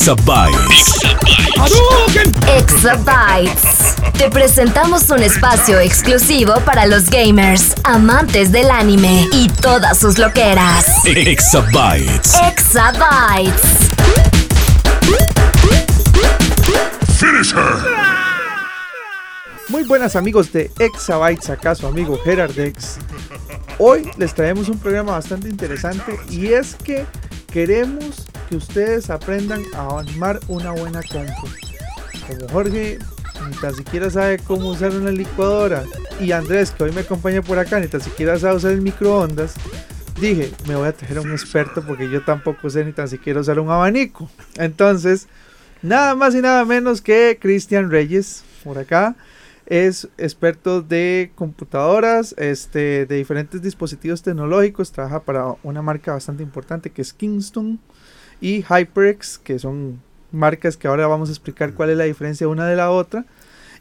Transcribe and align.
Exabytes. 0.00 0.94
Exabytes. 2.56 3.96
Te 4.16 4.30
presentamos 4.30 5.10
un 5.10 5.22
espacio 5.22 5.78
exclusivo 5.78 6.54
para 6.64 6.86
los 6.86 7.10
gamers, 7.10 7.74
amantes 7.84 8.50
del 8.50 8.70
anime 8.70 9.28
y 9.30 9.48
todas 9.60 9.98
sus 9.98 10.16
loqueras. 10.16 10.86
Exabytes. 11.04 12.34
Exabytes. 12.48 13.60
Finish 17.18 17.52
her. 17.52 17.76
Muy 19.68 19.82
buenas 19.82 20.16
amigos 20.16 20.50
de 20.50 20.70
Exabytes, 20.78 21.50
acá 21.50 21.74
su 21.74 21.86
amigo 21.86 22.18
Gerardex. 22.24 22.96
Hoy 23.76 24.10
les 24.16 24.34
traemos 24.34 24.70
un 24.70 24.78
programa 24.78 25.12
bastante 25.12 25.50
interesante 25.50 26.18
y 26.30 26.54
es 26.54 26.74
que 26.76 27.04
queremos 27.50 28.26
que 28.48 28.56
ustedes 28.56 29.10
aprendan 29.10 29.62
a 29.74 29.98
armar 29.98 30.40
una 30.48 30.72
buena 30.72 31.02
compu. 31.02 31.48
Como 32.26 32.48
Jorge 32.48 32.98
ni 33.48 33.56
tan 33.56 33.74
siquiera 33.74 34.10
sabe 34.10 34.38
cómo 34.38 34.68
usar 34.68 34.92
una 34.92 35.10
licuadora 35.10 35.82
y 36.20 36.32
Andrés 36.32 36.70
que 36.70 36.84
hoy 36.84 36.92
me 36.92 37.00
acompaña 37.00 37.42
por 37.42 37.58
acá 37.58 37.80
ni 37.80 37.88
tan 37.88 38.00
siquiera 38.00 38.38
sabe 38.38 38.56
usar 38.56 38.72
el 38.72 38.82
microondas, 38.82 39.54
dije 40.20 40.52
me 40.68 40.76
voy 40.76 40.86
a 40.86 40.92
traer 40.92 41.18
a 41.18 41.20
un 41.22 41.32
experto 41.32 41.82
porque 41.82 42.10
yo 42.10 42.22
tampoco 42.22 42.68
sé 42.70 42.84
ni 42.84 42.92
tan 42.92 43.08
siquiera 43.08 43.40
usar 43.40 43.58
un 43.58 43.70
abanico. 43.70 44.30
Entonces, 44.56 45.26
nada 45.82 46.14
más 46.14 46.34
y 46.34 46.42
nada 46.42 46.64
menos 46.64 47.00
que 47.00 47.38
Cristian 47.40 47.90
Reyes 47.90 48.44
por 48.62 48.78
acá 48.78 49.16
es 49.70 50.08
experto 50.18 50.82
de 50.82 51.30
computadoras, 51.36 52.34
este, 52.36 53.06
de 53.06 53.16
diferentes 53.16 53.62
dispositivos 53.62 54.20
tecnológicos, 54.20 54.90
trabaja 54.90 55.20
para 55.20 55.54
una 55.62 55.80
marca 55.80 56.12
bastante 56.12 56.42
importante 56.42 56.90
que 56.90 57.00
es 57.00 57.12
Kingston 57.12 57.78
y 58.40 58.64
HyperX, 58.64 59.38
que 59.38 59.60
son 59.60 60.02
marcas 60.32 60.76
que 60.76 60.88
ahora 60.88 61.06
vamos 61.06 61.28
a 61.28 61.32
explicar 61.32 61.72
cuál 61.72 61.90
es 61.90 61.96
la 61.96 62.04
diferencia 62.04 62.48
una 62.48 62.66
de 62.66 62.74
la 62.74 62.90
otra 62.90 63.24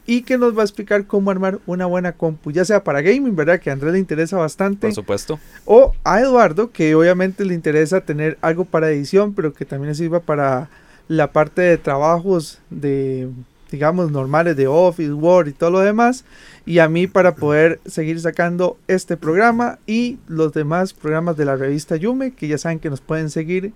y 0.06 0.22
que 0.22 0.38
nos 0.38 0.56
va 0.56 0.62
a 0.62 0.66
explicar 0.66 1.08
cómo 1.08 1.32
armar 1.32 1.60
una 1.66 1.88
buena 1.88 2.12
compu, 2.12 2.52
ya 2.52 2.66
sea 2.66 2.84
para 2.84 3.02
gaming, 3.02 3.36
¿verdad? 3.36 3.60
Que 3.60 3.72
a 3.72 3.74
Andrés 3.74 3.94
le 3.94 4.00
interesa 4.00 4.38
bastante. 4.38 4.88
Por 4.88 4.94
supuesto. 4.94 5.40
O 5.66 5.96
a 6.04 6.20
Eduardo, 6.20 6.72
que 6.72 6.94
obviamente 6.94 7.46
le 7.46 7.56
interesa 7.56 8.02
tener 8.02 8.38
algo 8.42 8.66
para 8.66 8.92
edición, 8.92 9.34
pero 9.34 9.54
que 9.54 9.66
también 9.66 9.90
le 9.90 9.96
sirva 9.96 10.20
para 10.20 10.70
la 11.08 11.32
parte 11.32 11.64
de 11.64 11.80
trabajos 11.80 12.60
de 12.70 13.30
digamos, 13.70 14.12
normales 14.12 14.56
de 14.56 14.68
Office, 14.68 15.12
Word 15.14 15.48
y 15.48 15.54
todo 15.54 15.72
lo 15.72 15.80
demás. 15.80 16.26
Y 16.66 16.80
a 16.80 16.90
mí 16.90 17.08
para 17.08 17.36
poder 17.36 17.80
seguir 17.86 18.20
sacando 18.20 18.78
este 18.88 19.18
programa 19.18 19.80
y 19.88 20.18
los 20.28 20.54
demás 20.54 20.94
programas 20.94 21.38
de 21.38 21.46
la 21.46 21.56
revista 21.56 21.96
Yume, 21.96 22.32
que 22.32 22.48
ya 22.48 22.58
saben 22.58 22.80
que 22.80 22.90
nos 22.90 23.02
pueden 23.02 23.30
seguir 23.30 23.74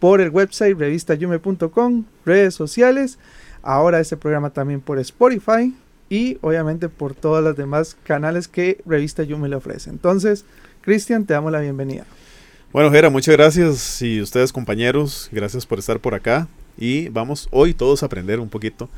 por 0.00 0.20
el 0.20 0.30
website 0.30 0.76
revistayume.com, 0.76 2.04
redes 2.24 2.54
sociales. 2.54 3.18
Ahora 3.62 4.00
este 4.00 4.16
programa 4.16 4.50
también 4.50 4.80
por 4.80 4.98
Spotify 4.98 5.72
y 6.10 6.38
obviamente 6.40 6.88
por 6.88 7.14
todos 7.14 7.42
los 7.42 7.56
demás 7.56 7.96
canales 8.02 8.48
que 8.48 8.82
Revista 8.84 9.22
Yume 9.22 9.48
le 9.48 9.56
ofrece. 9.56 9.90
Entonces, 9.90 10.44
Cristian, 10.80 11.24
te 11.24 11.34
damos 11.34 11.52
la 11.52 11.60
bienvenida. 11.60 12.04
Bueno, 12.72 12.90
Gera, 12.90 13.10
muchas 13.10 13.36
gracias 13.36 14.02
y 14.02 14.20
ustedes 14.20 14.52
compañeros, 14.52 15.28
gracias 15.30 15.64
por 15.64 15.78
estar 15.78 16.00
por 16.00 16.14
acá 16.14 16.48
y 16.76 17.08
vamos 17.08 17.48
hoy 17.50 17.72
todos 17.72 18.02
a 18.02 18.06
aprender 18.06 18.40
un 18.40 18.48
poquito 18.48 18.88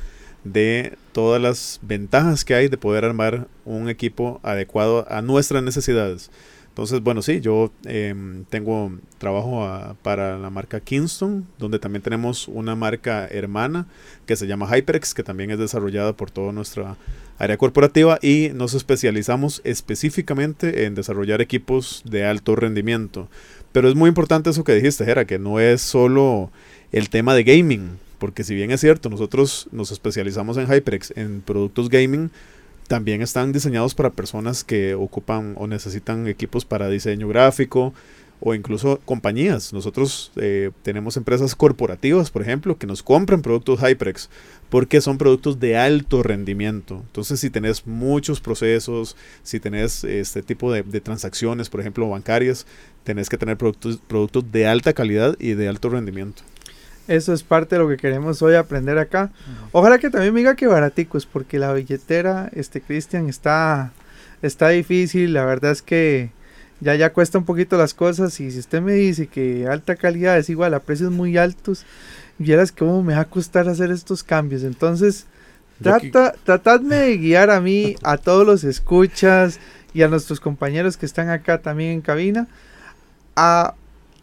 de 0.44 0.97
todas 1.12 1.41
las 1.41 1.81
ventajas 1.82 2.44
que 2.44 2.55
hay 2.55 2.69
de 2.69 2.77
poder 2.77 3.05
armar 3.05 3.49
un 3.65 3.88
equipo 3.88 4.41
adecuado 4.43 5.06
a 5.10 5.22
nuestras 5.22 5.62
necesidades. 5.62 6.31
Entonces, 6.75 7.00
bueno, 7.03 7.22
sí, 7.22 7.41
yo 7.41 7.71
eh, 7.84 8.12
tengo 8.50 8.91
trabajo 9.19 9.97
para 10.03 10.38
la 10.38 10.50
marca 10.50 10.81
Kingston, 10.81 11.47
donde 11.56 11.78
también 11.78 12.03
tenemos 12.03 12.49
una 12.49 12.75
marca 12.75 13.28
hermana 13.28 13.87
que 14.27 14.34
se 14.34 14.49
llama 14.49 14.69
HyperX, 14.69 15.15
que 15.15 15.22
también 15.22 15.53
es 15.53 15.59
desarrollada 15.60 16.16
por 16.16 16.32
toda 16.32 16.53
nuestra 16.53 16.97
área 17.38 17.56
corporativa 17.59 18.19
y 18.21 18.50
nos 18.55 18.75
especializamos 18.75 19.61
específicamente 19.62 20.84
en 20.84 20.97
desarrollar 20.97 21.41
equipos 21.41 22.03
de 22.05 22.25
alto 22.25 22.56
rendimiento. 22.56 23.28
Pero 23.71 23.88
es 23.88 23.94
muy 23.94 24.09
importante 24.09 24.50
eso 24.50 24.65
que 24.65 24.75
dijiste, 24.75 25.05
Jera, 25.05 25.26
que 25.26 25.38
no 25.38 25.61
es 25.61 25.81
solo 25.81 26.50
el 26.91 27.09
tema 27.09 27.37
de 27.37 27.44
gaming, 27.44 27.99
porque 28.25 28.43
si 28.43 28.55
bien 28.55 28.71
es 28.71 28.81
cierto, 28.81 29.11
nosotros 29.11 29.69
nos 29.71 29.93
especializamos 29.93 30.57
en 30.57 30.67
HyperX, 30.67 31.12
en 31.15 31.43
productos 31.43 31.91
gaming, 31.91 32.31
también 32.89 33.21
están 33.21 33.53
diseñados 33.53 33.95
para 33.95 34.09
personas 34.09 34.65
que 34.65 34.95
ocupan 34.95 35.53
o 35.59 35.67
necesitan 35.67 36.27
equipos 36.27 36.65
para 36.65 36.89
diseño 36.89 37.29
gráfico 37.29 37.93
o 38.41 38.55
incluso 38.55 38.99
compañías. 39.05 39.75
Nosotros 39.75 40.33
eh, 40.37 40.71
tenemos 40.83 41.19
empresas 41.19 41.55
corporativas, 41.55 42.31
por 42.31 42.41
ejemplo, 42.41 42.79
que 42.79 42.87
nos 42.87 43.03
compran 43.03 43.43
productos 43.43 43.81
HyperX 43.81 44.31
porque 44.71 45.03
son 45.03 45.19
productos 45.19 45.61
de 45.61 45.77
alto 45.77 46.23
rendimiento. 46.23 47.03
Entonces, 47.05 47.41
si 47.41 47.51
tenés 47.51 47.87
muchos 47.87 48.41
procesos, 48.41 49.17
si 49.43 49.61
tenés 49.61 50.03
este 50.03 50.43
tipo 50.43 50.73
de, 50.73 50.83
de 50.83 51.03
transacciones, 51.03 51.69
por 51.69 51.81
ejemplo, 51.81 52.09
bancarias, 52.09 52.67
tenés 53.03 53.29
que 53.29 53.37
tener 53.37 53.59
productos, 53.59 54.01
productos 54.09 54.51
de 54.51 54.67
alta 54.67 54.95
calidad 54.95 55.37
y 55.39 55.53
de 55.53 55.69
alto 55.69 55.91
rendimiento. 55.91 56.43
Eso 57.06 57.32
es 57.32 57.42
parte 57.42 57.76
de 57.76 57.82
lo 57.82 57.88
que 57.88 57.97
queremos 57.97 58.41
hoy 58.42 58.54
aprender 58.54 58.98
acá. 58.98 59.31
Ojalá 59.72 59.98
que 59.98 60.10
también 60.10 60.32
me 60.32 60.41
diga 60.41 60.56
que 60.56 60.66
baraticos, 60.66 61.26
porque 61.26 61.59
la 61.59 61.72
billetera, 61.72 62.50
este 62.54 62.81
Cristian, 62.81 63.28
está, 63.28 63.92
está 64.41 64.70
difícil. 64.70 65.34
La 65.34 65.44
verdad 65.44 65.72
es 65.72 65.82
que 65.82 66.31
ya 66.81 66.94
ya 66.94 67.12
cuesta 67.12 67.38
un 67.38 67.44
poquito 67.44 67.76
las 67.76 67.93
cosas. 67.93 68.41
Y 68.41 68.50
si 68.50 68.59
usted 68.59 68.81
me 68.81 68.94
dice 68.94 69.26
que 69.26 69.66
alta 69.66 69.97
calidad 69.97 70.38
es 70.38 70.48
igual 70.48 70.72
a 70.75 70.81
precios 70.81 71.10
muy 71.10 71.37
altos, 71.37 71.84
vieras 72.38 72.72
cómo 72.72 73.03
me 73.03 73.14
va 73.14 73.20
a 73.20 73.25
costar 73.26 73.69
hacer 73.69 73.91
estos 73.91 74.22
cambios. 74.22 74.62
Entonces, 74.62 75.26
trata, 75.82 76.34
tratadme 76.44 76.97
de 76.97 77.19
guiar 77.19 77.50
a 77.50 77.60
mí, 77.60 77.97
a 78.03 78.16
todos 78.16 78.47
los 78.47 78.64
escuchas 78.64 79.60
y 79.93 80.03
a 80.03 80.09
nuestros 80.09 80.41
compañeros 80.41 80.97
que 80.97 81.06
están 81.06 81.28
acá 81.28 81.59
también 81.59 81.93
en 81.93 82.00
cabina, 82.00 82.48
a 83.37 83.75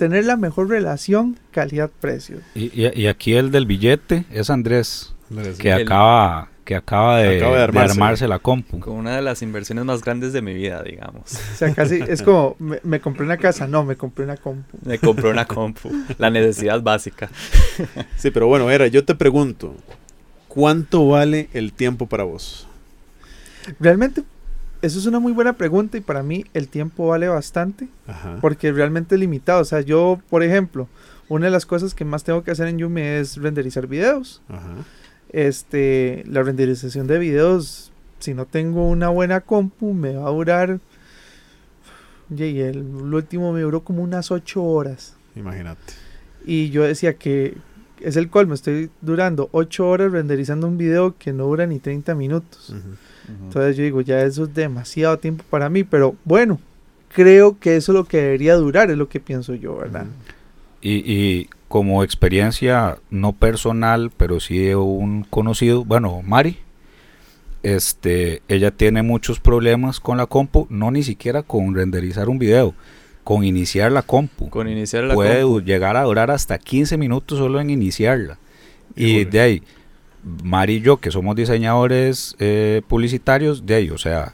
tener 0.01 0.25
la 0.25 0.35
mejor 0.35 0.67
relación 0.67 1.37
calidad-precio. 1.51 2.37
Y, 2.55 2.71
y, 2.73 2.91
y 3.03 3.05
aquí 3.05 3.35
el 3.35 3.51
del 3.51 3.67
billete 3.67 4.25
es 4.31 4.49
Andrés, 4.49 5.13
Andrés, 5.29 5.59
que 5.59 5.69
el- 5.71 5.83
acaba 5.83 6.47
que 6.65 6.75
acaba 6.75 7.17
de, 7.19 7.37
Acaba 7.37 7.51
de 7.51 7.57
de 7.57 7.63
armarse. 7.63 7.91
armarse. 7.93 8.27
la 8.27 8.39
compu. 8.39 8.79
Con 8.79 8.93
una 8.93 9.15
de 9.15 9.21
las 9.21 9.43
inversiones 9.43 9.85
más 9.85 10.01
grandes 10.03 10.33
de 10.33 10.41
mi 10.41 10.55
vida, 10.55 10.81
digamos. 10.81 11.21
O 11.33 11.55
sea, 11.55 11.71
casi 11.75 11.99
es 12.07 12.23
como, 12.23 12.55
me, 12.57 12.79
me 12.83 12.99
compré 12.99 13.23
una 13.25 13.37
casa, 13.37 13.67
no, 13.67 13.83
me 13.83 13.95
compré 13.95 14.23
una 14.25 14.37
compu. 14.37 14.75
Me 14.85 14.97
compré 14.97 15.29
una 15.29 15.45
compu. 15.45 15.91
La 16.17 16.31
necesidad 16.31 16.81
básica. 16.81 17.29
Sí, 18.17 18.31
pero 18.31 18.47
bueno, 18.47 18.71
Era, 18.71 18.87
yo 18.87 19.05
te 19.05 19.13
pregunto, 19.13 19.75
¿cuánto 20.47 21.07
vale 21.09 21.47
el 21.53 21.73
tiempo 21.73 22.07
para 22.07 22.23
vos? 22.23 22.67
Realmente, 23.79 24.23
eso 24.81 24.99
es 24.99 25.05
una 25.05 25.19
muy 25.19 25.31
buena 25.31 25.53
pregunta 25.53 25.97
y 25.97 26.01
para 26.01 26.23
mí 26.23 26.45
el 26.53 26.67
tiempo 26.67 27.07
vale 27.07 27.27
bastante 27.27 27.87
Ajá. 28.07 28.37
porque 28.41 28.71
realmente 28.71 29.15
es 29.15 29.19
limitado. 29.19 29.61
O 29.61 29.65
sea, 29.65 29.81
yo, 29.81 30.19
por 30.29 30.43
ejemplo, 30.43 30.87
una 31.29 31.45
de 31.45 31.51
las 31.51 31.65
cosas 31.65 31.93
que 31.93 32.05
más 32.05 32.23
tengo 32.23 32.43
que 32.43 32.51
hacer 32.51 32.67
en 32.67 32.77
Yume 32.79 33.19
es 33.19 33.37
renderizar 33.37 33.87
videos. 33.87 34.41
Ajá. 34.49 34.75
Este, 35.29 36.23
la 36.27 36.43
renderización 36.43 37.07
de 37.07 37.19
videos, 37.19 37.91
si 38.19 38.33
no 38.33 38.45
tengo 38.45 38.89
una 38.89 39.09
buena 39.09 39.41
compu, 39.41 39.93
me 39.93 40.15
va 40.15 40.27
a 40.27 40.31
durar. 40.31 40.79
Y 42.35 42.43
el, 42.43 42.77
el 42.77 43.13
último 43.13 43.53
me 43.53 43.61
duró 43.61 43.83
como 43.83 44.03
unas 44.03 44.31
8 44.31 44.63
horas. 44.63 45.15
Imagínate. 45.35 45.93
Y 46.45 46.69
yo 46.69 46.83
decía 46.83 47.13
que 47.15 47.57
es 47.99 48.15
el 48.15 48.29
colmo, 48.29 48.53
estoy 48.53 48.89
durando 49.01 49.49
8 49.51 49.87
horas 49.87 50.11
renderizando 50.11 50.67
un 50.67 50.77
video 50.77 51.17
que 51.17 51.33
no 51.33 51.45
dura 51.45 51.67
ni 51.67 51.79
30 51.79 52.15
minutos. 52.15 52.73
Entonces 53.27 53.77
yo 53.77 53.83
digo, 53.83 54.01
ya 54.01 54.21
eso 54.21 54.43
es 54.43 54.53
demasiado 54.53 55.17
tiempo 55.19 55.43
para 55.49 55.69
mí, 55.69 55.83
pero 55.83 56.15
bueno, 56.25 56.59
creo 57.13 57.59
que 57.59 57.75
eso 57.75 57.91
es 57.91 57.95
lo 57.95 58.05
que 58.05 58.17
debería 58.17 58.55
durar, 58.55 58.91
es 58.91 58.97
lo 58.97 59.09
que 59.09 59.19
pienso 59.19 59.55
yo, 59.55 59.77
¿verdad? 59.77 60.05
Y, 60.81 61.03
y 61.11 61.49
como 61.67 62.03
experiencia 62.03 62.97
no 63.09 63.33
personal, 63.33 64.11
pero 64.15 64.39
sí 64.39 64.57
de 64.59 64.75
un 64.75 65.23
conocido, 65.23 65.85
bueno, 65.85 66.21
Mari, 66.21 66.57
este, 67.63 68.41
ella 68.47 68.71
tiene 68.71 69.03
muchos 69.03 69.39
problemas 69.39 69.99
con 69.99 70.17
la 70.17 70.25
compu, 70.25 70.67
no 70.69 70.91
ni 70.91 71.03
siquiera 71.03 71.43
con 71.43 71.75
renderizar 71.75 72.27
un 72.27 72.39
video, 72.39 72.73
con 73.23 73.43
iniciar 73.43 73.91
la 73.91 74.01
compu. 74.01 74.49
Con 74.49 74.67
iniciar 74.67 75.03
la 75.03 75.13
puede 75.13 75.43
compu. 75.43 75.61
llegar 75.61 75.95
a 75.95 76.03
durar 76.03 76.31
hasta 76.31 76.57
15 76.57 76.97
minutos 76.97 77.37
solo 77.37 77.59
en 77.59 77.69
iniciarla. 77.69 78.37
Y 78.95 79.23
de 79.25 79.39
ahí, 79.39 79.63
Mari 80.23 80.75
y 80.75 80.81
yo, 80.81 80.97
que 80.97 81.11
somos 81.11 81.35
diseñadores 81.35 82.35
eh, 82.39 82.81
publicitarios, 82.87 83.65
de 83.65 83.75
ahí, 83.75 83.89
o 83.89 83.97
sea, 83.97 84.33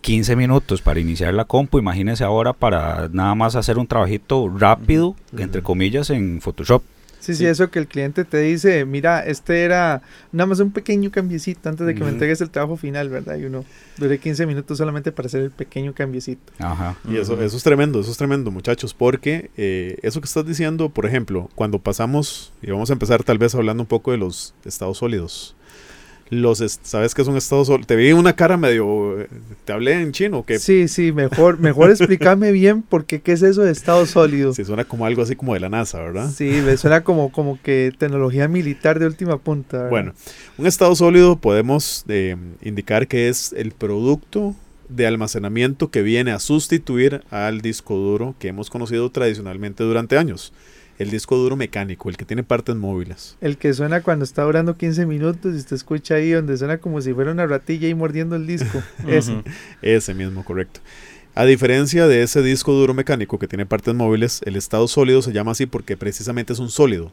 15 0.00 0.34
minutos 0.36 0.80
para 0.82 1.00
iniciar 1.00 1.34
la 1.34 1.44
compu, 1.44 1.78
imagínense 1.78 2.24
ahora 2.24 2.52
para 2.52 3.08
nada 3.12 3.34
más 3.34 3.54
hacer 3.56 3.78
un 3.78 3.86
trabajito 3.86 4.48
rápido, 4.48 5.14
entre 5.36 5.62
comillas, 5.62 6.10
en 6.10 6.40
Photoshop. 6.40 6.82
Sí, 7.20 7.34
sí, 7.34 7.46
eso 7.46 7.70
que 7.70 7.78
el 7.78 7.86
cliente 7.86 8.24
te 8.24 8.38
dice, 8.38 8.84
mira, 8.84 9.24
este 9.24 9.62
era 9.62 10.02
nada 10.32 10.46
más 10.46 10.60
un 10.60 10.72
pequeño 10.72 11.10
cambiecito 11.10 11.68
antes 11.68 11.86
de 11.86 11.94
que 11.94 12.02
me 12.02 12.10
entregues 12.10 12.40
el 12.40 12.50
trabajo 12.50 12.76
final, 12.76 13.10
¿verdad? 13.10 13.36
Y 13.36 13.44
uno 13.44 13.64
duré 13.98 14.18
15 14.18 14.46
minutos 14.46 14.78
solamente 14.78 15.12
para 15.12 15.26
hacer 15.26 15.42
el 15.42 15.50
pequeño 15.50 15.92
cambiecito. 15.92 16.52
Ajá. 16.58 16.96
Y 17.08 17.18
eso, 17.18 17.40
eso 17.40 17.56
es 17.56 17.62
tremendo, 17.62 18.00
eso 18.00 18.10
es 18.10 18.16
tremendo, 18.16 18.50
muchachos, 18.50 18.94
porque 18.94 19.50
eh, 19.56 19.98
eso 20.02 20.20
que 20.20 20.26
estás 20.26 20.46
diciendo, 20.46 20.88
por 20.88 21.04
ejemplo, 21.04 21.50
cuando 21.54 21.78
pasamos, 21.78 22.52
y 22.62 22.70
vamos 22.70 22.90
a 22.90 22.94
empezar 22.94 23.22
tal 23.22 23.38
vez 23.38 23.54
hablando 23.54 23.82
un 23.82 23.88
poco 23.88 24.12
de 24.12 24.16
los 24.16 24.54
estados 24.64 24.98
sólidos. 24.98 25.54
Los, 26.30 26.62
¿sabes 26.82 27.14
qué 27.14 27.22
es 27.22 27.28
un 27.28 27.36
estado 27.36 27.64
sólido? 27.64 27.86
Te 27.86 27.96
vi 27.96 28.12
una 28.12 28.34
cara 28.34 28.56
medio, 28.56 29.16
te 29.64 29.72
hablé 29.72 30.00
en 30.00 30.12
chino, 30.12 30.44
que 30.44 30.60
Sí, 30.60 30.86
sí, 30.86 31.10
mejor, 31.10 31.58
mejor 31.58 31.90
explícame 31.90 32.52
bien 32.52 32.82
porque 32.82 33.20
qué 33.20 33.32
es 33.32 33.42
eso 33.42 33.62
de 33.62 33.72
estado 33.72 34.06
sólido. 34.06 34.54
sí 34.54 34.64
suena 34.64 34.84
como 34.84 35.06
algo 35.06 35.22
así 35.22 35.34
como 35.34 35.54
de 35.54 35.60
la 35.60 35.68
NASA, 35.68 35.98
¿verdad? 35.98 36.30
Sí, 36.30 36.62
me 36.64 36.76
suena 36.76 37.02
como, 37.02 37.32
como 37.32 37.60
que 37.60 37.92
tecnología 37.98 38.46
militar 38.46 38.98
de 39.00 39.06
última 39.06 39.38
punta. 39.38 39.76
¿verdad? 39.78 39.90
Bueno, 39.90 40.12
un 40.56 40.66
estado 40.66 40.94
sólido 40.94 41.36
podemos 41.36 42.04
eh, 42.08 42.36
indicar 42.62 43.08
que 43.08 43.28
es 43.28 43.52
el 43.52 43.72
producto 43.72 44.54
de 44.88 45.06
almacenamiento 45.06 45.90
que 45.90 46.02
viene 46.02 46.32
a 46.32 46.38
sustituir 46.38 47.22
al 47.30 47.60
disco 47.60 47.96
duro 47.96 48.34
que 48.38 48.48
hemos 48.48 48.70
conocido 48.70 49.10
tradicionalmente 49.10 49.84
durante 49.84 50.18
años. 50.18 50.52
El 51.00 51.10
disco 51.10 51.34
duro 51.38 51.56
mecánico, 51.56 52.10
el 52.10 52.18
que 52.18 52.26
tiene 52.26 52.42
partes 52.42 52.76
móviles. 52.76 53.38
El 53.40 53.56
que 53.56 53.72
suena 53.72 54.02
cuando 54.02 54.22
está 54.22 54.42
durando 54.42 54.76
15 54.76 55.06
minutos 55.06 55.54
y 55.54 55.56
usted 55.56 55.76
escucha 55.76 56.16
ahí 56.16 56.32
donde 56.32 56.58
suena 56.58 56.76
como 56.76 57.00
si 57.00 57.14
fuera 57.14 57.32
una 57.32 57.46
ratilla 57.46 57.86
ahí 57.86 57.94
mordiendo 57.94 58.36
el 58.36 58.46
disco. 58.46 58.82
Ese. 59.08 59.42
Ese 59.80 60.12
mismo, 60.12 60.44
correcto. 60.44 60.80
A 61.34 61.46
diferencia 61.46 62.06
de 62.06 62.22
ese 62.22 62.42
disco 62.42 62.74
duro 62.74 62.92
mecánico 62.92 63.38
que 63.38 63.48
tiene 63.48 63.64
partes 63.64 63.94
móviles, 63.94 64.42
el 64.44 64.56
estado 64.56 64.86
sólido 64.88 65.22
se 65.22 65.32
llama 65.32 65.52
así 65.52 65.64
porque 65.64 65.96
precisamente 65.96 66.52
es 66.52 66.58
un 66.58 66.68
sólido. 66.68 67.12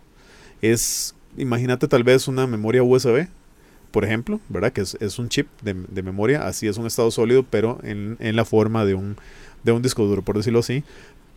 Es, 0.62 1.16
imagínate 1.38 1.88
tal 1.88 2.04
vez 2.04 2.28
una 2.28 2.46
memoria 2.46 2.84
USB, 2.84 3.30
por 3.92 4.04
ejemplo, 4.04 4.42
¿verdad? 4.50 4.74
Que 4.74 4.82
es, 4.82 4.98
es 5.00 5.18
un 5.18 5.30
chip 5.30 5.48
de, 5.62 5.74
de 5.74 6.04
memoria, 6.04 6.46
así 6.46 6.68
es 6.68 6.76
un 6.76 6.88
estado 6.88 7.10
sólido, 7.10 7.46
pero 7.50 7.80
en, 7.84 8.18
en 8.20 8.36
la 8.36 8.44
forma 8.44 8.84
de 8.84 8.96
un, 8.96 9.16
de 9.64 9.72
un 9.72 9.82
disco 9.82 10.06
duro, 10.06 10.24
por 10.24 10.36
decirlo 10.36 10.60
así, 10.60 10.84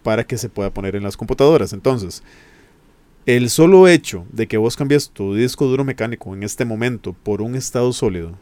para 0.03 0.25
que 0.25 0.39
se 0.39 0.49
pueda 0.49 0.71
poner 0.71 0.97
en 0.97 1.03
las 1.03 1.17
computadoras. 1.17 1.73
Entonces, 1.73 2.23
el 3.27 3.51
solo 3.51 3.87
hecho 3.89 4.25
de 4.33 4.47
que 4.47 4.57
vos 4.57 4.77
cambies 4.77 5.11
tu 5.11 5.35
disco 5.35 5.67
duro 5.67 5.85
mecánico 5.85 6.35
en 6.35 6.43
este 6.43 6.65
momento 6.65 7.13
por 7.13 7.43
un 7.43 7.55
estado 7.55 7.93
sólido, 7.93 8.33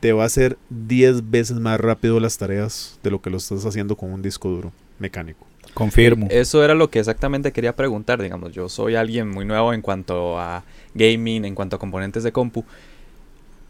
te 0.00 0.12
va 0.12 0.24
a 0.24 0.26
hacer 0.26 0.58
10 0.70 1.30
veces 1.30 1.60
más 1.60 1.78
rápido 1.78 2.18
las 2.18 2.36
tareas 2.36 2.98
de 3.02 3.10
lo 3.10 3.22
que 3.22 3.30
lo 3.30 3.36
estás 3.36 3.64
haciendo 3.64 3.96
con 3.96 4.12
un 4.12 4.22
disco 4.22 4.48
duro 4.48 4.72
mecánico. 4.98 5.46
Confirmo. 5.74 6.26
Eso 6.30 6.64
era 6.64 6.74
lo 6.74 6.90
que 6.90 6.98
exactamente 6.98 7.52
quería 7.52 7.76
preguntar, 7.76 8.20
digamos, 8.20 8.52
yo 8.52 8.68
soy 8.68 8.96
alguien 8.96 9.28
muy 9.28 9.44
nuevo 9.44 9.72
en 9.72 9.80
cuanto 9.80 10.38
a 10.38 10.64
gaming, 10.94 11.44
en 11.44 11.54
cuanto 11.54 11.76
a 11.76 11.78
componentes 11.78 12.24
de 12.24 12.32
compu. 12.32 12.64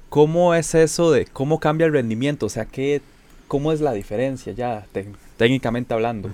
¿Cómo 0.08 0.55
es 0.55 0.75
eso 0.75 1.10
de 1.10 1.26
cómo 1.26 1.58
cambia 1.60 1.87
el 1.87 1.93
rendimiento? 1.93 2.46
O 2.46 2.48
sea, 2.48 2.64
¿qué, 2.66 3.00
¿cómo 3.48 3.72
es 3.72 3.81
la 3.81 3.93
diferencia 3.93 4.52
ya 4.52 4.87
te- 4.93 5.08
técnicamente 5.42 5.92
hablando? 5.92 6.30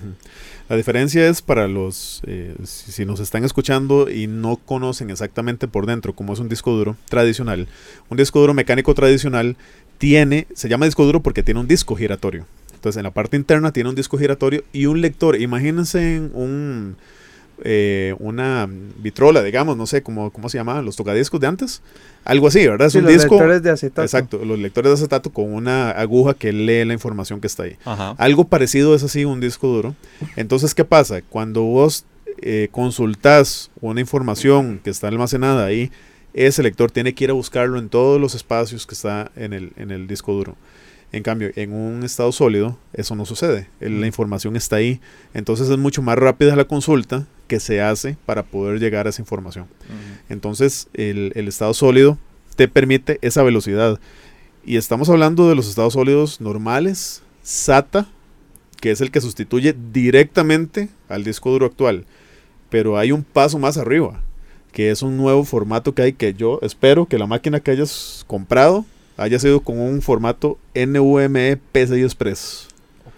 La 0.69 0.75
diferencia 0.75 1.27
es 1.27 1.41
para 1.41 1.67
los, 1.67 2.21
eh, 2.27 2.53
si, 2.63 3.05
nos 3.05 3.19
están 3.19 3.43
escuchando 3.43 4.07
y 4.07 4.27
no 4.27 4.57
conocen 4.57 5.09
exactamente 5.09 5.67
por 5.67 5.87
dentro 5.87 6.13
cómo 6.13 6.33
es 6.33 6.39
un 6.39 6.47
disco 6.47 6.69
duro 6.73 6.95
tradicional, 7.09 7.67
un 8.09 8.17
disco 8.17 8.39
duro 8.39 8.53
mecánico 8.53 8.93
tradicional 8.93 9.57
tiene, 9.97 10.45
se 10.53 10.69
llama 10.69 10.85
disco 10.85 11.05
duro 11.05 11.23
porque 11.23 11.41
tiene 11.41 11.59
un 11.59 11.67
disco 11.67 11.95
giratorio. 11.95 12.45
Entonces 12.75 12.97
en 12.97 13.03
la 13.03 13.09
parte 13.09 13.35
interna 13.35 13.73
tiene 13.73 13.89
un 13.89 13.95
disco 13.95 14.19
giratorio 14.19 14.63
y 14.71 14.85
un 14.85 15.01
lector. 15.01 15.41
Imagínense 15.41 16.17
en 16.17 16.29
un, 16.35 16.95
eh, 17.63 18.15
una 18.19 18.67
vitrola, 18.97 19.43
digamos, 19.43 19.75
no 19.77 19.85
sé 19.87 20.01
cómo, 20.03 20.31
cómo 20.31 20.49
se 20.49 20.57
llamaban 20.57 20.85
los 20.85 20.95
tocadiscos 20.95 21.39
de 21.39 21.47
antes. 21.47 21.81
Algo 22.25 22.47
así, 22.47 22.65
¿verdad? 22.67 22.87
Es 22.87 22.93
Sí, 22.93 22.99
un 22.99 23.05
los 23.05 23.13
disco. 23.13 23.35
lectores 23.35 23.63
de 23.63 23.69
acetato. 23.71 24.01
Exacto, 24.03 24.45
los 24.45 24.59
lectores 24.59 24.89
de 24.91 24.93
acetato 24.95 25.31
con 25.31 25.53
una 25.53 25.91
aguja 25.91 26.33
que 26.33 26.51
lee 26.53 26.85
la 26.85 26.93
información 26.93 27.39
que 27.41 27.47
está 27.47 27.63
ahí. 27.63 27.77
Ajá. 27.85 28.15
Algo 28.17 28.45
parecido 28.45 28.93
es 28.95 29.03
así 29.03 29.25
un 29.25 29.39
disco 29.39 29.67
duro. 29.67 29.95
Entonces, 30.35 30.75
¿qué 30.75 30.85
pasa? 30.85 31.21
Cuando 31.21 31.63
vos 31.63 32.05
eh, 32.41 32.67
consultás 32.71 33.71
una 33.81 34.01
información 34.01 34.79
que 34.83 34.89
está 34.89 35.07
almacenada 35.07 35.65
ahí, 35.65 35.91
ese 36.33 36.61
lector 36.63 36.91
tiene 36.91 37.13
que 37.13 37.23
ir 37.23 37.29
a 37.31 37.33
buscarlo 37.33 37.79
en 37.79 37.89
todos 37.89 38.19
los 38.21 38.35
espacios 38.35 38.85
que 38.85 38.93
está 38.93 39.31
en 39.35 39.53
el, 39.53 39.71
en 39.77 39.91
el 39.91 40.07
disco 40.07 40.33
duro. 40.33 40.55
En 41.11 41.23
cambio, 41.23 41.49
en 41.55 41.73
un 41.73 42.03
estado 42.03 42.31
sólido, 42.31 42.77
eso 42.93 43.15
no 43.15 43.25
sucede. 43.25 43.67
La 43.79 44.05
información 44.05 44.55
está 44.55 44.75
ahí. 44.75 45.01
Entonces 45.33 45.67
es 45.69 45.77
mucho 45.79 46.03
más 46.03 46.19
rápida 46.19 46.55
la 46.55 46.65
consulta 46.65 47.25
que 47.49 47.59
se 47.59 47.81
hace 47.81 48.15
para 48.25 48.43
poder 48.43 48.79
llegar 48.79 49.07
a 49.07 49.09
esa 49.09 49.21
información. 49.21 49.65
Entonces, 50.29 50.87
el, 50.93 51.33
el 51.35 51.49
estado 51.49 51.73
sólido 51.73 52.17
te 52.55 52.69
permite 52.69 53.19
esa 53.21 53.43
velocidad. 53.43 53.99
Y 54.63 54.77
estamos 54.77 55.09
hablando 55.09 55.49
de 55.49 55.55
los 55.55 55.67
estados 55.67 55.93
sólidos 55.93 56.39
normales, 56.39 57.23
SATA, 57.43 58.07
que 58.79 58.91
es 58.91 59.01
el 59.01 59.11
que 59.11 59.19
sustituye 59.19 59.75
directamente 59.91 60.87
al 61.09 61.25
disco 61.25 61.51
duro 61.51 61.65
actual. 61.65 62.05
Pero 62.69 62.97
hay 62.97 63.11
un 63.11 63.23
paso 63.23 63.59
más 63.59 63.77
arriba, 63.77 64.21
que 64.71 64.91
es 64.91 65.01
un 65.01 65.17
nuevo 65.17 65.43
formato 65.43 65.93
que 65.93 66.03
hay 66.03 66.13
que 66.13 66.33
yo 66.33 66.59
espero 66.61 67.07
que 67.07 67.17
la 67.17 67.27
máquina 67.27 67.59
que 67.59 67.71
hayas 67.71 68.23
comprado 68.27 68.85
haya 69.17 69.39
sido 69.39 69.59
con 69.59 69.79
un 69.79 70.01
formato 70.01 70.57
NVMe 70.75 71.57
PCI 71.73 72.03
Express. 72.03 72.68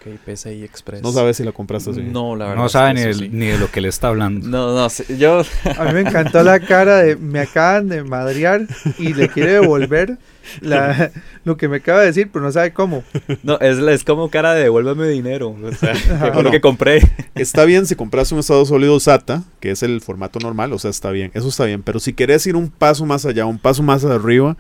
Ok, 0.04 0.18
PCI 0.26 0.64
Express. 0.64 1.04
No 1.04 1.12
sabes 1.12 1.38
si 1.38 1.44
la 1.44 1.52
compraste 1.52 1.92
así. 1.92 2.02
No, 2.02 2.36
la 2.36 2.46
verdad. 2.46 2.60
No 2.60 2.66
es 2.66 2.72
sabe 2.72 2.96
que 2.96 3.02
ni, 3.02 3.02
el- 3.02 3.16
sí. 3.16 3.30
ni 3.32 3.46
de 3.48 3.58
lo 3.60 3.70
que 3.70 3.82
le 3.82 3.88
está 3.88 4.08
hablando. 4.08 4.48
No, 4.48 4.74
no, 4.76 4.90
sí, 4.90 5.04
yo... 5.20 5.44
A 5.78 5.86
mí 5.86 5.94
me 5.94 6.00
encantó 6.02 6.42
la 6.44 6.60
cara 6.60 6.98
de 7.04 7.16
me 7.18 7.40
acaban 7.40 7.88
de 7.88 8.04
madrear 8.04 8.62
y 8.98 9.14
le 9.14 9.30
quiere 9.30 9.54
devolver 9.54 10.18
la- 10.62 11.12
lo 11.44 11.56
que 11.56 11.68
me 11.68 11.78
acaba 11.78 12.00
de 12.00 12.08
decir, 12.08 12.30
pero 12.34 12.44
no 12.44 12.52
sabe 12.52 12.74
cómo. 12.74 13.04
No, 13.44 13.60
es, 13.60 13.78
es 13.78 14.04
como 14.04 14.30
cara 14.32 14.56
de 14.56 14.64
devuélveme 14.64 15.08
dinero. 15.08 15.56
O 15.64 15.72
sea, 15.74 15.94
que 16.34 16.42
lo 16.42 16.50
que 16.50 16.62
compré. 16.62 17.02
Está 17.36 17.66
bien 17.66 17.86
si 17.86 17.94
compras 17.96 18.32
un 18.32 18.40
estado 18.40 18.66
sólido 18.66 19.00
SATA, 19.00 19.44
que 19.60 19.70
es 19.70 19.84
el 19.84 20.02
formato 20.02 20.40
normal, 20.40 20.74
o 20.74 20.80
sea, 20.80 20.90
está 20.90 21.12
bien, 21.12 21.30
eso 21.36 21.48
está 21.50 21.66
bien. 21.66 21.84
Pero 21.84 22.00
si 22.00 22.14
quieres 22.14 22.46
ir 22.48 22.56
un 22.56 22.70
paso 22.72 23.06
más 23.06 23.26
allá, 23.28 23.46
un 23.46 23.60
paso 23.60 23.84
más 23.84 24.04
arriba, 24.04 24.58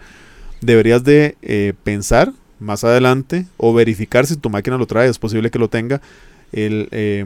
deberías 0.62 1.04
de 1.04 1.36
eh, 1.42 1.74
pensar 1.84 2.32
más 2.62 2.84
adelante 2.84 3.48
o 3.58 3.74
verificar 3.74 4.26
si 4.26 4.38
tu 4.38 4.50
máquina 4.50 4.78
lo 4.78 4.88
trae, 4.88 5.10
es 5.10 5.20
posible 5.20 5.52
que 5.52 5.60
lo 5.60 5.70
tenga, 5.70 6.02
el, 6.52 6.88
eh, 6.92 7.26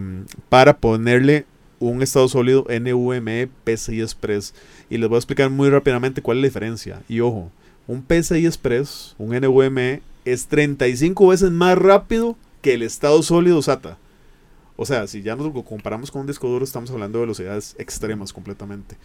para 0.49 0.77
ponerle 0.77 1.45
un 1.79 2.01
estado 2.01 2.27
sólido 2.27 2.65
NVMe 2.69 3.49
PCI 3.63 4.01
Express. 4.01 4.53
Y 4.89 4.97
les 4.97 5.09
voy 5.09 5.17
a 5.17 5.19
explicar 5.19 5.49
muy 5.49 5.69
rápidamente 5.69 6.21
cuál 6.21 6.37
es 6.37 6.41
la 6.41 6.47
diferencia. 6.47 7.01
Y 7.07 7.19
ojo, 7.19 7.51
un 7.87 8.01
PCI 8.01 8.45
Express, 8.45 9.15
un 9.17 9.35
NVMe, 9.35 10.01
es 10.23 10.47
35 10.47 11.27
veces 11.27 11.51
más 11.51 11.77
rápido 11.77 12.35
que 12.61 12.73
el 12.73 12.81
estado 12.81 13.21
sólido 13.21 13.61
SATA. 13.61 13.97
O 14.77 14.85
sea, 14.85 15.07
si 15.07 15.21
ya 15.21 15.35
nos 15.35 15.53
lo 15.53 15.63
comparamos 15.63 16.11
con 16.11 16.21
un 16.21 16.27
disco 16.27 16.47
duro, 16.49 16.65
estamos 16.65 16.91
hablando 16.91 17.19
de 17.19 17.25
velocidades 17.25 17.75
extremas 17.77 18.33
completamente. 18.33 18.97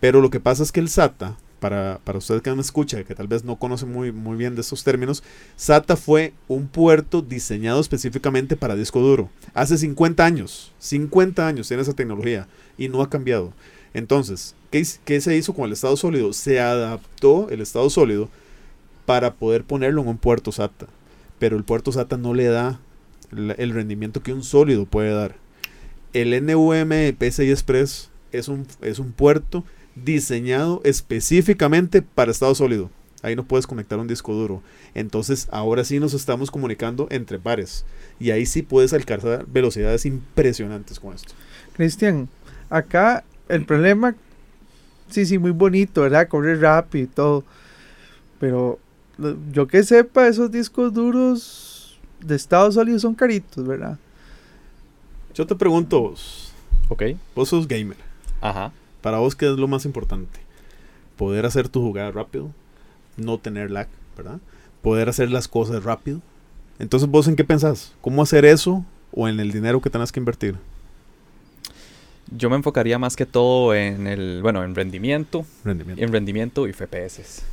Pero 0.00 0.20
lo 0.20 0.30
que 0.30 0.40
pasa 0.40 0.62
es 0.62 0.70
que 0.70 0.80
el 0.80 0.88
SATA, 0.88 1.36
para, 1.60 2.00
para 2.04 2.18
usted 2.18 2.42
que 2.42 2.50
no 2.50 2.56
me 2.56 2.62
escucha, 2.62 3.02
que 3.04 3.14
tal 3.14 3.28
vez 3.28 3.44
no 3.44 3.56
conoce 3.56 3.86
muy, 3.86 4.12
muy 4.12 4.36
bien 4.36 4.54
de 4.54 4.60
estos 4.60 4.84
términos, 4.84 5.22
SATA 5.56 5.96
fue 5.96 6.32
un 6.48 6.68
puerto 6.68 7.22
diseñado 7.22 7.80
específicamente 7.80 8.56
para 8.56 8.76
disco 8.76 9.00
duro. 9.00 9.30
Hace 9.54 9.78
50 9.78 10.24
años, 10.24 10.72
50 10.78 11.46
años 11.46 11.68
tiene 11.68 11.82
esa 11.82 11.94
tecnología 11.94 12.48
y 12.76 12.88
no 12.88 13.02
ha 13.02 13.10
cambiado. 13.10 13.52
Entonces, 13.94 14.54
¿qué, 14.70 14.86
qué 15.04 15.20
se 15.20 15.36
hizo 15.36 15.54
con 15.54 15.66
el 15.66 15.72
estado 15.72 15.96
sólido? 15.96 16.32
Se 16.32 16.60
adaptó 16.60 17.48
el 17.50 17.60
estado 17.60 17.88
sólido 17.88 18.28
para 19.06 19.34
poder 19.34 19.64
ponerlo 19.64 20.02
en 20.02 20.08
un 20.08 20.18
puerto 20.18 20.52
SATA. 20.52 20.86
Pero 21.38 21.56
el 21.56 21.64
puerto 21.64 21.92
SATA 21.92 22.16
no 22.16 22.34
le 22.34 22.44
da 22.44 22.80
el 23.32 23.70
rendimiento 23.70 24.22
que 24.22 24.32
un 24.32 24.42
sólido 24.42 24.84
puede 24.84 25.12
dar. 25.12 25.36
El 26.12 26.30
NVMe 26.44 27.12
PCI 27.12 27.50
Express 27.50 28.10
es 28.32 28.48
un, 28.48 28.66
es 28.82 28.98
un 28.98 29.12
puerto 29.12 29.64
diseñado 30.04 30.80
específicamente 30.84 32.02
para 32.02 32.30
estado 32.30 32.54
sólido. 32.54 32.90
Ahí 33.22 33.34
no 33.34 33.44
puedes 33.44 33.66
conectar 33.66 33.98
un 33.98 34.06
disco 34.06 34.34
duro. 34.34 34.62
Entonces 34.94 35.48
ahora 35.50 35.84
sí 35.84 35.98
nos 35.98 36.14
estamos 36.14 36.50
comunicando 36.50 37.08
entre 37.10 37.38
pares. 37.38 37.84
Y 38.20 38.30
ahí 38.30 38.46
sí 38.46 38.62
puedes 38.62 38.92
alcanzar 38.92 39.46
velocidades 39.46 40.06
impresionantes 40.06 41.00
con 41.00 41.14
esto. 41.14 41.34
Cristian, 41.72 42.28
acá 42.70 43.24
el 43.48 43.64
problema, 43.64 44.14
sí, 45.10 45.26
sí, 45.26 45.38
muy 45.38 45.50
bonito, 45.50 46.02
¿verdad? 46.02 46.28
Corre 46.28 46.56
rápido 46.56 47.04
y 47.04 47.08
todo. 47.08 47.44
Pero 48.38 48.78
lo- 49.18 49.36
yo 49.50 49.66
que 49.66 49.82
sepa, 49.82 50.28
esos 50.28 50.50
discos 50.50 50.92
duros 50.92 51.98
de 52.20 52.36
estado 52.36 52.70
sólido 52.70 52.98
son 52.98 53.14
caritos, 53.14 53.66
¿verdad? 53.66 53.98
Yo 55.34 55.46
te 55.46 55.54
pregunto, 55.54 56.00
vos, 56.02 56.52
Ok. 56.88 57.02
vos 57.34 57.48
sos 57.48 57.66
gamer. 57.66 57.96
Ajá. 58.40 58.72
Para 59.06 59.18
vos, 59.18 59.36
¿qué 59.36 59.46
es 59.48 59.56
lo 59.56 59.68
más 59.68 59.84
importante? 59.84 60.40
Poder 61.16 61.46
hacer 61.46 61.68
tu 61.68 61.80
jugada 61.80 62.10
rápido, 62.10 62.50
no 63.16 63.38
tener 63.38 63.70
lag, 63.70 63.86
¿verdad? 64.16 64.40
Poder 64.82 65.08
hacer 65.08 65.30
las 65.30 65.46
cosas 65.46 65.84
rápido. 65.84 66.20
Entonces, 66.80 67.08
¿vos 67.08 67.28
en 67.28 67.36
qué 67.36 67.44
pensás? 67.44 67.92
¿Cómo 68.00 68.20
hacer 68.20 68.44
eso 68.44 68.84
o 69.12 69.28
en 69.28 69.38
el 69.38 69.52
dinero 69.52 69.80
que 69.80 69.90
tenés 69.90 70.10
que 70.10 70.18
invertir? 70.18 70.56
Yo 72.36 72.50
me 72.50 72.56
enfocaría 72.56 72.98
más 72.98 73.14
que 73.14 73.26
todo 73.26 73.76
en 73.76 74.08
el, 74.08 74.40
bueno, 74.42 74.64
en 74.64 74.74
rendimiento, 74.74 75.46
Rendimiento. 75.64 76.02
en 76.02 76.12
rendimiento 76.12 76.66
y 76.66 76.72
FPS. 76.72 77.44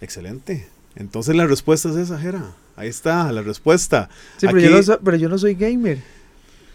Excelente. 0.00 0.68
Entonces 0.94 1.34
la 1.34 1.48
respuesta 1.48 1.88
es 1.90 1.96
esa, 1.96 2.16
Jera. 2.20 2.52
Ahí 2.76 2.88
está, 2.88 3.32
la 3.32 3.42
respuesta. 3.42 4.08
Sí, 4.36 4.46
pero 4.46 4.58
Aquí- 4.58 4.66
yo, 4.68 4.76
no 4.76 4.82
so- 4.84 5.00
pero 5.02 5.16
yo 5.16 5.28
no 5.28 5.36
soy 5.36 5.54
gamer. 5.56 5.98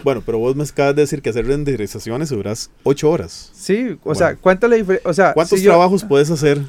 Bueno, 0.04 0.22
pero 0.25 0.38
vos 0.38 0.56
me 0.56 0.63
acabas 0.63 0.96
de 0.96 1.01
decir 1.01 1.22
que 1.22 1.30
hacer 1.30 1.46
renderizaciones 1.48 2.30
duras 2.30 2.70
8 2.84 3.10
horas. 3.10 3.51
Sí, 3.54 3.98
o 4.01 4.06
Bueno. 4.06 4.18
sea, 4.18 4.36
¿cuánta 4.36 4.68
la? 4.68 4.77
O 5.04 5.13
sea, 5.13 5.34
¿Cuántos 5.34 5.60
si 5.60 5.66
yo- 5.66 5.72
trabajos 5.72 6.04
puedes 6.04 6.30
hacer? 6.30 6.62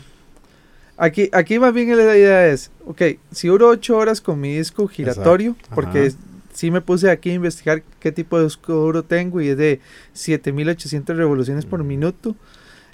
Aquí, 0.97 1.28
aquí 1.32 1.58
más 1.61 1.73
bien 1.73 1.97
la 1.97 2.16
idea 2.16 2.49
es, 2.49 2.70
ok, 2.87 3.02
si 3.30 3.49
duro 3.49 3.68
8 3.68 3.97
horas 3.97 4.20
con 4.20 4.40
mi 4.40 4.56
disco 4.56 4.88
giratorio, 4.88 5.54
Ajá. 5.66 5.75
porque 5.75 6.06
es- 6.06 6.16
sí 6.52 6.70
me 6.73 6.80
puse 6.80 7.08
aquí 7.11 7.30
a 7.30 7.35
investigar 7.35 7.82
qué 8.00 8.11
tipo 8.11 8.37
de 8.38 8.44
disco 8.44 8.73
duro 8.73 9.04
tengo 9.04 9.40
y 9.40 9.49
es 9.49 9.56
de 9.56 9.80
7800 10.14 11.16
revoluciones 11.16 11.64
por 11.66 11.85
Mm. 11.85 11.87
minuto. 11.87 12.35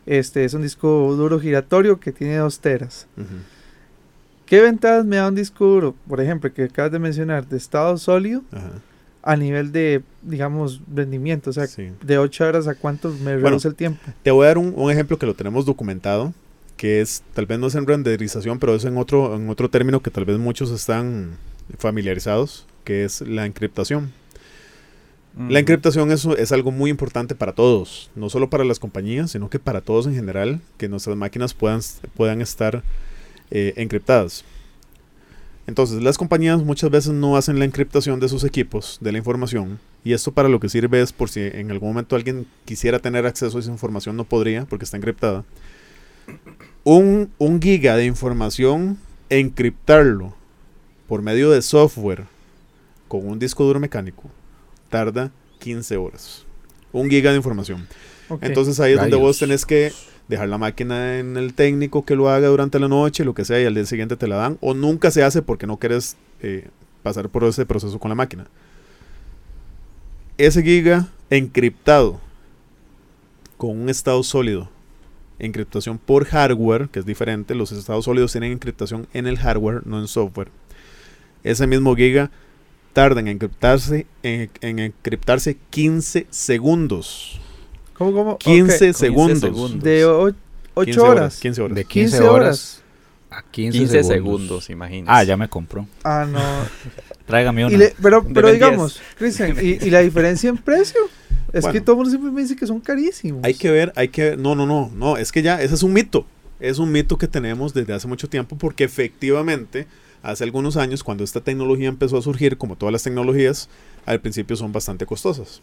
Este 0.04 0.44
es 0.44 0.52
un 0.52 0.60
disco 0.60 1.14
duro 1.16 1.40
giratorio 1.40 1.98
que 1.98 2.12
tiene 2.12 2.36
2 2.36 2.58
teras. 2.60 3.06
Ujú. 3.16 3.26
¿Qué 4.44 4.60
ventajas 4.60 5.06
me 5.06 5.16
da 5.16 5.28
un 5.28 5.34
disco 5.34 5.64
duro, 5.64 5.94
por 6.06 6.20
ejemplo, 6.20 6.52
que 6.52 6.64
acabas 6.64 6.92
de 6.92 6.98
mencionar, 6.98 7.48
de 7.48 7.56
estado 7.56 7.96
sólido 7.96 8.42
Ajá. 8.52 8.70
A 9.24 9.36
nivel 9.36 9.72
de, 9.72 10.02
digamos, 10.22 10.80
rendimiento? 10.94 11.50
O 11.50 11.52
sea, 11.52 11.66
Sí. 11.66 11.88
de 12.02 12.18
8 12.18 12.44
horas 12.44 12.68
a 12.68 12.74
cuánto 12.74 13.10
me 13.10 13.32
Bueno, 13.34 13.48
reduce 13.50 13.68
el 13.68 13.74
tiempo. 13.74 14.00
Te 14.22 14.30
voy 14.30 14.44
a 14.44 14.48
dar 14.48 14.58
un, 14.58 14.72
un 14.76 14.90
ejemplo 14.90 15.18
que 15.18 15.26
lo 15.26 15.34
tenemos 15.34 15.64
documentado, 15.66 16.32
que 16.76 17.00
es, 17.00 17.22
tal 17.34 17.46
vez 17.46 17.58
no 17.58 17.66
es 17.68 17.74
en 17.74 17.86
renderización, 17.86 18.58
pero 18.58 18.74
es 18.74 18.84
en 18.84 18.96
otro, 18.98 19.34
en 19.36 19.48
otro 19.48 19.68
término 19.70 20.00
que 20.00 20.10
tal 20.10 20.24
vez 20.24 20.38
muchos 20.38 20.70
están 20.70 21.36
familiarizados, 21.78 22.66
que 22.84 23.04
es 23.04 23.20
la 23.22 23.46
encriptación. 23.46 24.12
La 25.36 25.44
Ujú. 25.46 25.56
encriptación 25.56 26.12
es, 26.12 26.24
es 26.26 26.52
algo 26.52 26.70
muy 26.70 26.90
importante 26.90 27.34
para 27.34 27.52
todos, 27.52 28.10
no 28.14 28.30
solo 28.30 28.50
para 28.50 28.62
las 28.64 28.78
compañías, 28.78 29.32
sino 29.32 29.50
que 29.50 29.58
para 29.58 29.80
todos 29.80 30.06
en 30.06 30.14
general, 30.14 30.60
que 30.78 30.88
nuestras 30.88 31.16
máquinas 31.16 31.54
puedan, 31.54 31.80
puedan 32.16 32.40
estar 32.40 32.82
eh, 33.50 33.72
encriptadas. 33.76 34.44
Entonces, 35.66 36.02
las 36.02 36.18
compañías 36.18 36.62
muchas 36.62 36.90
veces 36.90 37.12
no 37.12 37.36
hacen 37.36 37.58
la 37.58 37.64
encriptación 37.64 38.20
de 38.20 38.28
sus 38.28 38.44
equipos, 38.44 38.98
de 39.00 39.12
la 39.12 39.18
información, 39.18 39.78
y 40.04 40.12
esto 40.12 40.32
para 40.32 40.48
lo 40.48 40.60
que 40.60 40.68
sirve 40.68 41.00
es 41.00 41.12
por 41.12 41.30
si 41.30 41.40
en 41.40 41.70
algún 41.70 41.88
momento 41.90 42.16
alguien 42.16 42.46
quisiera 42.66 42.98
tener 42.98 43.24
acceso 43.24 43.56
a 43.56 43.60
esa 43.60 43.70
información, 43.70 44.16
no 44.16 44.24
podría 44.24 44.66
porque 44.66 44.84
está 44.84 44.98
encriptada. 44.98 45.44
Un, 46.84 47.30
un 47.38 47.62
giga 47.62 47.96
de 47.96 48.04
información, 48.04 48.98
encriptarlo 49.30 50.34
por 51.08 51.22
medio 51.22 51.50
de 51.50 51.62
software 51.62 52.24
con 53.08 53.26
un 53.26 53.38
disco 53.38 53.64
duro 53.64 53.80
mecánico 53.80 54.30
tarda 54.90 55.32
15 55.60 55.96
horas. 55.96 56.44
Un 56.92 57.10
giga 57.10 57.30
de 57.30 57.36
información. 57.36 57.88
Entonces 58.40 58.78
ahí 58.80 58.92
es 58.92 59.00
donde 59.00 59.16
vos 59.16 59.38
tenés 59.38 59.66
que 59.66 59.92
dejar 60.28 60.48
la 60.48 60.58
máquina 60.58 61.18
en 61.18 61.36
el 61.36 61.54
técnico 61.54 62.04
que 62.04 62.16
lo 62.16 62.28
haga 62.28 62.48
durante 62.48 62.78
la 62.78 62.88
noche, 62.88 63.24
lo 63.24 63.34
que 63.34 63.44
sea, 63.44 63.60
y 63.60 63.66
al 63.66 63.74
día 63.74 63.84
siguiente 63.84 64.16
te 64.16 64.26
la 64.26 64.36
dan. 64.36 64.58
O 64.60 64.74
nunca 64.74 65.10
se 65.10 65.22
hace 65.22 65.42
porque 65.42 65.66
no 65.66 65.78
quieres 65.78 66.16
eh, 66.40 66.68
pasar 67.02 67.28
por 67.28 67.44
ese 67.44 67.66
proceso 67.66 67.98
con 67.98 68.08
la 68.08 68.14
máquina. 68.14 68.46
Ese 70.38 70.62
giga 70.62 71.08
encriptado 71.30 72.20
con 73.56 73.78
un 73.78 73.88
estado 73.88 74.22
sólido. 74.22 74.68
Encriptación 75.38 75.98
por 75.98 76.24
hardware, 76.26 76.88
que 76.88 77.00
es 77.00 77.06
diferente. 77.06 77.54
Los 77.54 77.72
estados 77.72 78.04
sólidos 78.04 78.32
tienen 78.32 78.52
encriptación 78.52 79.06
en 79.12 79.26
el 79.26 79.38
hardware, 79.38 79.86
no 79.86 80.00
en 80.00 80.08
software. 80.08 80.48
Ese 81.42 81.66
mismo 81.66 81.94
giga 81.94 82.30
tarda 82.92 83.20
en 83.20 83.28
encriptarse, 83.28 84.06
en, 84.22 84.50
en 84.60 84.78
encriptarse 84.78 85.58
15 85.70 86.26
segundos. 86.30 87.40
¿Cómo, 87.94 88.12
cómo? 88.12 88.38
15 88.38 88.90
Ok. 88.90 88.96
segundos. 88.96 89.40
segundos. 89.40 89.82
De 89.82 90.04
8 90.04 90.36
15 90.84 91.00
horas. 91.00 91.36
15 91.40 91.62
horas. 91.62 91.74
De 91.76 91.84
15, 91.84 92.16
15 92.18 92.28
horas 92.28 92.82
a 93.30 93.42
15, 93.50 93.78
15 93.78 93.92
segundos. 94.04 94.08
segundos, 94.14 94.70
imagínese. 94.70 95.10
Ah, 95.12 95.22
ya 95.24 95.36
me 95.36 95.48
compró. 95.48 95.86
Ah, 96.02 96.26
no. 96.30 96.40
Tráigame 97.26 97.64
una. 97.66 97.76
Le- 97.76 97.94
pero 98.02 98.24
pero 98.24 98.52
digamos, 98.52 99.00
Cristian, 99.16 99.56
¿y, 99.62 99.84
y 99.84 99.90
la 99.90 100.00
diferencia 100.00 100.50
en 100.50 100.56
precio? 100.58 101.00
Es 101.52 101.66
que 101.68 101.80
todo 101.80 101.92
el 101.92 101.96
mundo 101.98 102.10
siempre 102.10 102.30
me 102.32 102.42
dice 102.42 102.56
que 102.56 102.66
son 102.66 102.80
carísimos. 102.80 103.44
Hay 103.44 103.54
que 103.54 103.70
ver, 103.70 103.92
hay 103.94 104.08
que 104.08 104.36
no, 104.36 104.56
no, 104.56 104.66
no, 104.66 104.90
no, 104.94 105.16
es 105.16 105.30
que 105.30 105.40
ya 105.40 105.62
ese 105.62 105.74
es 105.74 105.82
un 105.84 105.92
mito. 105.92 106.26
Es 106.58 106.78
un 106.80 106.90
mito 106.90 107.16
que 107.16 107.28
tenemos 107.28 107.72
desde 107.74 107.92
hace 107.92 108.08
mucho 108.08 108.28
tiempo 108.28 108.56
porque 108.58 108.84
efectivamente 108.84 109.86
hace 110.22 110.42
algunos 110.42 110.76
años 110.76 111.04
cuando 111.04 111.22
esta 111.22 111.40
tecnología 111.40 111.88
empezó 111.88 112.16
a 112.18 112.22
surgir, 112.22 112.56
como 112.58 112.74
todas 112.76 112.92
las 112.92 113.02
tecnologías, 113.04 113.68
al 114.06 114.20
principio 114.20 114.56
son 114.56 114.72
bastante 114.72 115.06
costosas. 115.06 115.60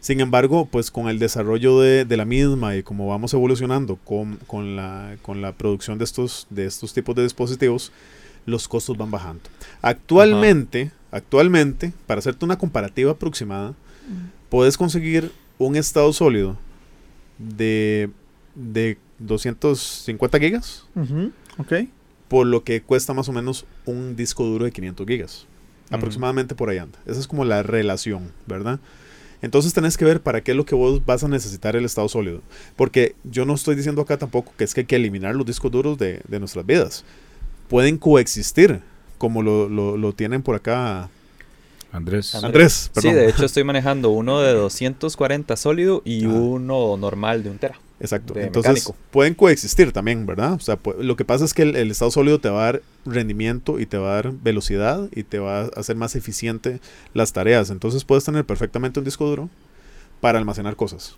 Sin 0.00 0.20
embargo, 0.20 0.66
pues 0.66 0.90
con 0.90 1.08
el 1.08 1.18
desarrollo 1.18 1.80
de, 1.80 2.04
de 2.06 2.16
la 2.16 2.24
misma 2.24 2.74
y 2.74 2.82
como 2.82 3.06
vamos 3.08 3.34
evolucionando 3.34 3.96
con, 3.96 4.36
con 4.46 4.74
la, 4.74 5.16
con 5.22 5.42
la 5.42 5.52
producción 5.52 5.98
de 5.98 6.04
estos, 6.04 6.46
de 6.48 6.64
estos 6.64 6.94
tipos 6.94 7.14
de 7.14 7.22
dispositivos, 7.22 7.92
los 8.46 8.66
costos 8.66 8.96
van 8.96 9.10
bajando. 9.10 9.42
Actualmente, 9.82 10.90
actualmente, 11.10 11.92
para 12.06 12.20
hacerte 12.20 12.44
una 12.44 12.56
comparativa 12.56 13.12
aproximada, 13.12 13.74
puedes 14.48 14.78
conseguir 14.78 15.30
un 15.58 15.76
estado 15.76 16.10
sólido 16.14 16.56
de, 17.38 18.10
de 18.54 18.96
250 19.18 20.38
gigas, 20.38 20.86
por 22.28 22.46
lo 22.46 22.64
que 22.64 22.80
cuesta 22.80 23.12
más 23.12 23.28
o 23.28 23.32
menos 23.32 23.66
un 23.84 24.16
disco 24.16 24.44
duro 24.44 24.64
de 24.64 24.72
500 24.72 25.06
gigas. 25.06 25.46
Aproximadamente 25.90 26.54
por 26.54 26.70
ahí 26.70 26.78
anda. 26.78 26.98
Esa 27.04 27.18
es 27.18 27.26
como 27.26 27.44
la 27.44 27.64
relación, 27.64 28.30
¿verdad? 28.46 28.78
Entonces 29.42 29.72
tenés 29.72 29.96
que 29.96 30.04
ver 30.04 30.20
para 30.20 30.42
qué 30.42 30.50
es 30.50 30.56
lo 30.56 30.66
que 30.66 30.74
vos 30.74 31.04
vas 31.06 31.24
a 31.24 31.28
necesitar 31.28 31.74
el 31.76 31.84
estado 31.84 32.08
sólido. 32.08 32.40
Porque 32.76 33.14
yo 33.24 33.44
no 33.46 33.54
estoy 33.54 33.74
diciendo 33.74 34.02
acá 34.02 34.16
tampoco 34.18 34.52
que 34.58 34.64
es 34.64 34.74
que 34.74 34.80
hay 34.82 34.86
que 34.86 34.96
eliminar 34.96 35.34
los 35.34 35.46
discos 35.46 35.70
duros 35.70 35.96
de, 35.98 36.20
de 36.28 36.38
nuestras 36.38 36.66
vidas. 36.66 37.04
Pueden 37.68 37.96
coexistir, 37.98 38.80
como 39.18 39.42
lo, 39.42 39.68
lo- 39.68 39.96
lo 39.96 40.12
tienen 40.12 40.42
por 40.42 40.56
acá 40.56 41.08
Andrés. 41.92 42.34
Andrés. 42.34 42.44
Andrés. 42.44 42.72
Sí, 42.72 42.90
Perdón. 42.94 43.14
de 43.14 43.28
hecho 43.30 43.44
estoy 43.46 43.64
manejando 43.64 44.10
uno 44.10 44.40
de 44.40 44.52
240 44.52 45.56
sólido 45.56 46.02
y 46.04 46.24
Ah. 46.24 46.28
uno 46.28 46.96
normal 46.96 47.42
de 47.42 47.50
un 47.50 47.58
tera. 47.58 47.78
Exacto. 48.00 48.34
Entonces 48.36 48.72
mecánico. 48.72 48.96
pueden 49.10 49.34
coexistir 49.34 49.92
también, 49.92 50.26
¿verdad? 50.26 50.54
O 50.54 50.60
sea, 50.60 50.78
lo 50.98 51.16
que 51.16 51.24
pasa 51.24 51.44
es 51.44 51.54
que 51.54 51.62
el, 51.62 51.76
el 51.76 51.90
estado 51.90 52.10
sólido 52.10 52.40
te 52.40 52.48
va 52.48 52.62
a 52.62 52.64
dar 52.72 52.82
rendimiento 53.04 53.78
y 53.78 53.86
te 53.86 53.98
va 53.98 54.12
a 54.12 54.14
dar 54.14 54.32
velocidad 54.32 55.08
y 55.14 55.22
te 55.22 55.38
va 55.38 55.62
a 55.62 55.64
hacer 55.76 55.96
más 55.96 56.16
eficiente 56.16 56.80
las 57.14 57.32
tareas. 57.32 57.70
Entonces 57.70 58.04
puedes 58.04 58.24
tener 58.24 58.44
perfectamente 58.44 58.98
un 58.98 59.04
disco 59.04 59.26
duro 59.26 59.50
para 60.20 60.38
almacenar 60.38 60.76
cosas 60.76 61.16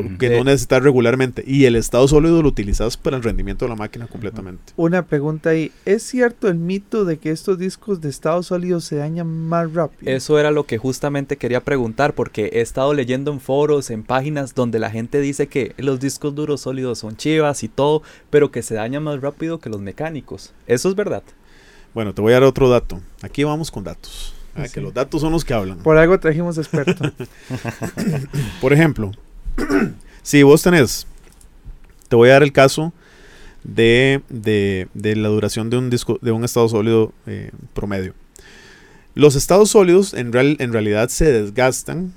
que, 0.00 0.06
Ujú. 0.08 0.18
que 0.18 0.28
De- 0.28 0.38
no 0.38 0.44
necesitas 0.44 0.82
regularmente. 0.82 1.44
Y 1.46 1.64
el 1.66 1.76
estado 1.76 2.08
sólido 2.08 2.42
lo 2.42 2.48
utilizas 2.48 2.96
para 2.96 3.16
el 3.16 3.22
rendimiento 3.22 3.64
de 3.64 3.68
la 3.70 3.76
máquina 3.76 4.06
completamente. 4.06 4.72
Una 4.76 5.04
pregunta 5.06 5.50
ahí. 5.50 5.70
¿Es 5.84 6.02
cierto 6.02 6.48
el 6.48 6.56
mito 6.56 7.04
de 7.04 7.18
que 7.18 7.30
estos 7.30 7.58
discos 7.58 8.00
de 8.00 8.08
estado 8.08 8.42
sólido 8.42 8.80
se 8.80 8.96
dañan 8.96 9.28
más 9.48 9.72
rápido? 9.72 10.10
Eso 10.10 10.38
era 10.38 10.50
lo 10.50 10.64
que 10.66 10.78
justamente 10.78 11.36
quería 11.36 11.60
preguntar 11.62 12.14
porque 12.14 12.50
he 12.54 12.60
estado 12.60 12.94
leyendo 12.94 13.32
en 13.32 13.40
foros, 13.40 13.90
en 13.90 14.02
páginas 14.02 14.54
donde 14.54 14.78
la 14.78 14.90
gente 14.90 15.20
dice 15.20 15.46
que 15.46 15.74
los 15.78 16.00
discos 16.00 16.34
duros 16.34 16.62
sólidos 16.62 16.98
son 16.98 17.16
chivas 17.16 17.62
y 17.62 17.68
todo, 17.68 18.02
pero 18.30 18.50
que 18.50 18.62
se 18.62 18.74
dañan 18.74 19.02
más 19.04 19.20
rápido 19.20 19.60
que 19.60 19.70
los 19.70 19.80
mecánicos. 19.80 20.52
¿Eso 20.66 20.88
es 20.88 20.94
verdad? 20.94 21.22
Bueno, 21.94 22.14
te 22.14 22.22
voy 22.22 22.32
a 22.32 22.36
dar 22.36 22.44
otro 22.44 22.70
dato. 22.70 23.00
Aquí 23.20 23.44
vamos 23.44 23.70
con 23.70 23.84
datos. 23.84 24.34
Ah, 24.54 24.66
Sí. 24.66 24.74
Que 24.74 24.80
los 24.82 24.92
datos 24.92 25.20
son 25.22 25.32
los 25.32 25.44
que 25.44 25.54
hablan. 25.54 25.78
Por 25.78 25.96
algo 25.96 26.18
trajimos 26.20 26.58
experto. 26.58 27.10
Por 28.60 28.72
ejemplo, 28.72 29.12
si 30.22 30.42
vos 30.42 30.62
tenés, 30.62 31.06
te 32.08 32.16
voy 32.16 32.28
a 32.30 32.32
dar 32.34 32.42
el 32.42 32.52
caso 32.52 32.92
de, 33.64 34.22
de- 34.28 34.88
de 34.94 35.16
la 35.16 35.28
duración 35.28 35.70
de 35.70 35.78
un 35.78 35.90
disco, 35.90 36.18
de 36.22 36.32
un 36.32 36.44
estado 36.44 36.68
sólido 36.68 37.12
eh, 37.26 37.50
promedio. 37.74 38.14
Los 39.14 39.36
estados 39.36 39.70
sólidos 39.70 40.14
en, 40.14 40.32
real- 40.32 40.56
en 40.58 40.72
realidad 40.72 41.08
se 41.08 41.30
desgastan 41.30 42.12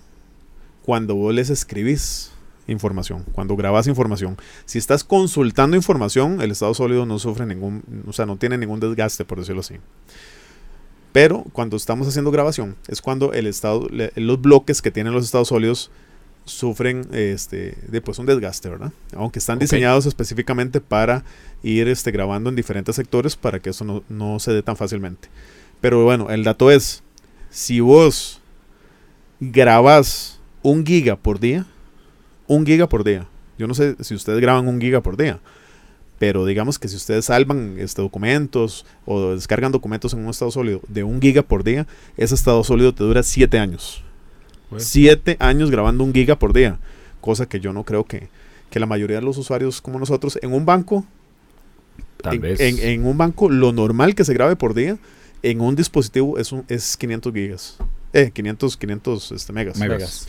cuando 0.83 1.15
vos 1.15 1.33
les 1.33 1.49
escribís 1.49 2.31
información, 2.67 3.25
cuando 3.33 3.55
grabas 3.55 3.85
información. 3.87 4.37
Si 4.65 4.77
estás 4.79 5.03
consultando 5.03 5.75
información, 5.75 6.41
el 6.41 6.51
estado 6.51 6.73
sólido 6.73 7.05
no 7.05 7.19
sufre 7.19 7.45
ningún, 7.45 7.83
o 8.07 8.13
sea, 8.13 8.25
no 8.25 8.37
tiene 8.37 8.57
ningún 8.57 8.79
desgaste, 8.79 9.23
por 9.25 9.39
decirlo 9.39 9.59
así. 9.61 9.75
Pero 11.11 11.45
cuando 11.53 11.77
estamos 11.77 12.07
haciendo 12.07 12.31
grabación, 12.31 12.75
es 12.87 13.01
cuando 13.01 13.33
el 13.33 13.47
estado, 13.47 13.87
los 14.15 14.41
bloques 14.41 14.81
que 14.81 14.91
tienen 14.91 15.13
los 15.13 15.23
estados 15.25 15.47
sólidos 15.49 15.91
sufren 16.45 17.07
este, 17.11 17.75
después 17.87 18.19
un 18.19 18.27
desgaste, 18.27 18.69
¿verdad? 18.69 18.91
Aunque 19.15 19.39
están 19.39 19.59
diseñados 19.59 20.05
específicamente 20.05 20.79
para 20.79 21.23
ir 21.63 21.87
este, 21.87 22.11
grabando 22.11 22.49
en 22.49 22.55
diferentes 22.55 22.95
sectores 22.95 23.35
para 23.35 23.59
que 23.59 23.71
eso 23.71 23.83
no, 23.83 24.03
no 24.09 24.39
se 24.39 24.53
dé 24.53 24.61
tan 24.61 24.77
fácilmente. 24.77 25.27
Pero 25.81 26.03
bueno, 26.03 26.29
el 26.29 26.43
dato 26.43 26.71
es, 26.71 27.03
si 27.49 27.79
vos 27.79 28.41
grabás 29.39 30.39
un 30.61 30.85
giga 30.85 31.15
por 31.15 31.39
día, 31.39 31.65
un 32.47 32.65
giga 32.65 32.87
por 32.87 33.03
día. 33.03 33.27
Yo 33.57 33.67
no 33.67 33.73
sé 33.73 33.95
si 34.01 34.13
ustedes 34.13 34.39
graban 34.39 34.67
un 34.67 34.79
giga 34.79 35.01
por 35.01 35.17
día, 35.17 35.39
pero 36.19 36.45
digamos 36.45 36.79
que 36.79 36.87
si 36.87 36.95
ustedes 36.95 37.25
salvan 37.25 37.75
este, 37.79 38.01
documentos 38.01 38.85
o 39.05 39.33
descargan 39.33 39.71
documentos 39.71 40.13
en 40.13 40.19
un 40.19 40.29
estado 40.29 40.51
sólido 40.51 40.81
de 40.87 41.03
un 41.03 41.21
giga 41.21 41.41
por 41.41 41.63
día, 41.63 41.87
ese 42.17 42.35
estado 42.35 42.63
sólido 42.63 42.93
te 42.93 43.03
dura 43.03 43.23
7 43.23 43.57
años. 43.59 44.03
7 44.77 45.37
años 45.39 45.71
grabando 45.71 46.03
un 46.03 46.13
giga 46.13 46.37
por 46.37 46.53
día, 46.53 46.79
cosa 47.21 47.47
que 47.47 47.59
yo 47.59 47.73
no 47.73 47.83
creo 47.83 48.03
que, 48.05 48.27
que 48.69 48.79
la 48.79 48.85
mayoría 48.85 49.17
de 49.17 49.21
los 49.23 49.37
usuarios 49.37 49.81
como 49.81 49.99
nosotros 49.99 50.37
en 50.41 50.53
un 50.53 50.65
banco 50.65 51.05
Tal 52.21 52.35
en, 52.35 52.41
vez. 52.41 52.59
en- 52.59 52.79
en 52.79 53.05
un 53.05 53.17
banco, 53.17 53.49
lo 53.49 53.71
normal 53.71 54.15
que 54.15 54.25
se 54.25 54.33
grabe 54.33 54.55
por 54.55 54.73
día, 54.73 54.97
en 55.43 55.61
un 55.61 55.75
dispositivo 55.75 56.37
es, 56.39 56.51
un, 56.51 56.65
es 56.67 56.97
500 56.97 57.33
gigas. 57.33 57.77
Eh, 58.13 58.31
500, 58.33 58.77
500 58.77 59.31
este, 59.31 59.53
megas. 59.53 59.77
Megas. 59.77 60.27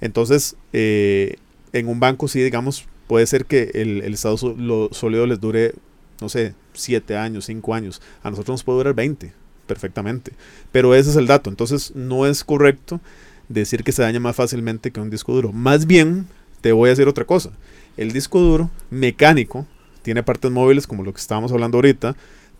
Entonces, 0.00 0.56
eh, 0.72 1.36
en 1.72 1.88
un 1.88 2.00
banco 2.00 2.28
sí, 2.28 2.40
digamos, 2.42 2.86
puede 3.06 3.26
ser 3.26 3.44
que 3.44 3.70
el, 3.74 4.02
el 4.02 4.14
estado 4.14 4.36
so- 4.38 4.54
lo- 4.56 4.88
sólido 4.92 5.26
les 5.26 5.40
dure, 5.40 5.74
no 6.20 6.28
sé, 6.28 6.54
7 6.72 7.16
años, 7.16 7.46
5 7.46 7.74
años. 7.74 8.00
A 8.22 8.30
nosotros 8.30 8.54
nos 8.54 8.64
puede 8.64 8.78
durar 8.78 8.94
20, 8.94 9.32
perfectamente. 9.66 10.32
Pero 10.72 10.94
ese 10.94 11.10
es 11.10 11.16
el 11.16 11.26
dato. 11.26 11.50
Entonces, 11.50 11.92
no 11.94 12.26
es 12.26 12.44
correcto 12.44 13.00
decir 13.48 13.84
que 13.84 13.92
se 13.92 14.02
daña 14.02 14.20
más 14.20 14.36
fácilmente 14.36 14.90
que 14.90 15.00
un 15.00 15.10
disco 15.10 15.32
duro. 15.32 15.52
Más 15.52 15.86
bien, 15.86 16.26
te 16.60 16.72
voy 16.72 16.88
a 16.88 16.90
decir 16.90 17.08
otra 17.08 17.24
cosa. 17.24 17.50
El 17.96 18.12
disco 18.12 18.40
duro 18.40 18.70
mecánico 18.90 19.66
tiene 20.02 20.22
partes 20.22 20.50
móviles 20.50 20.86
como 20.86 21.02
lo 21.02 21.12
que 21.12 21.20
estábamos 21.20 21.52
hablando 21.52 21.78
ahorita, 21.78 22.16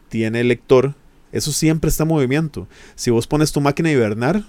tiene 0.08 0.42
lector, 0.44 0.94
eso 1.32 1.52
siempre 1.52 1.90
está 1.90 2.04
en 2.04 2.08
movimiento. 2.08 2.66
Si 2.94 3.10
vos 3.10 3.26
pones 3.26 3.52
tu 3.52 3.60
máquina 3.60 3.88
a 3.88 3.92
hibernar, 3.92 4.44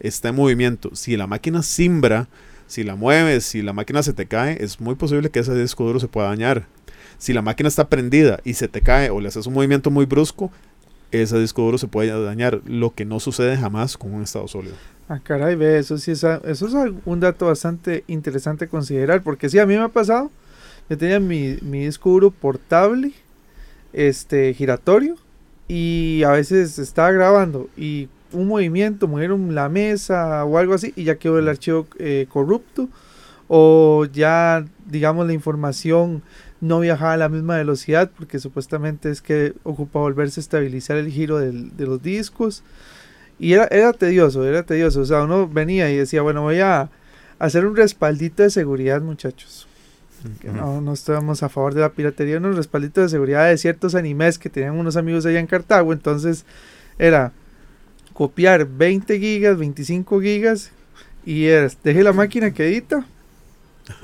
está 0.00 0.30
en 0.30 0.36
movimiento. 0.36 0.90
Si 0.94 1.16
la 1.16 1.26
máquina 1.26 1.62
simbra, 1.62 2.28
si 2.66 2.82
la 2.82 2.96
mueves, 2.96 3.44
si 3.44 3.62
la 3.62 3.72
máquina 3.72 4.02
se 4.02 4.12
te 4.12 4.26
cae, 4.26 4.62
es 4.62 4.80
muy 4.80 4.94
posible 4.94 5.30
que 5.30 5.40
ese 5.40 5.54
disco 5.54 5.84
duro 5.84 6.00
se 6.00 6.08
pueda 6.08 6.28
dañar. 6.28 6.66
Si 7.18 7.32
la 7.32 7.42
máquina 7.42 7.68
está 7.68 7.88
prendida 7.88 8.40
y 8.44 8.54
se 8.54 8.68
te 8.68 8.80
cae 8.80 9.10
o 9.10 9.20
le 9.20 9.28
haces 9.28 9.46
un 9.46 9.54
movimiento 9.54 9.90
muy 9.90 10.06
brusco, 10.06 10.50
ese 11.22 11.38
disco 11.38 11.62
duro 11.62 11.78
se 11.78 11.88
puede 11.88 12.10
dañar, 12.24 12.60
lo 12.66 12.94
que 12.94 13.04
no 13.04 13.20
sucede 13.20 13.56
jamás 13.56 13.96
con 13.96 14.14
un 14.14 14.22
estado 14.22 14.48
sólido. 14.48 14.74
Ah, 15.08 15.20
caray, 15.22 15.54
ve, 15.54 15.78
eso 15.78 15.98
sí 15.98 16.12
es, 16.12 16.24
eso 16.24 16.66
es 16.66 16.94
un 17.04 17.20
dato 17.20 17.46
bastante 17.46 18.04
interesante 18.06 18.68
considerar, 18.68 19.22
porque 19.22 19.50
sí, 19.50 19.58
a 19.58 19.66
mí 19.66 19.74
me 19.74 19.82
ha 19.82 19.88
pasado, 19.88 20.30
yo 20.88 20.96
tenía 20.96 21.20
mi, 21.20 21.58
mi 21.60 21.84
disco 21.84 22.10
duro 22.10 22.30
portable, 22.30 23.12
este, 23.92 24.54
giratorio, 24.54 25.16
y 25.68 26.22
a 26.24 26.30
veces 26.30 26.78
estaba 26.78 27.10
grabando, 27.10 27.68
y 27.76 28.08
un 28.32 28.48
movimiento, 28.48 29.06
movieron 29.06 29.54
la 29.54 29.68
mesa 29.68 30.44
o 30.44 30.58
algo 30.58 30.74
así, 30.74 30.92
y 30.96 31.04
ya 31.04 31.16
quedó 31.16 31.38
el 31.38 31.48
archivo 31.48 31.86
eh, 31.98 32.26
corrupto, 32.30 32.88
o 33.48 34.06
ya, 34.12 34.64
digamos, 34.86 35.26
la 35.26 35.34
información 35.34 36.22
no 36.64 36.80
viajaba 36.80 37.12
a 37.12 37.16
la 37.16 37.28
misma 37.28 37.56
velocidad, 37.56 38.10
porque 38.16 38.38
supuestamente 38.38 39.10
es 39.10 39.20
que 39.20 39.52
ocupa 39.64 39.98
volverse 39.98 40.40
a 40.40 40.42
estabilizar 40.42 40.96
el 40.96 41.10
giro 41.10 41.38
del- 41.38 41.76
de 41.76 41.84
los 41.86 42.02
discos. 42.02 42.62
Y 43.38 43.52
era, 43.52 43.64
era 43.70 43.92
tedioso, 43.92 44.44
era 44.46 44.62
tedioso. 44.62 45.00
O 45.00 45.04
sea, 45.04 45.22
uno 45.24 45.48
venía 45.48 45.90
y 45.90 45.96
decía, 45.96 46.22
bueno, 46.22 46.42
voy 46.42 46.60
a 46.60 46.88
hacer 47.38 47.66
un 47.66 47.76
respaldito 47.76 48.42
de 48.42 48.50
seguridad, 48.50 49.02
muchachos. 49.02 49.66
Que 50.40 50.48
no, 50.48 50.80
no 50.80 50.94
estamos 50.94 51.42
a 51.42 51.50
favor 51.50 51.74
de 51.74 51.82
la 51.82 51.90
piratería, 51.90 52.38
un 52.38 52.56
respaldito 52.56 53.02
de 53.02 53.10
seguridad 53.10 53.46
de 53.48 53.58
ciertos 53.58 53.94
animes 53.94 54.38
que 54.38 54.48
tenían 54.48 54.74
unos 54.78 54.96
amigos 54.96 55.26
allá 55.26 55.38
en 55.40 55.46
Cartago. 55.46 55.92
Entonces 55.92 56.46
era 56.98 57.32
copiar 58.14 58.64
20 58.66 59.18
gigas, 59.18 59.58
25 59.58 60.20
gigas 60.22 60.70
y 61.26 61.46
es, 61.46 61.76
deje 61.82 62.02
la 62.02 62.12
máquina 62.12 62.52
quedita 62.52 63.04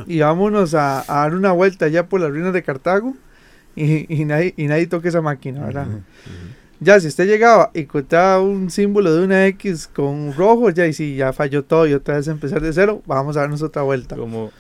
y 0.07 0.21
vámonos 0.21 0.75
a, 0.75 1.01
a 1.01 1.23
dar 1.23 1.35
una 1.35 1.53
vuelta 1.53 1.87
allá 1.87 2.07
por 2.09 2.21
las 2.21 2.31
ruinas 2.31 2.53
de 2.53 2.63
Cartago 2.63 3.17
y, 3.77 4.13
y 4.15 4.25
nadie, 4.25 4.55
y 4.57 4.67
nadie 4.67 4.87
toque 4.87 5.09
esa 5.09 5.23
máquina, 5.23 5.65
¿verdad? 5.65 5.87
Ya, 6.81 6.99
si 6.99 7.09
usted 7.09 7.27
llegaba 7.27 7.71
y 7.75 7.81
encontraba 7.81 8.41
un 8.41 8.71
símbolo 8.71 9.15
de 9.15 9.25
una 9.25 9.47
X 9.49 9.87
con 9.87 10.33
rojo, 10.35 10.71
ya 10.71 10.87
y 10.87 10.95
si 10.95 11.15
ya 11.15 11.33
falló 11.33 11.63
todo 11.63 11.87
y 11.87 11.93
otra 11.93 12.17
vez 12.17 12.27
empezar 12.29 12.63
de 12.63 12.73
cero, 12.73 13.03
vamos 13.05 13.37
a 13.37 13.41
darnos 13.41 13.63
otra 13.63 13.83
vuelta. 13.83 14.17
Como 14.17 14.51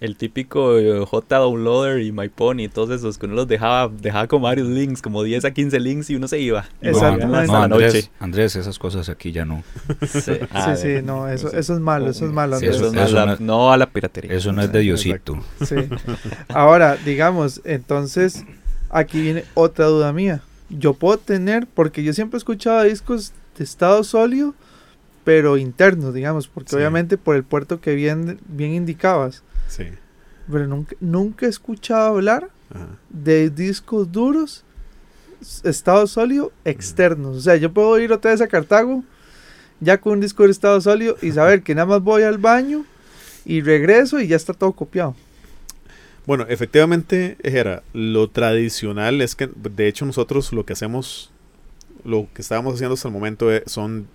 el 0.00 0.16
típico 0.16 0.78
eh, 0.78 1.04
J 1.06 1.38
Downloader 1.38 2.02
y 2.02 2.12
MyPony, 2.12 2.68
todos 2.68 2.90
esos 2.90 3.16
que 3.16 3.26
uno 3.26 3.34
los 3.34 3.48
dejaba, 3.48 3.88
dejaba 3.88 4.26
como 4.26 4.44
varios 4.44 4.68
links, 4.68 5.00
como 5.00 5.22
10 5.22 5.44
a 5.46 5.50
15 5.52 5.80
links 5.80 6.10
y 6.10 6.16
uno 6.16 6.28
se 6.28 6.38
iba. 6.38 6.66
Y 6.82 6.88
Exacto. 6.88 7.26
No, 7.26 7.42
No, 7.44 7.56
Andrés, 7.62 7.94
noche. 7.94 8.10
Andrés, 8.20 8.56
esas 8.56 8.78
cosas 8.78 9.08
aquí 9.08 9.32
ya 9.32 9.44
no. 9.44 9.62
Sí, 10.06 10.32
ah, 10.50 10.76
sí, 10.76 10.82
sí, 10.98 11.02
no, 11.02 11.28
eso, 11.28 11.50
eso 11.52 11.74
es 11.74 11.80
malo, 11.80 12.10
eso 12.10 12.26
es 12.26 12.32
malo. 12.32 12.58
Sí, 12.58 12.66
Eso 12.66 12.92
la- 12.92 13.26
no- 13.26 13.36
no 13.40 13.72
a 13.72 13.76
la 13.78 13.86
piratería. 13.86 14.32
Eso 14.32 14.52
no 14.52 14.62
es 14.62 14.70
de 14.70 14.80
Diosito. 14.80 15.38
Sí. 15.64 15.76
Ahora, 16.48 16.96
digamos, 16.96 17.60
entonces, 17.64 18.44
aquí 18.90 19.20
viene 19.22 19.44
otra 19.54 19.86
duda 19.86 20.12
mía. 20.12 20.42
Yo 20.68 20.94
puedo 20.94 21.16
tener, 21.18 21.66
porque 21.66 22.02
yo 22.04 22.12
siempre 22.12 22.36
he 22.36 22.38
escuchado 22.38 22.82
discos 22.82 23.32
de 23.56 23.64
estado 23.64 24.04
sólido, 24.04 24.54
pero 25.24 25.56
internos, 25.56 26.12
digamos, 26.12 26.48
porque 26.48 26.70
Sí. 26.70 26.76
obviamente 26.76 27.16
por 27.18 27.34
el 27.36 27.44
puerto 27.44 27.80
que 27.80 27.94
bien, 27.94 28.38
bien 28.46 28.74
indicabas, 28.74 29.42
Sí. 29.76 29.84
pero 30.50 30.66
nunca, 30.66 30.96
nunca 31.00 31.46
he 31.46 31.48
escuchado 31.48 32.06
hablar 32.14 32.48
Ajá. 32.70 32.86
de 33.10 33.50
discos 33.50 34.10
duros, 34.10 34.64
estado 35.64 36.06
sólido, 36.06 36.52
externos. 36.64 37.36
O 37.36 37.40
sea, 37.40 37.56
yo 37.56 37.72
puedo 37.72 37.98
ir 37.98 38.12
otra 38.12 38.30
vez 38.30 38.40
a 38.40 38.48
Cartago, 38.48 39.04
ya 39.80 39.98
con 40.00 40.14
un 40.14 40.20
disco 40.20 40.44
de 40.44 40.50
estado 40.50 40.80
sólido, 40.80 41.16
y 41.20 41.32
saber 41.32 41.62
que 41.62 41.74
nada 41.74 41.86
más 41.86 42.02
voy 42.02 42.22
al 42.22 42.38
baño 42.38 42.84
y 43.44 43.60
regreso 43.60 44.20
y 44.20 44.28
ya 44.28 44.36
está 44.36 44.52
todo 44.54 44.72
copiado. 44.72 45.14
Bueno, 46.26 46.44
efectivamente, 46.48 47.36
Jera, 47.44 47.84
lo 47.92 48.28
tradicional 48.30 49.20
es 49.20 49.36
que, 49.36 49.48
de 49.54 49.86
hecho, 49.86 50.04
nosotros 50.06 50.52
lo 50.52 50.66
que 50.66 50.72
hacemos, 50.72 51.30
lo 52.04 52.26
que 52.34 52.42
estábamos 52.42 52.74
haciendo 52.74 52.94
hasta 52.94 53.06
el 53.08 53.14
momento 53.14 53.52
eh, 53.52 53.62
son 53.66 54.08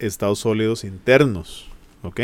estados 0.00 0.40
sólidos 0.40 0.82
internos, 0.82 1.68
¿ok? 2.02 2.20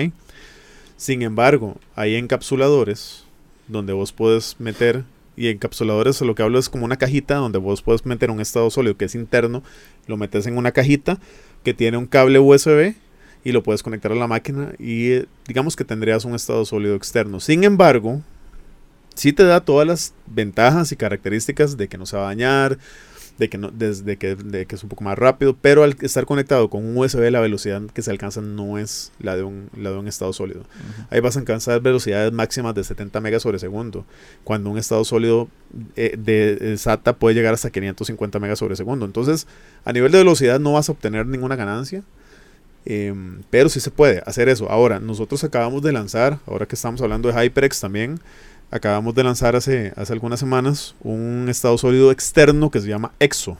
Sin 0.98 1.22
embargo, 1.22 1.76
hay 1.94 2.16
encapsuladores 2.16 3.24
donde 3.68 3.92
vos 3.92 4.12
puedes 4.12 4.56
meter, 4.58 5.04
y 5.36 5.46
encapsuladores, 5.46 6.20
lo 6.22 6.34
que 6.34 6.42
hablo 6.42 6.58
es 6.58 6.68
como 6.68 6.84
una 6.84 6.96
cajita 6.96 7.36
donde 7.36 7.58
vos 7.58 7.82
puedes 7.82 8.04
meter 8.04 8.32
un 8.32 8.40
estado 8.40 8.68
sólido 8.70 8.96
que 8.96 9.04
es 9.04 9.14
interno, 9.14 9.62
lo 10.08 10.16
metes 10.16 10.48
en 10.48 10.56
una 10.56 10.72
cajita 10.72 11.20
que 11.62 11.72
tiene 11.72 11.96
un 11.96 12.06
cable 12.06 12.40
USB 12.40 12.96
y 13.44 13.52
lo 13.52 13.62
puedes 13.62 13.84
conectar 13.84 14.10
a 14.10 14.16
la 14.16 14.26
máquina 14.26 14.72
y 14.80 15.12
eh, 15.12 15.26
digamos 15.46 15.76
que 15.76 15.84
tendrías 15.84 16.24
un 16.24 16.34
estado 16.34 16.64
sólido 16.64 16.96
externo. 16.96 17.38
Sin 17.38 17.62
embargo, 17.62 18.20
sí 19.14 19.32
te 19.32 19.44
da 19.44 19.60
todas 19.60 19.86
las 19.86 20.14
ventajas 20.26 20.90
y 20.90 20.96
características 20.96 21.76
de 21.76 21.86
que 21.86 21.98
no 21.98 22.06
se 22.06 22.16
va 22.16 22.24
a 22.24 22.34
dañar, 22.34 22.78
de 23.38 23.48
que, 23.48 23.56
no, 23.56 23.70
desde 23.70 24.16
que, 24.16 24.34
de 24.34 24.66
que 24.66 24.74
es 24.74 24.82
un 24.82 24.88
poco 24.88 25.04
más 25.04 25.16
rápido, 25.16 25.56
pero 25.60 25.84
al 25.84 25.96
estar 26.00 26.26
conectado 26.26 26.68
con 26.68 26.84
un 26.84 26.96
USB 26.96 27.30
la 27.30 27.40
velocidad 27.40 27.80
que 27.82 28.02
se 28.02 28.10
alcanza 28.10 28.40
no 28.40 28.78
es 28.78 29.12
la 29.20 29.36
de 29.36 29.44
un, 29.44 29.70
la 29.76 29.90
de 29.90 29.96
un 29.96 30.08
estado 30.08 30.32
sólido. 30.32 30.64
Ahí 31.10 31.20
vas 31.20 31.36
a 31.36 31.40
alcanzar 31.40 31.80
velocidades 31.80 32.32
máximas 32.32 32.74
de 32.74 32.82
70 32.82 33.20
megas 33.20 33.42
sobre 33.42 33.58
segundo, 33.58 34.04
cuando 34.44 34.70
un 34.70 34.78
estado 34.78 35.04
sólido 35.04 35.48
eh, 35.94 36.16
de, 36.18 36.56
de 36.56 36.76
SATA 36.76 37.16
puede 37.16 37.34
llegar 37.36 37.54
hasta 37.54 37.70
550 37.70 38.38
megas 38.40 38.58
sobre 38.58 38.74
segundo. 38.76 39.06
Entonces, 39.06 39.46
a 39.84 39.92
nivel 39.92 40.10
de 40.10 40.18
velocidad 40.18 40.58
no 40.58 40.72
vas 40.72 40.88
a 40.88 40.92
obtener 40.92 41.26
ninguna 41.26 41.56
ganancia. 41.56 42.02
em, 42.84 43.42
pero 43.50 43.68
sí 43.68 43.80
se 43.80 43.90
puede 43.90 44.22
hacer 44.26 44.48
eso. 44.48 44.70
Ahora, 44.70 44.98
nosotros 44.98 45.44
acabamos 45.44 45.82
de 45.82 45.92
lanzar, 45.92 46.38
ahora 46.46 46.66
que 46.66 46.74
estamos 46.74 47.00
hablando 47.02 47.30
de 47.30 47.34
HyperX 47.34 47.80
también, 47.80 48.18
acabamos 48.70 49.14
de 49.14 49.24
lanzar 49.24 49.56
hace, 49.56 49.92
hace 49.96 50.12
algunas 50.12 50.40
semanas 50.40 50.94
un 51.00 51.46
estado 51.48 51.78
sólido 51.78 52.10
externo 52.10 52.70
que 52.70 52.80
se 52.80 52.88
llama 52.88 53.12
EXO. 53.18 53.56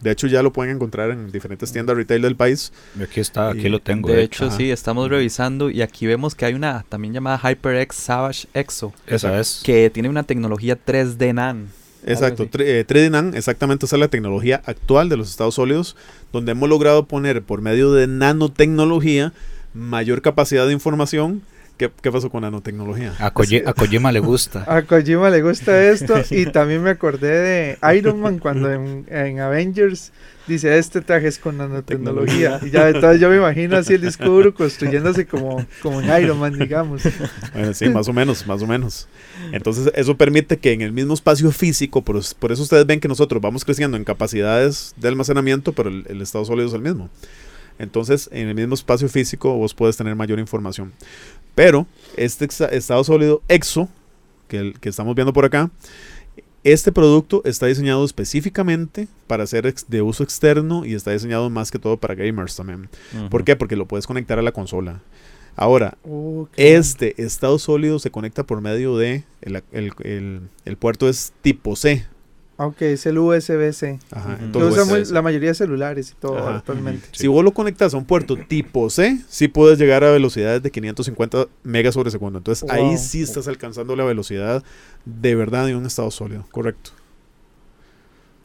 De 0.00 0.10
hecho, 0.10 0.26
ya 0.26 0.42
lo 0.42 0.50
pueden 0.52 0.76
encontrar 0.76 1.10
en 1.10 1.30
diferentes 1.30 1.72
tiendas 1.72 1.94
retail 1.94 2.22
del 2.22 2.34
país. 2.34 2.72
Aquí 3.02 3.20
está, 3.20 3.50
aquí 3.50 3.66
Y 3.66 3.68
lo 3.68 3.80
tengo. 3.80 4.08
De 4.08 4.22
hecho, 4.22 4.50
sí, 4.50 4.70
estamos 4.70 5.10
revisando 5.10 5.68
y 5.68 5.82
aquí 5.82 6.06
vemos 6.06 6.34
que 6.34 6.46
hay 6.46 6.54
una 6.54 6.84
también 6.88 7.12
llamada 7.12 7.38
HyperX 7.38 7.96
Savage 7.96 8.48
Exo, 8.54 8.94
Esa 9.06 9.38
es. 9.38 9.60
que 9.62 9.90
tiene 9.90 10.08
una 10.08 10.22
tecnología 10.22 10.78
3D 10.82 11.34
NAND. 11.34 11.68
Exacto, 12.06 12.48
eh, 12.60 12.86
3D 12.88 13.10
NAND, 13.10 13.34
exactamente 13.36 13.84
esa 13.84 13.96
es 13.96 14.00
la 14.00 14.08
tecnología 14.08 14.62
actual 14.64 15.10
de 15.10 15.18
los 15.18 15.28
estados 15.28 15.56
sólidos, 15.56 15.96
donde 16.32 16.52
hemos 16.52 16.66
logrado 16.70 17.04
poner 17.04 17.42
por 17.42 17.60
medio 17.60 17.92
de 17.92 18.06
nanotecnología 18.06 19.34
mayor 19.74 20.22
capacidad 20.22 20.66
de 20.66 20.72
información. 20.72 21.42
¿Qué, 21.80 21.90
qué 22.02 22.12
pasó 22.12 22.28
con 22.28 22.42
nanotecnología? 22.42 23.14
A, 23.18 23.32
Koji- 23.32 23.62
a 23.66 23.72
Kojima 23.72 24.12
le 24.12 24.20
gusta. 24.20 24.64
A 24.68 24.82
Kojima 24.82 25.30
le 25.30 25.40
gusta 25.40 25.82
esto 25.82 26.14
y 26.30 26.44
también 26.44 26.82
me 26.82 26.90
acordé 26.90 27.30
de 27.80 27.96
Iron 27.96 28.20
Man 28.20 28.38
cuando 28.38 28.70
en, 28.70 29.06
en 29.08 29.40
Avengers 29.40 30.12
dice 30.46 30.76
este 30.76 31.00
traje 31.00 31.28
es 31.28 31.38
con 31.38 31.56
nanotecnología 31.56 32.60
y 32.62 32.68
ya 32.70 32.88
entonces 32.90 33.18
yo 33.18 33.30
me 33.30 33.36
imagino 33.36 33.78
así 33.78 33.94
el 33.94 34.02
disco 34.02 34.24
duro 34.24 34.52
construyéndose 34.52 35.24
como, 35.24 35.64
como 35.80 36.02
en 36.02 36.22
Iron 36.22 36.38
Man 36.38 36.58
digamos. 36.58 37.02
Bueno, 37.54 37.72
sí, 37.72 37.88
más 37.88 38.06
o 38.08 38.12
menos, 38.12 38.46
más 38.46 38.60
o 38.60 38.66
menos. 38.66 39.08
Entonces, 39.52 39.90
eso 39.94 40.18
permite 40.18 40.58
que 40.58 40.72
en 40.72 40.82
el 40.82 40.92
mismo 40.92 41.14
espacio 41.14 41.50
físico, 41.50 42.02
por, 42.02 42.20
por 42.38 42.52
eso 42.52 42.62
ustedes 42.62 42.84
ven 42.84 43.00
que 43.00 43.08
nosotros 43.08 43.40
vamos 43.40 43.64
creciendo 43.64 43.96
en 43.96 44.04
capacidades 44.04 44.92
de 44.98 45.08
almacenamiento, 45.08 45.72
pero 45.72 45.88
el, 45.88 46.04
el 46.10 46.20
estado 46.20 46.44
sólido 46.44 46.68
es 46.68 46.74
el 46.74 46.82
mismo. 46.82 47.08
Entonces, 47.78 48.28
en 48.30 48.48
el 48.48 48.54
mismo 48.54 48.74
espacio 48.74 49.08
físico 49.08 49.54
vos 49.56 49.72
puedes 49.72 49.96
tener 49.96 50.14
mayor 50.14 50.38
información. 50.38 50.92
Pero 51.54 51.86
este 52.16 52.46
estado 52.46 53.04
sólido 53.04 53.42
EXO, 53.48 53.88
que, 54.48 54.58
el, 54.58 54.80
que 54.80 54.88
estamos 54.88 55.14
viendo 55.14 55.32
por 55.32 55.44
acá, 55.44 55.70
este 56.62 56.92
producto 56.92 57.40
está 57.44 57.66
diseñado 57.66 58.04
específicamente 58.04 59.08
para 59.26 59.46
ser 59.46 59.72
de 59.88 60.02
uso 60.02 60.22
externo 60.22 60.84
y 60.84 60.94
está 60.94 61.10
diseñado 61.12 61.48
más 61.48 61.70
que 61.70 61.78
todo 61.78 61.96
para 61.96 62.14
gamers 62.14 62.54
también. 62.56 62.88
¿Por 63.30 63.44
qué? 63.44 63.56
Porque 63.56 63.76
lo 63.76 63.86
puedes 63.86 64.06
conectar 64.06 64.38
a 64.38 64.42
la 64.42 64.52
consola. 64.52 65.00
Ahora, 65.56 65.96
este 66.56 67.20
estado 67.22 67.58
sólido 67.58 67.98
se 67.98 68.10
conecta 68.10 68.44
por 68.44 68.60
medio 68.60 68.96
de. 68.96 69.24
El, 69.42 69.62
el- 69.72 69.92
el- 70.02 70.40
el 70.64 70.76
puerto 70.76 71.08
es 71.08 71.32
tipo 71.42 71.76
C. 71.76 72.06
Aunque 72.60 72.84
Ah, 72.84 72.90
es 72.90 73.06
el 73.06 73.16
USB-C. 73.16 73.98
Ajá, 74.10 74.36
entonces, 74.38 74.86
usa 74.86 75.14
la 75.14 75.22
mayoría 75.22 75.48
de 75.48 75.54
celulares 75.54 76.10
y 76.10 76.14
todo 76.20 76.36
Ajá. 76.36 76.56
actualmente. 76.56 77.08
si 77.12 77.26
vos 77.26 77.42
lo 77.42 77.52
conectas 77.52 77.94
a 77.94 77.96
un 77.96 78.04
puerto 78.04 78.36
tipo 78.36 78.90
C, 78.90 79.18
sí 79.30 79.48
puedes 79.48 79.78
llegar 79.78 80.04
a 80.04 80.10
velocidades 80.10 80.62
de 80.62 80.70
550 80.70 81.46
megas 81.62 81.94
sobre 81.94 82.10
segundo. 82.10 82.36
Entonces 82.38 82.68
Wow. 82.68 82.72
ahí 82.90 82.98
sí 82.98 83.22
estás 83.22 83.48
alcanzando 83.48 83.96
la 83.96 84.04
velocidad 84.04 84.62
de 85.06 85.34
verdad 85.34 85.64
de 85.64 85.74
un 85.74 85.86
estado 85.86 86.10
sólido. 86.10 86.44
Correcto. 86.50 86.90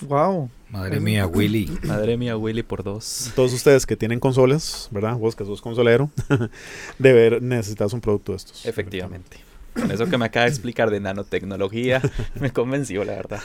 Wow. 0.08 0.50
Madre 0.70 1.00
mía, 1.02 1.28
Willy. 1.28 1.78
Madre 1.84 2.16
mía, 2.18 2.38
Willy 2.38 2.64
por 2.64 2.84
dos. 2.84 3.32
Todos 3.36 3.52
ustedes 3.54 3.86
que 3.86 3.98
tienen 3.98 4.20
consolas, 4.22 4.88
¿verdad? 4.92 5.18
Vos 5.18 5.36
que 5.36 5.44
sos 5.46 5.62
consolero, 5.62 6.10
de 7.00 7.14
ver, 7.14 7.42
necesitas 7.42 7.92
un 7.94 8.00
producto 8.02 8.32
de 8.32 8.38
estos. 8.38 8.66
Efectivamente. 8.66 9.38
Con 9.76 9.92
eso 9.92 10.08
que 10.10 10.18
me 10.18 10.26
acaba 10.26 10.46
de 10.46 10.52
explicar 10.52 10.90
de 10.90 11.00
nanotecnología, 11.00 12.02
me 12.40 12.52
convenció, 12.52 13.04
la 13.04 13.14
verdad. 13.16 13.40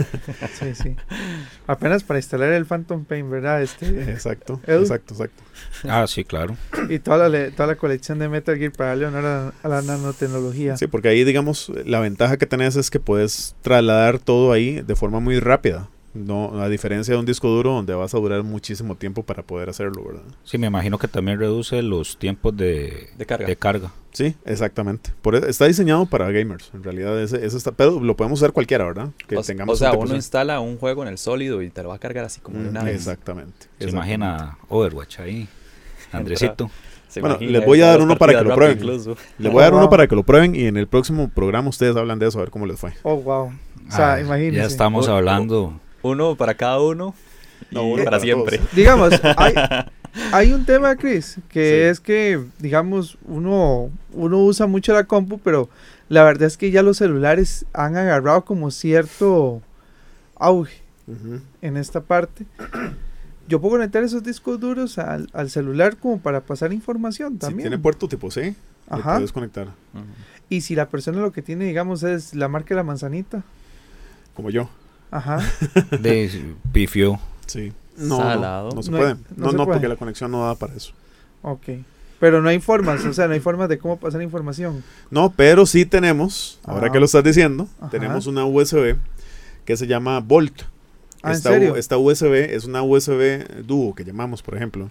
Sí, 0.59 0.75
sí. 0.75 0.97
Apenas 1.67 2.05
para 2.05 2.19
instalar 2.21 2.53
el 2.53 2.65
Phantom 2.67 3.05
Pain, 3.05 3.29
¿verdad? 3.31 3.63
Este, 3.63 4.11
Exacto, 4.11 4.61
Edu. 4.67 4.81
exacto, 4.83 5.15
exacto. 5.15 5.43
Ah, 5.89 6.07
sí, 6.07 6.25
claro. 6.25 6.57
y 6.89 6.99
toda 7.01 7.19
la, 7.19 7.29
le- 7.29 7.51
toda 7.51 7.67
la 7.67 7.75
colección 7.77 8.19
de 8.19 8.29
Metal 8.29 8.57
Gear 8.57 8.73
para 8.73 8.91
darle 8.91 9.07
honor 9.07 9.25
a, 9.27 9.53
a 9.63 9.69
la 9.69 9.83
nanotecnología. 9.83 10.77
Sí, 10.77 10.87
porque 10.87 11.09
ahí, 11.09 11.25
digamos, 11.25 11.71
la 11.85 12.01
ventaja 12.01 12.37
que 12.37 12.47
tenés 12.47 12.77
es 12.77 12.91
que 12.91 13.01
puedes 13.01 13.55
trasladar 13.63 14.19
todo 14.19 14.53
ahí 14.53 14.81
de 14.81 14.97
forma 14.97 15.21
muy 15.21 15.39
rápida. 15.41 15.89
No, 16.13 16.61
a 16.61 16.69
diferencia 16.69 17.15
de 17.15 17.21
un 17.21 17.27
disco 17.27 17.47
duro 17.49 17.71
donde 17.73 17.95
vas 17.95 18.13
a 18.15 18.19
durar 18.19 18.43
muchísimo 18.43 18.97
tiempo 18.97 19.23
para 19.23 19.45
poder 19.45 19.69
hacerlo, 19.71 20.03
¿verdad? 20.05 20.23
Sí, 20.43 20.59
me 20.59 20.67
imagino 20.67 20.99
que 20.99 21.07
también 21.07 21.39
reduce 21.39 21.83
los 21.83 22.17
tiempos 22.19 22.57
de, 22.57 23.11
De 23.17 23.27
carga. 23.27 23.47
de 23.47 23.57
carga. 23.57 23.93
Sí, 24.13 24.35
exactamente. 24.45 25.13
Por 25.23 25.37
eso, 25.37 25.47
está 25.47 25.67
diseñado 25.67 26.05
para 26.07 26.29
gamers, 26.33 26.73
en 26.75 26.83
realidad. 26.83 27.21
Ese, 27.23 27.47
ese 27.47 27.57
está, 27.57 27.71
pero 27.71 28.01
lo 28.01 28.17
podemos 28.17 28.41
usar 28.41 28.51
cualquiera, 28.53 28.85
¿verdad? 28.87 29.11
Que 29.29 29.37
o, 29.37 29.43
tengamos 29.43 29.75
o 29.75 29.77
sea, 29.79 29.93
uno 29.93 30.17
instala 30.17 30.59
un 30.59 30.79
juego 30.79 31.03
en 31.03 31.11
el 31.11 31.19
sólido 31.19 31.63
y 31.63 31.71
te 31.71 31.83
lo 31.85 31.91
va 31.91 31.95
a 31.95 31.99
cargar 32.01 32.25
así 32.25 32.41
como 32.41 32.59
de 32.59 32.65
Mm, 32.65 32.69
una 32.71 32.83
vez. 32.83 32.97
Exactamente. 32.97 33.53
Se 33.79 33.85
exactamente. 33.85 33.93
imagina 34.15 34.59
Overwatch 34.69 35.21
ahí. 35.21 35.49
Andresito. 36.13 36.71
Se 37.09 37.21
Bueno, 37.21 37.39
les 37.41 37.65
voy 37.65 37.81
a 37.83 37.87
dar 37.87 38.01
uno 38.01 38.17
para 38.17 38.37
que 38.39 38.45
lo 38.45 38.55
prueben. 38.55 38.79
incluso. 38.79 39.17
Les 39.39 39.53
voy 39.53 39.61
a 39.61 39.65
dar 39.67 39.73
Oh, 39.73 39.77
uno 39.77 39.85
wow. 39.87 39.91
para 39.91 40.07
que 40.09 40.15
lo 40.17 40.23
prueben 40.25 40.55
y 40.57 40.65
en 40.67 40.77
el 40.77 40.87
próximo 40.89 41.29
programa 41.29 41.69
ustedes 41.69 41.97
hablan 41.97 42.19
de 42.19 42.27
eso, 42.29 42.39
a 42.39 42.43
ver 42.43 42.51
cómo 42.51 42.67
les 42.67 42.79
fue. 42.81 42.93
Oh, 43.03 43.17
wow. 43.17 43.53
O 43.89 43.93
sea, 43.93 44.15
Ah, 44.15 44.21
imagínense. 44.21 44.59
Ya 44.59 44.65
estamos 44.67 45.07
O- 45.09 45.15
hablando. 45.17 45.81
Uno 46.03 46.35
para 46.37 46.55
cada 46.55 46.81
uno. 46.81 47.15
No, 47.71 47.83
y 47.89 47.93
uno 47.93 48.05
para 48.05 48.21
siempre. 48.21 48.59
todos. 48.59 48.73
Digamos, 48.75 49.13
hay, 49.37 49.55
hay 50.33 50.53
un 50.53 50.65
tema, 50.65 50.97
Chris, 50.97 51.37
que 51.51 51.61
Sí. 51.85 51.91
es 51.91 52.01
que, 52.01 52.41
digamos, 52.59 53.19
uno, 53.27 53.91
uno 54.13 54.39
usa 54.45 54.67
mucho 54.67 54.93
la 54.93 55.05
compu, 55.05 55.39
pero 55.39 55.69
la 56.09 56.25
verdad 56.25 56.45
es 56.49 56.57
que 56.57 56.71
ya 56.71 56.83
los 56.83 56.97
celulares 56.97 57.67
han 57.73 57.97
agarrado 57.97 58.45
como 58.45 58.71
cierto 58.71 59.63
auge 60.37 60.81
Ujú. 61.07 61.41
en 61.63 61.77
esta 61.77 62.01
parte. 62.01 62.47
Yo 63.47 63.61
puedo 63.61 63.73
conectar 63.75 64.03
esos 64.05 64.23
discos 64.23 64.59
duros 64.61 64.99
al, 64.99 65.29
al 65.33 65.51
celular 65.51 65.97
como 65.97 66.19
para 66.21 66.41
pasar 66.41 66.73
información 66.73 67.33
Si 67.35 67.39
también. 67.39 67.69
tiene 67.69 67.79
puerto 67.79 68.09
tipo 68.09 68.31
C, 68.31 68.55
lo 68.89 68.97
Ajá. 68.97 69.15
puedes 69.17 69.33
conectar. 69.33 69.67
Ujú. 69.67 70.05
Y 70.49 70.63
si 70.63 70.75
la 70.75 70.89
persona 70.89 71.21
lo 71.21 71.31
que 71.33 71.43
tiene, 71.43 71.65
digamos, 71.67 72.03
es 72.03 72.35
la 72.35 72.49
marca 72.49 72.71
de 72.71 72.77
la 72.77 72.83
manzanita. 72.85 73.43
Como 74.35 74.51
yo. 74.51 74.69
Ajá. 75.11 75.39
De 76.01 76.55
pifio. 76.73 77.19
Sí. 77.47 77.73
No, 77.97 78.17
Salado. 78.19 78.69
no, 78.71 78.77
no 78.77 78.83
se 78.83 78.91
No 78.91 78.97
puede. 78.99 79.11
hay- 79.13 79.19
no 79.37 79.45
No, 79.47 79.51
se 79.51 79.57
no, 79.57 79.65
puede. 79.65 79.77
porque 79.79 79.89
la 79.89 79.97
conexión 79.97 80.31
no 80.31 80.47
da 80.47 80.55
para 80.55 80.75
eso. 80.75 80.93
Ok. 81.43 81.69
Pero 82.19 82.43
no 82.43 82.49
hay 82.51 82.61
formas, 82.61 83.05
o 83.05 83.13
sea, 83.15 83.27
no 83.29 83.33
hay 83.35 83.41
formas 83.41 83.69
de 83.69 83.79
cómo 83.79 83.99
pasar 83.99 84.21
información. 84.23 84.85
No, 85.11 85.33
pero 85.35 85.65
sí 85.67 85.87
tenemos, 85.87 86.61
ahora 86.65 86.89
Ah. 86.89 86.93
que 86.93 86.99
lo 87.01 87.07
estás 87.07 87.25
diciendo, 87.25 87.67
Ajá. 87.81 87.91
tenemos 87.91 88.27
una 88.27 88.45
USB 88.45 88.97
que 89.65 89.77
se 89.77 89.87
llama 89.87 90.21
Volt. 90.21 90.63
Ah, 91.23 91.31
¿en 91.31 91.37
esta, 91.37 91.51
serio? 91.51 91.77
Esta 91.77 91.97
USB 91.99 92.55
es 92.55 92.65
una 92.67 92.83
USB 92.83 93.63
dúo 93.67 93.95
que 93.95 94.05
llamamos, 94.05 94.43
por 94.43 94.55
ejemplo. 94.55 94.91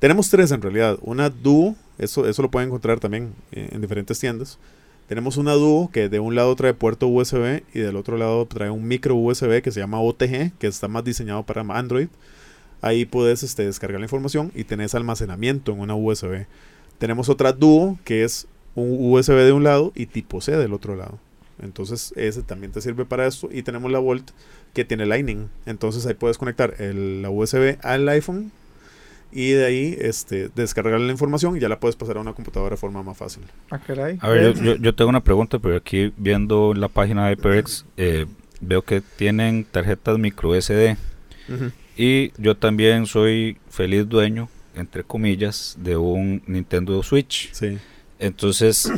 Tenemos 0.00 0.28
tres 0.30 0.50
en 0.50 0.60
realidad. 0.62 0.98
Una 1.02 1.30
dúo, 1.30 1.76
eso, 1.98 2.26
eso 2.26 2.42
lo 2.42 2.50
pueden 2.50 2.68
encontrar 2.68 2.98
también 3.00 3.32
eh, 3.52 3.68
en 3.72 3.80
diferentes 3.80 4.18
tiendas. 4.18 4.58
Tenemos 5.10 5.38
una 5.38 5.54
dúo 5.54 5.90
que 5.90 6.08
de 6.08 6.20
un 6.20 6.36
lado 6.36 6.54
trae 6.54 6.72
puerto 6.72 7.08
USB 7.08 7.64
y 7.74 7.80
del 7.80 7.96
otro 7.96 8.16
lado 8.16 8.46
trae 8.46 8.70
un 8.70 8.86
micro 8.86 9.16
USB 9.16 9.60
que 9.60 9.72
se 9.72 9.80
llama 9.80 10.00
OTG, 10.00 10.52
que 10.56 10.68
está 10.68 10.86
más 10.86 11.02
diseñado 11.02 11.42
para 11.42 11.62
Android. 11.62 12.06
Ahí 12.80 13.06
puedes 13.06 13.42
este, 13.42 13.64
descargar 13.66 13.98
la 13.98 14.04
información 14.06 14.52
y 14.54 14.62
tenés 14.62 14.94
almacenamiento 14.94 15.72
en 15.72 15.80
una 15.80 15.96
USB. 15.96 16.46
Tenemos 16.98 17.28
otra 17.28 17.52
dúo 17.52 17.98
que 18.04 18.22
es 18.22 18.46
un 18.76 18.96
USB 19.12 19.34
de 19.34 19.50
un 19.50 19.64
lado 19.64 19.90
y 19.96 20.06
tipo 20.06 20.40
C 20.40 20.56
del 20.56 20.72
otro 20.72 20.94
lado. 20.94 21.18
Entonces 21.60 22.14
ese 22.14 22.42
también 22.42 22.70
te 22.70 22.80
sirve 22.80 23.04
para 23.04 23.26
esto. 23.26 23.48
Y 23.50 23.64
tenemos 23.64 23.90
la 23.90 23.98
Volt 23.98 24.30
que 24.74 24.84
tiene 24.84 25.06
Lightning. 25.06 25.48
Entonces 25.66 26.06
ahí 26.06 26.14
puedes 26.14 26.38
conectar 26.38 26.76
el- 26.78 27.22
la 27.22 27.30
USB 27.30 27.78
al 27.82 28.08
iPhone 28.10 28.52
y 29.32 29.50
de 29.50 29.64
ahí 29.64 29.96
este, 29.98 30.50
descargar 30.54 31.00
la 31.00 31.12
información 31.12 31.56
y 31.56 31.60
ya 31.60 31.68
la 31.68 31.78
puedes 31.78 31.96
pasar 31.96 32.16
a 32.16 32.20
una 32.20 32.32
computadora 32.32 32.74
de 32.74 32.76
forma 32.76 33.02
más 33.02 33.16
fácil. 33.16 33.44
Ah, 33.70 33.78
caray. 33.78 34.18
A 34.20 34.28
ver, 34.28 34.54
yo, 34.54 34.62
yo, 34.62 34.76
yo 34.76 34.94
tengo 34.94 35.08
una 35.08 35.22
pregunta, 35.22 35.58
pero 35.58 35.76
aquí 35.76 36.12
viendo 36.16 36.74
la 36.74 36.88
página 36.88 37.26
de 37.26 37.36
HyperX, 37.36 37.86
eh, 37.96 38.26
veo 38.60 38.82
que 38.82 39.00
tienen 39.00 39.64
tarjetas 39.64 40.18
micro 40.18 40.54
SD. 40.60 40.96
Y 41.96 42.32
yo 42.40 42.56
también 42.56 43.06
soy 43.06 43.58
feliz 43.68 44.08
dueño, 44.08 44.48
entre 44.76 45.02
comillas, 45.02 45.76
de 45.80 45.96
un 45.96 46.42
Nintendo 46.46 47.02
Switch. 47.02 47.52
Sí. 47.52 47.78
Entonces, 48.18 48.90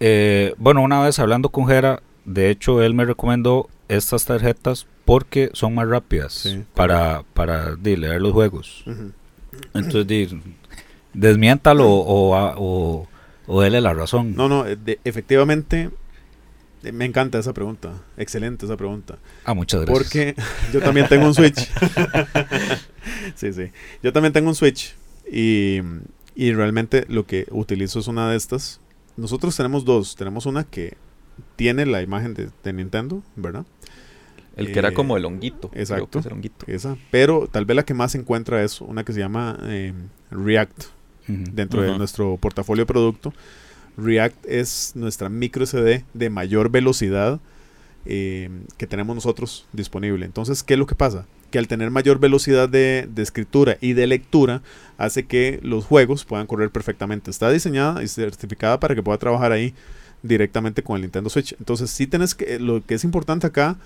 eh, 0.00 0.54
bueno, 0.58 0.82
una 0.82 1.02
vez 1.02 1.18
hablando 1.18 1.48
con 1.48 1.66
Jera, 1.66 2.02
de 2.24 2.50
hecho 2.50 2.82
él 2.82 2.94
me 2.94 3.04
recomendó 3.04 3.68
estas 3.88 4.26
tarjetas 4.26 4.86
porque 5.08 5.48
son 5.54 5.74
más 5.74 5.88
rápidas 5.88 6.34
Sí, 6.34 6.64
para, 6.74 7.22
para 7.32 7.76
di, 7.76 7.96
leer 7.96 8.20
los 8.20 8.32
juegos. 8.32 8.84
Entonces, 9.72 10.06
di, 10.06 10.28
desmiéntalo 11.14 11.88
o, 11.90 12.34
o, 12.36 12.54
o, 12.58 13.08
o 13.46 13.60
dele 13.62 13.80
la 13.80 13.94
razón. 13.94 14.34
No, 14.36 14.50
no, 14.50 14.66
eh, 14.66 14.76
de- 14.76 15.00
efectivamente 15.04 15.88
eh, 16.82 16.92
me 16.92 17.06
encanta 17.06 17.38
esa 17.38 17.54
pregunta. 17.54 18.02
Excelente 18.18 18.66
esa 18.66 18.76
pregunta. 18.76 19.16
Ah, 19.46 19.54
muchas 19.54 19.80
gracias. 19.86 19.98
Porque 19.98 20.34
yo 20.74 20.80
también 20.80 21.08
tengo 21.08 21.24
un 21.26 21.34
Switch. 21.34 21.56
sí, 23.34 23.54
sí. 23.54 23.70
Yo 24.02 24.12
también 24.12 24.34
tengo 24.34 24.50
un 24.50 24.54
Switch. 24.54 24.94
Y, 25.32 25.80
y 26.34 26.52
realmente 26.52 27.06
lo 27.08 27.24
que 27.24 27.46
utilizo 27.50 27.98
es 28.00 28.08
una 28.08 28.30
de 28.30 28.36
estas. 28.36 28.78
Nosotros 29.16 29.56
tenemos 29.56 29.86
dos. 29.86 30.16
Tenemos 30.16 30.44
una 30.44 30.64
que 30.64 30.98
tiene 31.56 31.86
la 31.86 32.02
imagen 32.02 32.34
de, 32.34 32.50
de 32.62 32.72
Nintendo, 32.74 33.22
¿verdad? 33.36 33.64
El 34.58 34.72
que 34.72 34.78
era 34.78 34.88
Eh, 34.90 34.94
como 34.94 35.16
el 35.16 35.24
honguito. 35.24 35.70
exacto. 35.74 36.20
el 36.24 36.32
honguito. 36.32 36.64
Esa. 36.66 36.96
Pero 37.10 37.48
tal 37.50 37.64
vez 37.64 37.76
la 37.76 37.84
que 37.84 37.94
más 37.94 38.12
se 38.12 38.18
encuentra 38.18 38.62
es 38.62 38.80
una 38.80 39.04
que 39.04 39.12
se 39.12 39.20
llama 39.20 39.58
eh, 39.64 39.92
React 40.30 40.84
dentro 41.26 41.82
de 41.82 41.96
nuestro 41.98 42.36
portafolio 42.38 42.82
de 42.82 42.86
producto. 42.86 43.32
React 43.96 44.46
es 44.46 44.92
nuestra 44.94 45.28
micro 45.28 45.64
SD 45.66 46.04
de 46.14 46.30
mayor 46.30 46.70
velocidad 46.70 47.40
eh, 48.06 48.48
que 48.76 48.86
tenemos 48.86 49.14
nosotros 49.14 49.66
disponible. 49.72 50.24
Entonces, 50.24 50.62
¿qué 50.62 50.74
es 50.74 50.78
lo 50.78 50.86
que 50.86 50.94
pasa? 50.94 51.26
Que 51.50 51.58
al 51.58 51.66
tener 51.68 51.90
mayor 51.90 52.18
velocidad 52.18 52.68
de, 52.68 53.08
de 53.12 53.22
escritura 53.22 53.76
y 53.80 53.92
de 53.94 54.06
lectura, 54.06 54.62
hace 54.98 55.26
que 55.26 55.60
los 55.62 55.84
juegos 55.84 56.24
puedan 56.24 56.46
correr 56.46 56.70
perfectamente. 56.70 57.30
Está 57.30 57.50
diseñada 57.50 58.02
y 58.02 58.08
certificada 58.08 58.78
para 58.80 58.94
que 58.94 59.02
pueda 59.02 59.18
trabajar 59.18 59.52
ahí 59.52 59.74
directamente 60.22 60.82
con 60.82 60.96
el 60.96 61.02
Nintendo 61.02 61.28
Switch. 61.30 61.54
Entonces, 61.58 61.90
sí 61.90 62.06
tenés 62.06 62.34
que, 62.34 62.58
lo 62.58 62.84
que 62.84 62.94
es 62.94 63.04
importante 63.04 63.46
acá, 63.46 63.76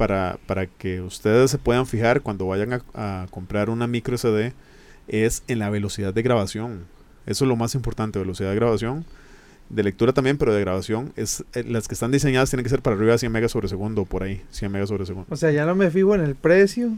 para, 0.00 0.38
para 0.46 0.64
que 0.66 1.02
ustedes 1.02 1.50
se 1.50 1.58
puedan 1.58 1.84
fijar 1.86 2.22
cuando 2.22 2.46
vayan 2.46 2.72
a, 2.72 2.82
a 2.94 3.26
comprar 3.30 3.68
una 3.68 3.86
micro 3.86 4.16
SD, 4.16 4.54
es 5.08 5.42
en 5.46 5.58
la 5.58 5.68
velocidad 5.68 6.14
de 6.14 6.22
grabación. 6.22 6.86
Eso 7.26 7.44
es 7.44 7.48
lo 7.48 7.54
más 7.56 7.74
importante, 7.74 8.18
velocidad 8.18 8.48
de 8.48 8.56
grabación. 8.56 9.04
De 9.68 9.82
lectura 9.82 10.14
también, 10.14 10.38
pero 10.38 10.54
de 10.54 10.60
grabación. 10.62 11.12
es 11.16 11.44
eh, 11.54 11.64
Las 11.64 11.86
que 11.86 11.92
están 11.94 12.10
diseñadas 12.10 12.48
tienen 12.48 12.64
que 12.64 12.70
ser 12.70 12.80
para 12.80 12.96
arriba 12.96 13.12
de 13.12 13.18
100 13.18 13.30
megas 13.30 13.52
sobre 13.52 13.68
segundo, 13.68 14.06
por 14.06 14.22
ahí, 14.22 14.42
100 14.50 14.72
megas 14.72 14.88
sobre 14.88 15.04
segundo. 15.04 15.26
O 15.30 15.36
sea, 15.36 15.50
ya 15.50 15.66
no 15.66 15.74
me 15.74 15.90
fijo 15.90 16.14
en 16.14 16.22
el 16.22 16.34
precio, 16.34 16.96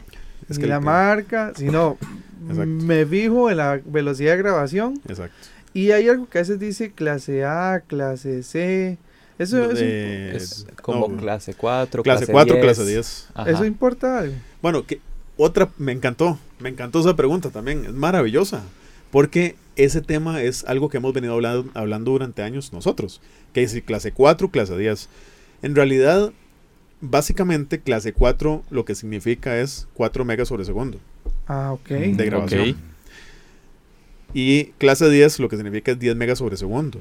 Es 0.49 0.59
ni 0.59 0.63
que 0.63 0.69
la 0.69 0.77
el- 0.77 0.83
marca, 0.85 1.53
sino 1.57 1.99
me 2.41 3.05
fijo 3.05 3.51
en 3.51 3.57
la 3.57 3.81
velocidad 3.85 4.33
de 4.33 4.39
grabación. 4.39 5.01
Exacto. 5.09 5.35
Y 5.75 5.91
hay 5.91 6.09
algo 6.09 6.29
que 6.29 6.39
a 6.39 6.43
veces 6.43 6.61
dice 6.61 6.93
clase 6.93 7.45
A, 7.45 7.83
clase 7.87 8.43
C. 8.45 8.97
Eso, 9.43 9.69
de- 9.69 10.37
Es 10.37 10.67
como 10.83 11.09
no, 11.09 11.17
clase 11.17 11.55
4, 11.55 12.03
clase 12.03 12.27
4, 12.27 12.61
clase 12.61 12.85
10. 12.87 13.29
Ajá. 13.35 13.51
eso 13.51 13.65
importa 13.65 14.19
algo. 14.21 14.35
Bueno, 14.61 14.87
que 14.87 15.01
otra, 15.37 15.71
me 15.79 15.93
encantó, 15.93 16.39
me 16.61 16.69
encantó 16.69 17.01
esa 17.01 17.17
pregunta 17.17 17.51
también, 17.51 17.85
es 17.85 17.93
maravillosa, 17.93 18.63
porque 19.11 19.57
ese 19.77 20.01
tema 20.03 20.43
es 20.43 20.65
algo 20.65 20.89
que 20.89 20.99
hemos 20.99 21.13
venido 21.13 21.35
hablando, 21.35 21.71
hablando 21.75 22.11
durante 22.13 22.43
años 22.43 22.73
nosotros, 22.73 23.21
que 23.53 23.63
es 23.63 23.81
clase 23.85 24.13
4, 24.13 24.51
clase 24.51 24.77
10. 24.77 25.09
En 25.63 25.75
realidad, 25.75 26.33
básicamente 27.01 27.81
clase 27.81 28.13
4 28.13 28.63
lo 28.71 28.85
que 28.85 28.95
significa 28.95 29.59
es 29.59 29.89
4 29.95 30.25
megas 30.25 30.49
sobre 30.49 30.65
segundo 30.65 30.99
Ah, 31.49 31.73
ok. 31.73 31.89
de 31.89 32.25
grabación. 32.27 32.71
Ok. 32.71 32.77
Y 34.35 34.65
clase 34.79 35.09
10 35.11 35.39
lo 35.41 35.49
que 35.49 35.57
significa 35.57 35.93
es 35.93 35.99
10 35.99 36.17
megas 36.17 36.39
sobre 36.39 36.57
segundo. 36.57 36.99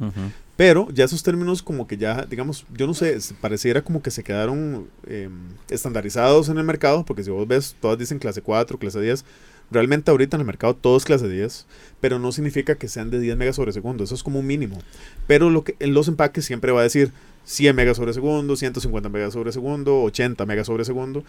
Ujú. 0.00 0.10
Pero 0.56 0.88
ya 0.92 1.04
esos 1.04 1.22
términos 1.22 1.62
como 1.62 1.86
que 1.86 1.96
ya, 1.96 2.26
digamos, 2.26 2.64
yo 2.72 2.86
no 2.86 2.94
sé, 2.94 3.18
pareciera 3.40 3.82
como 3.82 4.02
que 4.02 4.12
se 4.12 4.22
quedaron 4.22 4.88
eh, 5.06 5.28
estandarizados 5.68 6.48
en 6.48 6.58
el 6.58 6.64
mercado, 6.64 7.04
porque 7.04 7.24
si 7.24 7.30
vos 7.30 7.46
ves, 7.46 7.74
todas 7.80 7.98
dicen 7.98 8.20
clase 8.20 8.40
4, 8.40 8.78
clase 8.78 9.00
10. 9.00 9.24
Realmente 9.70 10.10
ahorita 10.10 10.36
en 10.36 10.42
el 10.42 10.46
mercado 10.46 10.76
todo 10.76 10.96
es 10.96 11.04
clase 11.04 11.28
10, 11.28 11.66
pero 12.00 12.18
no 12.20 12.30
significa 12.30 12.76
que 12.76 12.86
sean 12.86 13.10
de 13.10 13.18
10 13.18 13.36
megas 13.36 13.56
sobre 13.56 13.72
segundo, 13.72 14.04
eso 14.04 14.14
es 14.14 14.22
como 14.22 14.38
un 14.38 14.46
mínimo. 14.46 14.78
Pero 15.26 15.50
lo 15.50 15.64
que 15.64 15.74
en 15.80 15.94
los 15.94 16.06
empaques 16.06 16.44
siempre 16.44 16.70
va 16.70 16.80
a 16.80 16.84
decir 16.84 17.12
100 17.44 17.74
megas 17.74 17.96
sobre 17.96 18.12
segundo, 18.12 18.54
150 18.54 19.08
megas 19.08 19.32
sobre 19.32 19.50
segundo, 19.50 20.02
80 20.02 20.46
megas 20.46 20.66
sobre 20.66 20.84
segundo. 20.84 21.24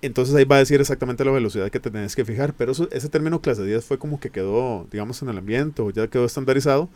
Entonces 0.00 0.34
ahí 0.34 0.44
va 0.44 0.56
a 0.56 0.60
decir 0.60 0.80
exactamente 0.80 1.24
la 1.24 1.30
velocidad 1.30 1.70
que 1.70 1.78
te 1.78 1.90
tenés 1.90 2.16
que 2.16 2.24
fijar, 2.24 2.54
pero 2.54 2.72
ese 2.72 3.08
término 3.08 3.40
clase 3.40 3.64
10 3.64 3.84
fue 3.84 3.98
como 3.98 4.18
que 4.18 4.30
quedó, 4.30 4.86
digamos, 4.90 5.20
en 5.22 5.28
el 5.28 5.38
ambiente 5.38 5.82
o 5.82 5.90
ya 5.90 6.08
quedó 6.08 6.24
estandarizado 6.24 6.88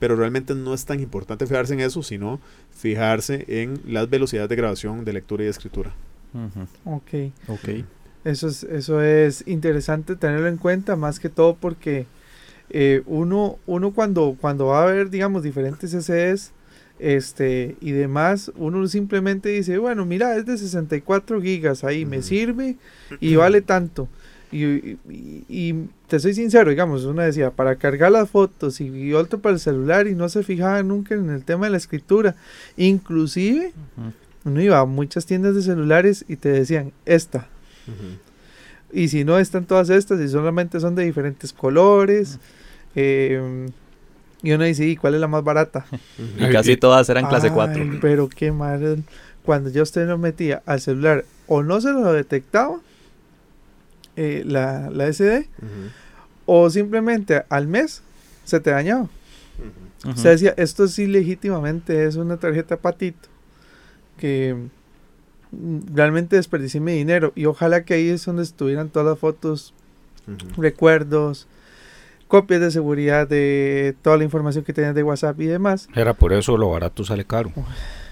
pero 0.00 0.16
realmente 0.16 0.56
no 0.56 0.74
es 0.74 0.84
tan 0.84 0.98
importante 0.98 1.46
fijarse 1.46 1.74
en 1.74 1.80
eso, 1.80 2.02
sino 2.02 2.40
fijarse 2.72 3.44
en 3.46 3.80
las 3.86 4.10
velocidades 4.10 4.48
de 4.48 4.56
grabación, 4.56 5.04
de 5.04 5.12
lectura 5.12 5.44
y 5.44 5.44
de 5.44 5.50
escritura. 5.50 5.92
Ujú. 6.34 6.96
Ok. 6.96 7.32
Ok. 7.46 7.84
Eso 8.24 8.48
es, 8.48 8.64
eso 8.64 9.02
es 9.02 9.44
interesante 9.46 10.16
tenerlo 10.16 10.48
en 10.48 10.56
cuenta, 10.56 10.96
más 10.96 11.20
que 11.20 11.28
todo 11.28 11.54
porque 11.54 12.06
eh, 12.70 13.02
uno, 13.06 13.58
uno 13.66 13.92
cuando, 13.92 14.36
cuando 14.40 14.66
va 14.66 14.82
a 14.82 14.86
ver, 14.86 15.10
digamos, 15.10 15.42
diferentes 15.42 15.90
CCs 15.92 16.52
este, 16.98 17.76
y 17.80 17.92
demás, 17.92 18.52
uno 18.56 18.86
simplemente 18.88 19.50
dice, 19.50 19.78
bueno, 19.78 20.04
mira, 20.06 20.36
es 20.36 20.46
de 20.46 20.56
64 20.56 21.40
gigas, 21.40 21.84
ahí 21.84 22.04
me 22.04 22.22
sirve 22.22 22.76
y 23.20 23.36
vale 23.36 23.62
tanto. 23.62 24.08
Y, 24.52 24.64
y- 24.64 25.44
y 25.48 25.74
te 26.08 26.18
soy 26.18 26.34
sincero, 26.34 26.70
digamos, 26.70 27.04
uno 27.04 27.22
decía, 27.22 27.50
para 27.52 27.76
cargar 27.76 28.10
las 28.10 28.28
fotos 28.30 28.80
y, 28.80 28.86
y 28.88 29.12
otro 29.14 29.38
para 29.38 29.54
el 29.54 29.60
celular 29.60 30.08
y 30.08 30.14
no 30.16 30.28
se 30.28 30.42
fijaba 30.42 30.82
nunca 30.82 31.14
en 31.14 31.30
el 31.30 31.44
tema 31.44 31.66
de 31.66 31.70
la 31.70 31.76
escritura. 31.76 32.34
Inclusive, 32.76 33.72
uno 34.44 34.60
iba 34.60 34.78
a 34.80 34.84
muchas 34.86 35.26
tiendas 35.26 35.54
de 35.54 35.62
celulares 35.62 36.24
y 36.28 36.36
te 36.36 36.48
decían, 36.48 36.92
esta. 37.06 37.46
Y 38.92 39.08
si 39.08 39.24
no 39.24 39.38
están 39.38 39.66
todas 39.66 39.88
estas 39.90 40.20
y 40.20 40.28
solamente 40.28 40.80
son 40.80 40.94
de 40.96 41.04
diferentes 41.04 41.52
colores. 41.52 42.38
eh, 42.96 43.68
y 44.42 44.52
uno 44.52 44.64
dice, 44.64 44.86
¿y 44.86 44.96
cuál 44.96 45.14
es 45.14 45.20
la 45.20 45.28
más 45.28 45.44
barata? 45.44 45.86
Y 46.38 46.50
casi 46.50 46.76
todas 46.76 47.08
eran 47.10 47.26
clase 47.28 47.50
4. 47.52 47.82
Ay, 47.92 47.98
pero 48.00 48.28
qué 48.28 48.50
mal. 48.52 49.04
Cuando 49.44 49.70
yo 49.70 49.82
usted 49.82 50.08
lo 50.08 50.18
metía 50.18 50.62
al 50.66 50.80
celular 50.80 51.24
o 51.46 51.62
no 51.62 51.80
se 51.80 51.92
lo 51.92 52.12
detectaba 52.12 52.80
eh, 54.16 54.42
la, 54.46 54.90
la 54.90 55.12
SD 55.12 55.46
o 56.46 56.68
simplemente 56.68 57.44
al 57.48 57.68
mes 57.68 58.02
se 58.44 58.58
te 58.58 58.70
dañaba. 58.70 59.08
Usted 60.04 60.30
decía, 60.30 60.54
esto 60.56 60.88
sí 60.88 61.06
legítimamente 61.06 62.06
es 62.06 62.16
una 62.16 62.38
tarjeta 62.38 62.76
patito 62.76 63.28
que 64.16 64.56
mm, 65.52 65.94
realmente 65.94 66.36
desperdicié 66.36 66.80
mi 66.80 66.92
dinero 66.92 67.32
y 67.36 67.44
ojalá 67.44 67.84
que 67.84 67.94
ahí 67.94 68.08
es 68.08 68.24
donde 68.24 68.42
estuvieran 68.42 68.88
todas 68.88 69.08
las 69.08 69.18
fotos, 69.18 69.74
recuerdos, 70.56 71.46
copias 72.28 72.60
de 72.60 72.70
seguridad 72.70 73.28
de 73.28 73.94
toda 74.02 74.16
la 74.16 74.24
información 74.24 74.64
que 74.64 74.72
tenías 74.72 74.94
de 74.94 75.02
WhatsApp 75.02 75.40
y 75.40 75.46
demás. 75.46 75.88
Era 75.94 76.14
por 76.14 76.32
eso 76.32 76.56
lo 76.56 76.70
barato 76.70 77.04
sale 77.04 77.24
caro. 77.24 77.52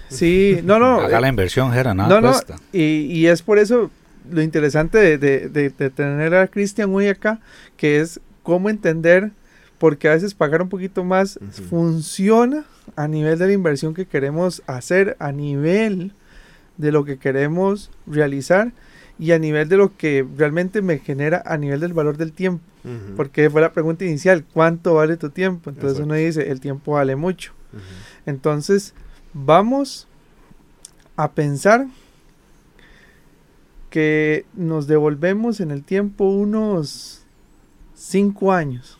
Sí, 0.09 0.59
no, 0.63 0.79
no. 0.79 1.01
Haga 1.01 1.17
eh, 1.17 1.21
la 1.21 1.27
inversión, 1.27 1.71
Jera, 1.71 1.93
nada 1.93 2.21
no, 2.21 2.31
no, 2.31 2.39
y 2.71 3.25
es 3.25 3.41
por 3.41 3.59
eso 3.59 3.91
lo 4.31 4.41
interesante 4.41 4.97
de, 4.97 5.17
de- 5.17 5.49
de- 5.49 5.69
de 5.69 5.89
tener 5.89 6.33
a 6.35 6.47
Cristian 6.47 6.93
hoy 6.93 7.07
acá, 7.07 7.39
que 7.77 7.99
es 7.99 8.19
cómo 8.43 8.69
entender, 8.69 9.31
porque 9.77 10.09
a 10.09 10.13
veces 10.13 10.33
pagar 10.33 10.61
un 10.61 10.69
poquito 10.69 11.03
más 11.03 11.39
funciona 11.69 12.65
a 12.95 13.07
nivel 13.07 13.37
de 13.39 13.47
la 13.47 13.53
inversión 13.53 13.93
que 13.93 14.05
queremos 14.05 14.61
hacer, 14.67 15.15
a 15.19 15.31
nivel 15.31 16.11
de 16.77 16.91
lo 16.91 17.05
que 17.05 17.17
queremos 17.17 17.91
realizar 18.07 18.71
y 19.17 19.31
a 19.31 19.39
nivel 19.39 19.67
de 19.69 19.77
lo 19.77 19.95
que 19.97 20.25
realmente 20.37 20.81
me 20.81 20.99
genera 20.99 21.43
a 21.45 21.57
nivel 21.57 21.79
del 21.81 21.93
valor 21.93 22.17
del 22.17 22.31
tiempo. 22.33 22.63
Porque 23.17 23.49
fue 23.49 23.59
la 23.61 23.73
pregunta 23.73 24.05
inicial, 24.05 24.45
¿cuánto 24.53 24.93
vale 24.95 25.17
tu 25.17 25.29
tiempo? 25.29 25.69
Entonces 25.69 25.99
Exacto. 25.99 26.05
uno 26.05 26.13
dice, 26.15 26.49
el 26.49 26.59
tiempo 26.61 26.93
vale 26.93 27.15
mucho. 27.17 27.51
Entonces, 28.25 28.93
vamos 29.33 30.07
a 31.17 31.31
pensar 31.31 31.85
que 33.89 34.45
nos 34.53 34.87
devolvemos 34.87 35.59
en 35.59 35.71
el 35.71 35.83
tiempo 35.83 36.25
unos 36.25 37.21
5 37.95 38.51
años. 38.53 38.97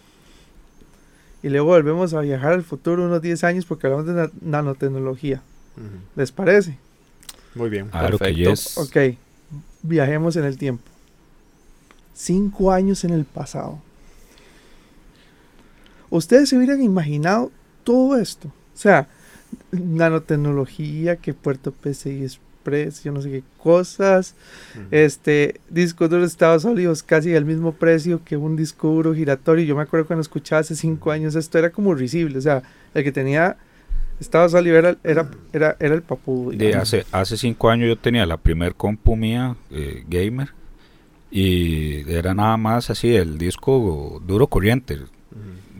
Y 1.43 1.49
luego 1.49 1.67
volvemos 1.67 2.13
a 2.13 2.21
viajar 2.21 2.53
al 2.53 2.63
futuro 2.63 3.05
unos 3.05 3.21
10 3.21 3.43
años 3.43 3.65
porque 3.65 3.87
hablamos 3.87 4.07
de 4.07 4.13
na- 4.13 4.31
nanotecnología. 4.41 5.41
¿Les 6.15 6.31
parece? 6.31 6.77
Muy 7.55 7.69
bien. 7.69 7.87
Claro 7.89 8.17
que 8.17 8.25
Perfecto. 8.25 8.49
yes. 8.51 8.77
Ok, 8.77 8.97
viajemos 9.83 10.35
en 10.35 10.43
el 10.43 10.57
tiempo. 10.57 10.83
5 12.13 12.71
años 12.73 13.03
en 13.05 13.11
el 13.11 13.23
pasado. 13.25 13.79
Ustedes 16.09 16.49
se 16.49 16.57
hubieran 16.57 16.81
imaginado 16.81 17.51
todo 17.83 18.17
esto. 18.17 18.47
O 18.49 18.77
sea, 18.77 19.07
nanotecnología, 19.71 21.17
que 21.17 21.33
Puerto 21.33 21.71
PCI 21.71 22.23
Express, 22.23 22.39
yo 23.03 23.11
no 23.11 23.21
sé 23.21 23.31
qué 23.31 23.43
cosas. 23.57 24.35
Este, 24.91 25.59
discos 25.69 26.09
duros 26.09 26.23
de 26.23 26.27
Estados 26.27 26.65
Unidos 26.65 27.03
casi 27.03 27.35
al 27.35 27.45
mismo 27.45 27.73
precio 27.73 28.21
que 28.23 28.37
un 28.37 28.55
disco 28.55 28.89
duro 28.89 29.13
giratorio. 29.13 29.65
Yo 29.65 29.75
me 29.75 29.81
acuerdo 29.81 30.05
cuando 30.07 30.21
escuchaba 30.21 30.61
hace 30.61 30.75
cinco 30.75 31.11
años 31.11 31.35
esto 31.35 31.57
era 31.57 31.71
como 31.71 31.93
risible. 31.93 32.37
O 32.37 32.41
sea, 32.41 32.63
el 32.93 33.03
que 33.03 33.11
tenía 33.11 33.57
Estados 34.19 34.53
Unidos 34.53 34.77
era, 34.79 34.97
era, 35.03 35.29
era, 35.53 35.77
era 35.79 35.95
el 35.95 36.01
papu. 36.01 36.51
De 36.51 36.75
hace, 36.75 37.05
hace 37.11 37.37
cinco 37.37 37.69
años 37.69 37.87
yo 37.87 37.97
tenía 37.97 38.25
la 38.25 38.37
primer 38.37 38.75
compu 38.75 39.15
mía, 39.15 39.55
eh, 39.71 40.03
gamer, 40.07 40.49
y 41.31 42.09
era 42.11 42.33
nada 42.33 42.57
más 42.57 42.89
así 42.89 43.15
el 43.15 43.37
disco 43.37 44.21
duro 44.25 44.47
corriente. 44.47 44.99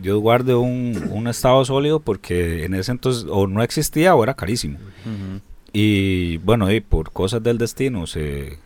Yo 0.02 0.18
guardé 0.20 0.56
un, 0.56 1.10
un 1.12 1.28
estado 1.28 1.66
sólido 1.66 2.00
porque 2.00 2.64
en 2.64 2.74
ese 2.74 2.92
entonces 2.92 3.26
o 3.30 3.48
no 3.48 3.62
existía 3.62 4.16
o 4.16 4.24
era 4.24 4.34
carísimo. 4.34 4.78
Ujú. 5.06 5.42
Y 5.74 6.38
bueno, 6.38 6.72
y 6.72 6.80
por 6.82 7.12
cosas 7.12 7.44
del 7.44 7.58
destino 7.58 8.08
se, 8.08 8.58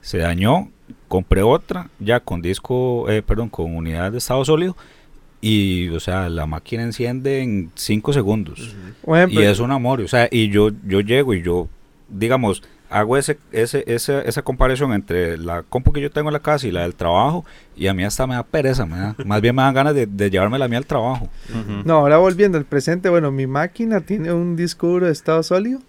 se 0.00 0.18
dañó. 0.18 0.68
Compré 1.08 1.42
otra 1.42 1.88
ya 2.00 2.20
con 2.20 2.42
disco, 2.42 3.08
eh, 3.08 3.22
perdón, 3.22 3.48
con 3.48 3.74
unidad 3.76 4.12
de 4.12 4.18
estado 4.18 4.44
sólido. 4.44 4.76
Y, 5.40 5.88
o 5.90 6.00
sea, 6.00 6.28
la 6.28 6.46
máquina 6.46 6.82
enciende 6.82 7.40
en 7.42 7.70
5 7.74 8.12
segundos. 8.12 8.74
Y 9.42 9.44
es 9.46 9.58
un 9.60 9.70
amor, 9.70 10.00
o 10.02 10.08
sea, 10.08 10.28
y 10.30 10.48
yo, 10.50 10.70
yo 10.86 11.00
llego 11.00 11.32
y 11.32 11.42
yo, 11.42 11.68
digamos, 12.10 12.62
hago 12.90 13.16
ese, 13.16 13.38
ese, 13.52 13.84
ese, 13.86 14.28
esa 14.28 14.42
comparación 14.42 14.92
entre 14.92 15.38
la 15.38 15.62
compu 15.62 15.92
que 15.92 16.00
yo 16.02 16.10
tengo 16.10 16.28
en 16.28 16.34
la 16.34 16.40
casa 16.40 16.66
y 16.66 16.72
la 16.72 16.82
del 16.82 16.94
trabajo, 16.94 17.44
y 17.76 17.86
a 17.86 17.94
mí 17.94 18.04
hasta 18.04 18.26
me 18.26 18.34
da 18.34 18.42
pereza, 18.42 18.84
me 18.84 18.96
da- 18.98 19.14
más 19.24 19.40
bien 19.40 19.54
me 19.56 19.62
dan 19.62 19.72
ganas 19.74 19.94
de, 19.94 20.06
de 20.06 20.28
llevarme 20.28 20.58
la 20.58 20.68
mía 20.68 20.78
al 20.78 20.86
trabajo. 20.86 21.28
No, 21.86 21.94
ahora 21.94 22.18
volviendo 22.18 22.58
al 22.58 22.64
presente, 22.66 23.08
bueno, 23.08 23.30
mi 23.30 23.46
máquina 23.46 24.00
tiene 24.00 24.32
un 24.32 24.56
disco 24.56 24.88
duro 24.88 25.06
de 25.06 25.12
estado 25.12 25.42
sólido 25.42 25.80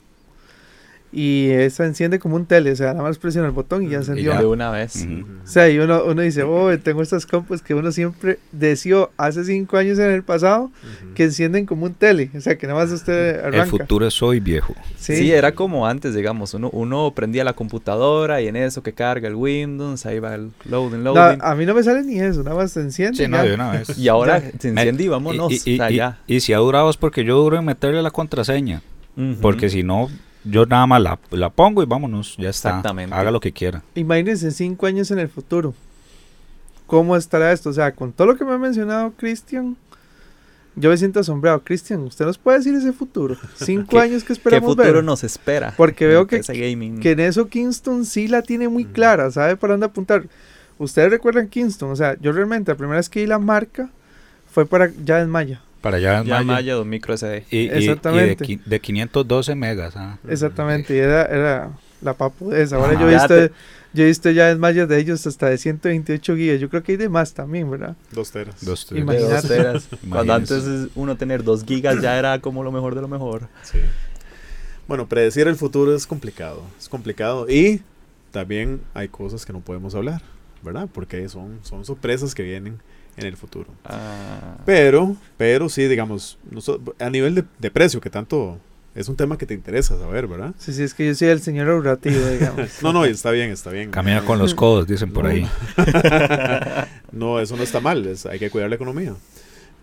y 1.14 1.50
esa 1.50 1.86
enciende 1.86 2.20
como 2.20 2.36
un 2.38 2.46
tele, 2.46 2.72
o 2.72 2.76
sea, 2.76 2.94
nada 2.94 3.04
más 3.04 3.18
presiona 3.18 3.48
el 3.48 3.54
botón 3.54 3.84
y 3.84 3.90
ya 3.90 3.98
encendió. 3.98 4.32
ya. 4.32 4.40
De 4.40 4.46
una 4.46 4.72
vez. 4.72 4.96
Ujú. 5.06 5.26
O 5.44 5.48
sea, 5.48 5.70
y 5.70 5.78
uno, 5.78 6.04
uno 6.06 6.22
dice, 6.22 6.44
oh, 6.44 6.78
tengo 6.80 7.02
estas 7.02 7.26
compus 7.26 7.62
que 7.62 7.74
uno 7.74 7.92
siempre 7.92 8.40
deseó 8.54 9.12
hace 9.18 9.44
cinco 9.44 9.78
años 9.78 10.00
en 10.00 10.10
el 10.12 10.24
pasado 10.24 10.72
que 11.16 11.24
encienden 11.26 11.66
como 11.66 11.86
un 11.86 11.94
tele, 11.94 12.30
o 12.36 12.40
sea, 12.40 12.58
que 12.58 12.66
nada 12.68 12.80
más 12.80 12.92
usted 12.92 13.40
El 13.40 13.46
arranca. 13.56 13.66
futuro 13.66 14.08
es 14.08 14.22
hoy, 14.24 14.40
viejo. 14.40 14.74
Sí, 14.98 15.16
Sí. 15.18 15.32
era 15.32 15.52
como 15.54 15.86
antes, 15.86 16.16
digamos, 16.16 16.54
uno, 16.54 16.70
uno 16.72 17.12
prendía 17.14 17.44
la 17.44 17.54
computadora 17.54 18.42
y 18.42 18.48
en 18.48 18.56
eso 18.56 18.82
que 18.82 18.94
carga 18.94 19.28
el 19.28 19.36
Windows, 19.36 20.06
ahí 20.06 20.20
va 20.20 20.36
el 20.36 20.52
loading, 20.66 21.04
No, 21.04 21.14
loading. 21.14 21.40
a 21.42 21.56
mí 21.56 21.66
no 21.66 21.74
me 21.74 21.84
sale 21.84 22.04
ni 22.04 22.20
eso, 22.20 22.44
nada 22.44 22.56
más 22.56 22.72
se 22.72 22.80
enciende. 22.82 23.18
Sí, 23.18 23.24
y 23.24 23.28
no, 23.28 23.38
ya. 23.38 23.44
de 23.44 23.54
una 23.54 23.72
vez. 23.72 23.98
y 23.98 24.08
ahora 24.08 24.40
Ya. 24.40 24.52
se 24.60 24.70
enciende 24.70 25.04
y 25.04 25.08
vámonos. 25.10 25.52
Y, 25.52 25.72
y- 25.72 25.74
o 25.74 25.78
sea, 25.78 25.92
y- 25.92 25.96
ya. 25.96 26.20
y 26.28 26.40
si 26.40 26.54
ha 26.54 26.58
durado 26.60 26.90
es 26.90 26.96
porque 26.98 27.26
yo 27.26 27.38
duro 27.38 27.58
en 27.58 27.66
meterle 27.66 28.02
la 28.02 28.12
contraseña, 28.12 28.82
Ujú. 29.18 29.36
porque 29.42 29.70
si 29.70 29.84
no, 29.84 30.10
yo 30.44 30.66
nada 30.66 30.88
más 30.88 31.02
la, 31.02 31.20
la 31.32 31.50
pongo 31.50 31.84
y 31.84 31.86
vámonos, 31.86 32.36
ya 32.38 32.50
está. 32.50 32.70
Exactamente. 32.70 33.14
Haga 33.16 33.32
lo 33.32 33.40
que 33.40 33.52
quiera. 33.52 33.84
Imagínense 33.96 34.52
cinco 34.52 34.86
años 34.88 35.12
en 35.12 35.20
el 35.20 35.30
futuro. 35.30 35.74
¿Cómo 36.88 37.16
estará 37.16 37.52
esto? 37.52 37.70
O 37.70 37.74
sea, 37.74 37.94
con 37.94 38.12
todo 38.12 38.28
lo 38.28 38.36
que 38.38 38.44
me 38.44 38.52
ha 38.54 38.58
mencionado 38.58 39.14
Cristian, 39.16 39.78
yo 40.76 40.90
me 40.90 40.98
siento 40.98 41.20
asombrado. 41.22 41.62
Cristian, 41.64 42.02
¿usted 42.02 42.26
nos 42.26 42.38
puede 42.38 42.58
decir 42.58 42.76
ese 42.76 42.92
futuro? 42.92 43.38
Cinco 43.56 43.92
¿Qué- 43.92 44.00
años 44.00 44.24
que 44.24 44.28
¿Qué 44.28 44.34
esperamos 44.34 44.72
futuro 44.72 44.94
ver. 44.96 45.04
nos 45.04 45.24
espera? 45.24 45.74
Porque 45.78 46.06
veo 46.06 46.28
que-. 46.28 46.42
Que 46.42 47.12
en 47.12 47.20
eso 47.22 47.48
Kingston 47.48 48.06
sí 48.06 48.28
la 48.28 48.42
tiene 48.42 48.68
muy 48.68 48.86
clara, 48.86 49.32
sabe 49.32 49.56
para 49.56 49.74
dónde 49.74 49.86
apuntar. 49.86 50.24
Ustedes 50.78 51.12
recuerdan 51.12 51.48
Kingston, 51.48 51.92
o 51.92 51.96
sea, 51.96 52.18
yo 52.20 52.32
realmente 52.32 52.72
la 52.72 52.78
primera 52.78 52.98
vez 52.98 53.08
que 53.08 53.22
vi 53.22 53.28
la 53.28 53.38
marca 53.40 53.90
fue 54.52 54.66
para 54.66 54.92
ya 55.06 55.22
en 55.22 55.30
Maya. 55.30 55.62
Para 55.82 55.98
allá 55.98 56.20
en 56.20 56.26
Ya 56.26 56.36
Maya. 56.36 56.46
Maya, 56.46 56.74
dos 56.76 56.86
micro 56.86 57.14
SD. 57.18 57.46
Y, 57.50 57.58
y- 57.58 57.62
y 57.64 57.68
de, 57.70 57.78
Exactamente. 57.80 58.60
de 58.66 58.80
512 58.80 59.56
megas. 59.56 59.94
ah. 59.98 60.18
Exactamente, 60.30 60.96
y 60.96 61.00
era, 61.00 61.26
era 61.26 61.72
la 62.02 62.14
papu 62.14 62.52
de 62.52 62.62
esa. 62.62 62.76
Ahora 62.78 63.00
yo 63.00 63.10
he 63.10 63.14
visto, 63.14 63.28
te- 63.28 63.52
yo 63.94 64.04
he 64.04 64.08
visto 64.08 64.30
ya 64.30 64.52
en 64.52 64.60
Maya 64.60 64.86
de 64.86 64.98
ellos 65.00 65.26
hasta 65.28 65.50
de 65.50 65.58
128 65.58 66.36
gigas. 66.36 66.60
Yo 66.60 66.70
creo 66.70 66.84
que 66.84 66.94
hay 66.94 66.98
de 66.98 67.10
más 67.10 67.34
también, 67.34 67.70
¿verdad? 67.70 67.96
Dos 68.12 68.32
teras. 68.32 68.64
Dos. 68.64 68.88
De 68.90 69.00
Imagínate. 69.00 69.34
dos 69.34 69.48
teras. 69.48 69.90
Cuando 70.10 70.34
antes 70.34 70.64
es- 70.66 70.90
uno 70.96 71.18
tener 71.18 71.44
2 71.44 71.64
gigas 71.66 72.00
ya 72.02 72.18
era 72.18 72.40
como 72.40 72.64
lo 72.64 72.72
mejor 72.72 72.94
de 72.96 73.02
lo 73.02 73.08
mejor. 73.08 73.48
Sí. 73.64 73.80
Bueno, 74.88 75.08
predecir 75.08 75.48
el 75.48 75.56
futuro 75.56 75.96
es 75.96 76.06
complicado. 76.08 76.64
Es 76.80 76.90
complicado. 76.90 77.50
Y 77.50 77.82
también 78.32 78.82
hay 78.94 79.08
cosas 79.08 79.46
que 79.46 79.54
no 79.54 79.62
podemos 79.62 79.96
hablar, 79.96 80.22
¿verdad? 80.64 80.88
Porque 80.92 81.28
son, 81.30 81.60
son 81.64 81.86
sorpresas 81.86 82.36
que 82.36 82.44
vienen 82.44 82.80
en 83.18 83.26
el 83.26 83.38
futuro. 83.38 83.68
Ah, 83.86 84.58
Pero, 84.66 85.16
pero 85.38 85.70
sí, 85.70 85.88
digamos, 85.88 86.38
a 87.00 87.10
nivel 87.10 87.36
de, 87.36 87.44
de 87.60 87.72
precio, 87.72 88.00
que 88.02 88.10
tanto 88.10 88.58
es 88.96 89.08
un 89.08 89.16
tema 89.16 89.38
que 89.38 89.46
te 89.46 89.54
interesa 89.54 89.98
saber, 89.98 90.28
¿verdad? 90.28 90.54
Sí, 90.58 90.74
sí, 90.74 90.84
es 90.84 90.94
que 90.94 91.06
yo 91.08 91.16
soy 91.16 91.30
el 91.30 91.42
señor 91.42 91.70
ahorrativo, 91.70 92.26
digamos. 92.28 92.70
No, 92.84 92.92
no, 92.94 93.06
está 93.06 93.32
bien, 93.32 93.50
está 93.52 93.70
bien. 93.72 93.90
Camina 93.92 94.24
con 94.26 94.38
los 94.40 94.54
codos, 94.54 94.88
dicen 94.88 95.12
por 95.14 95.24
No. 95.26 95.30
ahí. 95.30 95.48
No, 97.12 97.40
eso 97.40 97.56
no 97.58 97.64
está 97.64 97.80
mal, 97.80 98.06
es- 98.06 98.26
hay 98.26 98.40
que 98.40 98.50
cuidar 98.50 98.70
la 98.70 98.76
economía. 98.76 99.14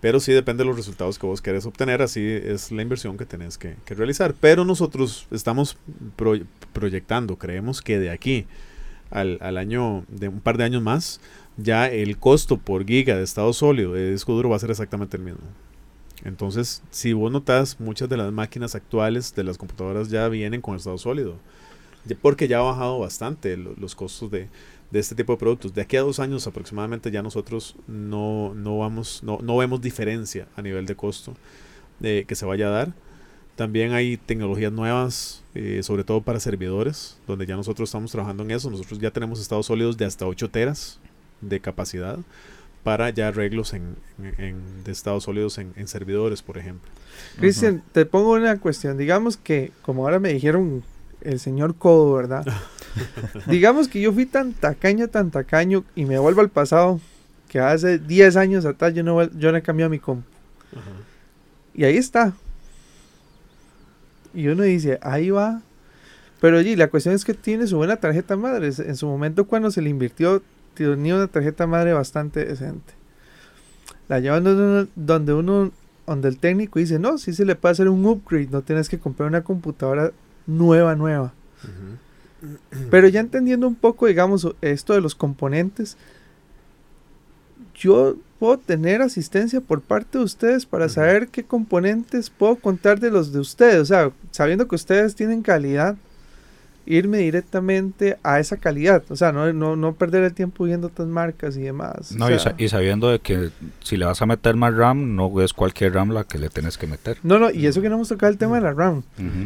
Pero 0.01 0.21
sí 0.21 0.33
depende 0.33 0.63
de 0.63 0.69
los 0.69 0.77
resultados 0.77 1.19
que 1.19 1.27
vos 1.27 1.43
querés 1.43 1.67
obtener, 1.67 2.03
así 2.03 2.25
es 2.25 2.71
la 2.71 2.83
inversión 2.83 3.17
que 3.17 3.27
tenés 3.27 3.59
que, 3.59 3.75
que 3.85 3.95
realizar. 3.95 4.33
Pero 4.41 4.65
nosotros 4.65 5.27
estamos 5.33 5.77
pro- 6.17 6.39
proyectando, 6.73 7.37
creemos 7.37 7.83
que 7.83 7.99
de 7.99 8.11
aquí 8.11 8.47
al, 9.11 9.39
al 9.41 9.57
año, 9.59 10.05
de 10.09 10.29
un 10.29 10.41
par 10.41 10.57
de 10.57 10.65
años 10.65 10.83
más, 10.83 11.21
ya 11.59 11.89
el 11.89 12.17
costo 12.19 12.57
por 12.57 12.87
giga 12.87 13.17
de 13.17 13.25
estado 13.25 13.53
sólido 13.53 13.93
de 13.93 14.13
disco 14.13 14.33
duro 14.33 14.49
va 14.49 14.57
a 14.57 14.61
ser 14.61 14.71
exactamente 14.71 15.17
el 15.19 15.25
mismo. 15.25 15.41
Entonces, 16.25 16.83
si 16.91 17.13
vos 17.13 17.31
notas, 17.31 17.79
muchas 17.81 18.09
de 18.09 18.17
las 18.17 18.33
máquinas 18.33 18.75
actuales 18.75 19.35
de 19.35 19.45
las 19.45 19.59
computadoras 19.59 20.09
ya 20.09 20.29
vienen 20.29 20.61
con 20.61 20.77
estado 20.77 20.99
sólido. 20.99 21.37
Porque 22.23 22.49
ya 22.49 22.59
ha 22.59 22.63
bajado 22.63 22.99
bastante 23.01 23.57
lo- 23.57 23.75
los 23.77 23.95
costos 23.95 24.31
de, 24.31 24.49
de 24.91 24.99
este 24.99 25.15
tipo 25.15 25.33
de 25.33 25.39
productos. 25.39 25.75
De 25.75 25.83
aquí 25.83 25.97
a 25.97 26.01
dos 26.03 26.21
años 26.21 26.47
aproximadamente 26.47 27.11
ya 27.11 27.23
nosotros 27.23 27.77
no, 27.87 28.55
no, 28.55 28.79
vamos, 28.79 29.23
no, 29.23 29.39
no 29.43 29.57
vemos 29.59 29.81
diferencia 29.83 30.49
a 30.57 30.63
nivel 30.63 30.87
de 30.87 30.97
costo 30.97 31.35
eh, 32.03 32.25
que 32.27 32.35
se 32.35 32.47
vaya 32.47 32.69
a 32.69 32.71
dar. 32.71 32.93
También 33.57 33.93
hay 33.93 34.17
tecnologías 34.17 34.73
nuevas, 34.73 35.43
eh, 35.55 35.81
sobre 35.83 36.05
todo 36.05 36.23
para 36.23 36.41
servidores, 36.41 37.19
donde 37.27 37.45
ya 37.45 37.57
nosotros 37.57 37.89
estamos 37.91 38.11
trabajando 38.13 38.43
en 38.45 38.53
eso. 38.53 38.71
Nosotros 38.71 38.99
ya 39.01 39.11
tenemos 39.11 39.41
estados 39.41 39.67
sólidos 39.67 39.97
de 39.97 40.05
hasta 40.07 40.27
8 40.27 40.49
teras 40.51 41.01
de 41.41 41.61
capacidad 41.61 42.19
para 42.85 43.11
ya 43.11 43.29
arreglos 43.29 43.75
en, 43.75 43.97
en- 44.23 44.35
en- 44.45 44.85
de 44.85 44.93
estados 44.93 45.25
sólidos 45.25 45.59
en, 45.59 45.73
en 45.77 45.89
servidores, 45.89 46.43
por 46.43 46.59
ejemplo. 46.59 46.89
Cristian, 47.39 47.83
te 47.93 48.07
pongo 48.07 48.33
una 48.33 48.59
cuestión. 48.59 48.97
Digamos 48.97 49.37
que, 49.37 49.73
como 49.83 50.05
ahora 50.05 50.19
me 50.21 50.33
dijeron 50.33 50.83
el 51.21 51.39
señor 51.41 51.75
Codo, 51.77 52.15
¿verdad? 52.15 52.47
Digamos 53.47 53.89
que 53.89 54.01
yo 54.01 54.13
fui 54.13 54.25
tan 54.27 54.53
tacaño, 54.53 55.09
tan 55.09 55.31
tacaño, 55.31 55.85
y 55.95 56.05
me 56.05 56.19
vuelvo 56.19 56.41
al 56.41 56.49
pasado, 56.49 57.01
que 57.49 57.59
hace 57.61 57.99
10 57.99 58.37
años 58.37 58.65
atrás 58.65 58.95
yo 58.95 59.03
no, 59.03 59.23
yo 59.33 59.51
no 59.53 59.59
he 59.59 59.63
cambiado 59.63 59.91
mi 59.91 59.99
compu. 59.99 60.27
Y 61.75 61.85
ahí 61.85 61.97
está. 61.97 62.33
Y 64.35 64.49
uno 64.49 64.63
dice, 64.63 64.99
ahí 65.03 65.31
va. 65.31 65.63
Pero 66.41 66.59
oye, 66.59 66.77
la 66.77 66.89
cuestión 66.89 67.15
es 67.15 67.25
que 67.25 67.35
tiene 67.35 67.67
su 67.67 67.77
buena 67.77 67.97
tarjeta 67.97 68.37
madre. 68.37 68.69
En 68.79 68.97
su 68.97 69.07
momento 69.07 69.47
cuando 69.47 69.71
se 69.71 69.83
le 69.83 69.91
invirtió, 69.91 70.43
tenía 70.85 71.17
una 71.17 71.27
tarjeta 71.27 71.67
madre 71.67 71.93
bastante 71.93 72.45
decente. 72.45 72.95
La 74.09 74.21
llevan 74.21 74.45
donde 74.45 74.63
uno, 74.63 74.89
donde 74.97 75.35
uno, 75.35 75.73
donde 76.07 76.29
el 76.29 76.39
técnico 76.39 76.79
dice, 76.79 76.99
no, 76.99 77.19
sí 77.19 77.33
se 77.33 77.45
le 77.45 77.57
puede 77.57 77.73
hacer 77.73 77.89
un 77.89 78.05
upgrade, 78.07 78.49
no 78.51 78.63
tienes 78.63 78.89
que 78.89 78.99
comprar 78.99 79.29
una 79.29 79.43
computadora 79.43 80.13
nueva, 80.47 80.95
nueva. 80.95 81.33
Pero 82.91 83.09
ya 83.09 83.21
entendiendo 83.21 83.67
un 83.67 83.75
poco, 83.75 84.07
digamos, 84.07 84.49
esto 84.61 84.95
de 84.95 85.01
los 85.01 85.15
componentes, 85.15 85.97
yo 87.75 88.17
puedo 88.39 88.59
tener 88.59 89.03
asistencia 89.03 89.61
por 89.61 89.83
parte 89.83 90.19
de 90.19 90.25
ustedes 90.25 90.65
para 90.65 90.89
saber 90.89 91.29
qué 91.29 91.45
componentes 91.45 92.31
puedo 92.31 92.57
contar 92.57 93.01
de 93.01 93.11
los 93.11 93.33
de 93.33 93.41
ustedes. 93.41 93.81
O 93.81 93.85
sea, 93.85 94.13
sabiendo 94.31 94.69
que 94.69 94.77
ustedes 94.77 95.15
tienen 95.15 95.43
calidad, 95.43 95.97
irme 96.91 97.19
directamente 97.19 98.17
a 98.23 98.41
esa 98.41 98.57
calidad. 98.57 99.03
O 99.11 99.17
sea, 99.17 99.31
no, 99.33 99.53
no, 99.53 99.77
no 99.77 99.95
perder 99.95 100.25
el 100.25 100.33
tiempo 100.33 100.65
viendo 100.65 100.87
otras 100.89 101.07
marcas 101.09 101.57
y 101.57 101.61
demás. 101.63 102.13
No, 102.17 102.27
O 102.27 102.29
y, 102.31 102.39
sea, 102.39 102.39
sa- 102.39 102.55
y 102.57 102.69
sabiendo 102.69 103.11
de 103.11 103.19
que 103.19 103.51
si 103.83 103.97
le 103.97 104.05
vas 104.07 104.21
a 104.23 104.27
meter 104.27 104.57
más 104.57 104.75
RAM, 104.75 105.15
no 105.15 105.41
es 105.43 105.53
cualquier 105.53 105.95
RAM 105.95 106.11
la 106.13 106.25
que 106.25 106.39
le 106.39 106.49
tienes 106.49 106.79
que 106.79 106.87
meter. 106.87 107.19
no, 107.23 107.39
no, 107.39 107.51
y 107.51 107.67
eso 107.67 107.83
que 107.83 107.89
no 107.89 107.97
hemos 107.97 108.09
tocado 108.09 108.33
el 108.33 108.39
tema 108.39 108.57
de 108.57 108.63
la 108.63 108.73
RAM, 108.73 109.03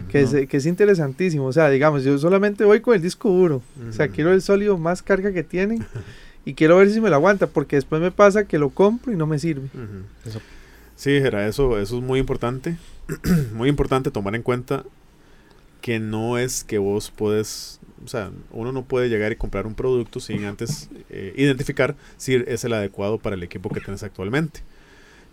que, 0.08 0.22
es, 0.22 0.30
que 0.48 0.56
es 0.56 0.66
interesantísimo. 0.66 1.46
O 1.46 1.52
sea, 1.52 1.68
digamos, 1.68 2.04
yo 2.04 2.16
solamente 2.18 2.64
voy 2.64 2.80
con 2.80 2.94
el 2.94 3.02
disco 3.02 3.28
duro. 3.30 3.62
O 3.88 3.92
sea, 3.92 4.08
quiero 4.08 4.32
el 4.32 4.40
sólido 4.42 4.78
más 4.78 5.02
carga 5.02 5.32
que 5.32 5.42
tienen 5.42 5.84
y 6.44 6.54
quiero 6.54 6.76
ver 6.76 6.90
si 6.90 7.00
me 7.00 7.10
lo 7.10 7.16
aguanta, 7.16 7.46
porque 7.48 7.76
después 7.76 8.00
me 8.00 8.10
pasa 8.10 8.44
que 8.44 8.58
lo 8.58 8.70
compro 8.70 9.12
y 9.12 9.16
no 9.16 9.26
me 9.26 9.38
sirve. 9.38 9.68
Eso. 10.24 10.40
Sí, 10.96 11.10
Jera, 11.20 11.48
eso, 11.48 11.78
eso 11.80 11.96
es 11.98 12.02
muy 12.04 12.20
importante. 12.20 12.76
muy 13.54 13.68
importante 13.68 14.10
tomar 14.12 14.34
en 14.36 14.42
cuenta 14.42 14.84
que 15.82 15.98
no 15.98 16.38
es 16.38 16.64
que 16.64 16.78
vos 16.78 17.10
puedes, 17.10 17.80
o 18.02 18.08
sea, 18.08 18.30
uno 18.52 18.72
no 18.72 18.84
puede 18.84 19.10
llegar 19.10 19.32
y 19.32 19.36
comprar 19.36 19.66
un 19.66 19.74
producto 19.74 20.20
sin 20.20 20.44
antes 20.44 20.88
eh, 21.10 21.34
identificar 21.36 21.96
si 22.16 22.34
es 22.34 22.64
el 22.64 22.72
adecuado 22.72 23.18
para 23.18 23.36
el 23.36 23.42
equipo 23.42 23.68
que 23.68 23.80
tienes 23.80 24.02
actualmente. 24.02 24.60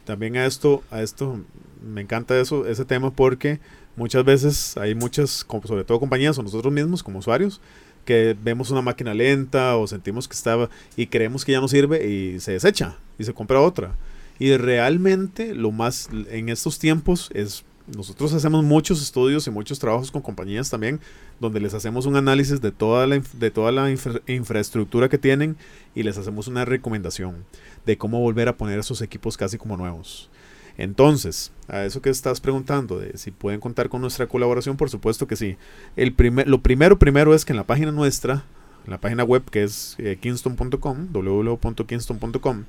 También 0.03 0.35
a 0.37 0.45
esto, 0.45 0.83
a 0.89 1.03
esto 1.03 1.39
me 1.81 2.01
encanta 2.01 2.37
eso, 2.37 2.67
ese 2.67 2.83
tema 2.83 3.11
porque 3.11 3.59
muchas 3.95 4.25
veces 4.25 4.75
hay 4.75 4.95
muchas, 4.95 5.45
sobre 5.65 5.83
todo 5.83 5.99
compañías 5.99 6.37
o 6.39 6.43
nosotros 6.43 6.73
mismos 6.73 7.03
como 7.03 7.19
usuarios, 7.19 7.61
que 8.03 8.35
vemos 8.41 8.71
una 8.71 8.81
máquina 8.81 9.13
lenta 9.13 9.77
o 9.77 9.85
sentimos 9.85 10.27
que 10.27 10.33
estaba 10.33 10.69
y 10.97 11.07
creemos 11.07 11.45
que 11.45 11.51
ya 11.51 11.61
no 11.61 11.67
sirve 11.67 12.09
y 12.09 12.39
se 12.39 12.53
desecha 12.53 12.97
y 13.19 13.23
se 13.23 13.35
compra 13.35 13.61
otra. 13.61 13.95
Y 14.39 14.57
realmente 14.57 15.53
lo 15.53 15.71
más 15.71 16.09
en 16.31 16.49
estos 16.49 16.79
tiempos 16.79 17.29
es 17.35 17.63
nosotros 17.95 18.33
hacemos 18.33 18.63
muchos 18.63 19.01
estudios 19.01 19.47
y 19.47 19.51
muchos 19.51 19.79
trabajos 19.79 20.11
con 20.11 20.21
compañías 20.21 20.69
también 20.69 20.99
donde 21.39 21.59
les 21.59 21.73
hacemos 21.73 22.05
un 22.05 22.15
análisis 22.15 22.61
de 22.61 22.71
toda 22.71 23.07
la, 23.07 23.21
de 23.33 23.51
toda 23.51 23.71
la 23.71 23.89
infra- 23.91 24.21
infraestructura 24.27 25.09
que 25.09 25.17
tienen 25.17 25.57
y 25.95 26.03
les 26.03 26.17
hacemos 26.17 26.47
una 26.47 26.65
recomendación 26.65 27.45
de 27.85 27.97
cómo 27.97 28.19
volver 28.19 28.47
a 28.47 28.57
poner 28.57 28.79
esos 28.79 29.01
equipos 29.01 29.37
casi 29.37 29.57
como 29.57 29.77
nuevos. 29.77 30.29
Entonces, 30.77 31.51
a 31.67 31.83
eso 31.83 32.01
que 32.01 32.09
estás 32.09 32.39
preguntando 32.39 32.99
de 32.99 33.17
si 33.17 33.31
pueden 33.31 33.59
contar 33.59 33.89
con 33.89 33.99
nuestra 34.01 34.27
colaboración, 34.27 34.77
por 34.77 34.89
supuesto 34.89 35.27
que 35.27 35.35
sí. 35.35 35.57
El 35.97 36.13
primer, 36.13 36.47
lo 36.47 36.61
primero, 36.61 36.97
primero 36.97 37.35
es 37.35 37.43
que 37.43 37.51
en 37.51 37.57
la 37.57 37.65
página 37.67 37.91
nuestra, 37.91 38.45
en 38.85 38.91
la 38.91 38.97
página 39.01 39.25
web 39.25 39.43
que 39.49 39.63
es 39.63 39.95
eh, 39.97 40.17
kingston.com, 40.21 41.07
www.kingston.com, 41.11 42.63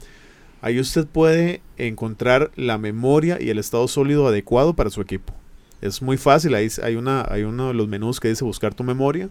ahí 0.60 0.78
usted 0.80 1.06
puede 1.06 1.62
encontrar 1.78 2.50
la 2.56 2.78
memoria 2.78 3.38
y 3.40 3.50
el 3.50 3.58
estado 3.58 3.88
sólido 3.88 4.26
adecuado 4.26 4.74
para 4.74 4.90
su 4.90 5.00
equipo. 5.00 5.34
Es 5.80 6.02
muy 6.02 6.16
fácil, 6.16 6.54
ahí 6.54 6.68
hay, 6.82 6.96
una, 6.96 7.26
hay 7.28 7.42
uno 7.42 7.68
de 7.68 7.74
los 7.74 7.88
menús 7.88 8.20
que 8.20 8.28
dice 8.28 8.44
buscar 8.44 8.74
tu 8.74 8.84
memoria, 8.84 9.30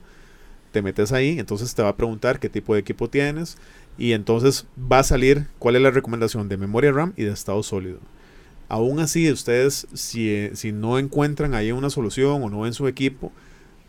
te 0.72 0.82
metes 0.82 1.12
ahí, 1.12 1.40
entonces 1.40 1.74
te 1.76 1.84
va 1.84 1.90
a 1.90 1.98
preguntar 1.98 2.40
qué 2.40 2.50
tipo 2.50 2.74
de 2.74 2.80
equipo 2.80 3.10
tienes 3.10 3.58
y 3.98 4.14
entonces 4.14 4.66
va 4.80 5.00
a 5.00 5.04
salir 5.04 5.48
cuál 5.60 5.76
es 5.76 5.82
la 5.82 5.92
recomendación 5.92 6.50
de 6.50 6.58
memoria 6.58 6.92
RAM 6.92 7.14
y 7.18 7.24
de 7.24 7.32
estado 7.32 7.62
sólido. 7.64 8.00
Aún 8.68 9.00
así, 9.00 9.32
ustedes, 9.32 9.88
si, 9.94 10.30
eh, 10.30 10.52
si 10.54 10.72
no 10.72 11.00
encuentran 11.00 11.56
ahí 11.56 11.72
una 11.72 11.90
solución 11.90 12.44
o 12.44 12.50
no 12.50 12.68
en 12.68 12.74
su 12.74 12.88
equipo, 12.88 13.32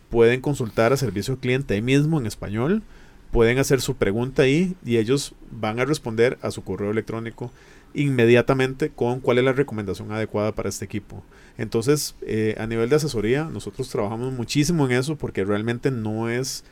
pueden 0.09 0.41
consultar 0.41 0.93
a 0.93 0.97
servicio 0.97 1.39
cliente 1.39 1.75
ahí 1.75 1.83
mismo 1.83 2.19
en 2.19 2.27
español. 2.27 2.83
Pueden 3.31 3.59
hacer 3.59 3.81
su 3.81 3.97
pregunta 3.97 4.43
ahí 4.43 4.75
y 4.85 4.97
ellos 4.97 5.35
van 5.51 5.79
a 5.79 5.85
responder 5.85 6.39
a 6.43 6.51
su 6.51 6.65
correo 6.65 6.91
electrónico 6.91 7.53
inmediatamente 7.95 8.91
con 8.91 9.21
cuál 9.21 9.39
es 9.39 9.45
la 9.45 9.53
recomendación 9.53 10.13
adecuada 10.13 10.53
para 10.53 10.69
este 10.69 10.85
equipo. 10.85 11.23
Entonces, 11.59 12.15
eh, 12.23 12.55
a 12.59 12.67
nivel 12.67 12.89
de 12.89 12.97
asesoría, 12.97 13.45
nosotros 13.45 13.89
trabajamos 13.89 14.33
muchísimo 14.33 14.87
en 14.87 14.93
eso 14.93 15.17
porque 15.17 15.45
realmente 15.45 15.91
no 15.91 16.29
es 16.29 16.65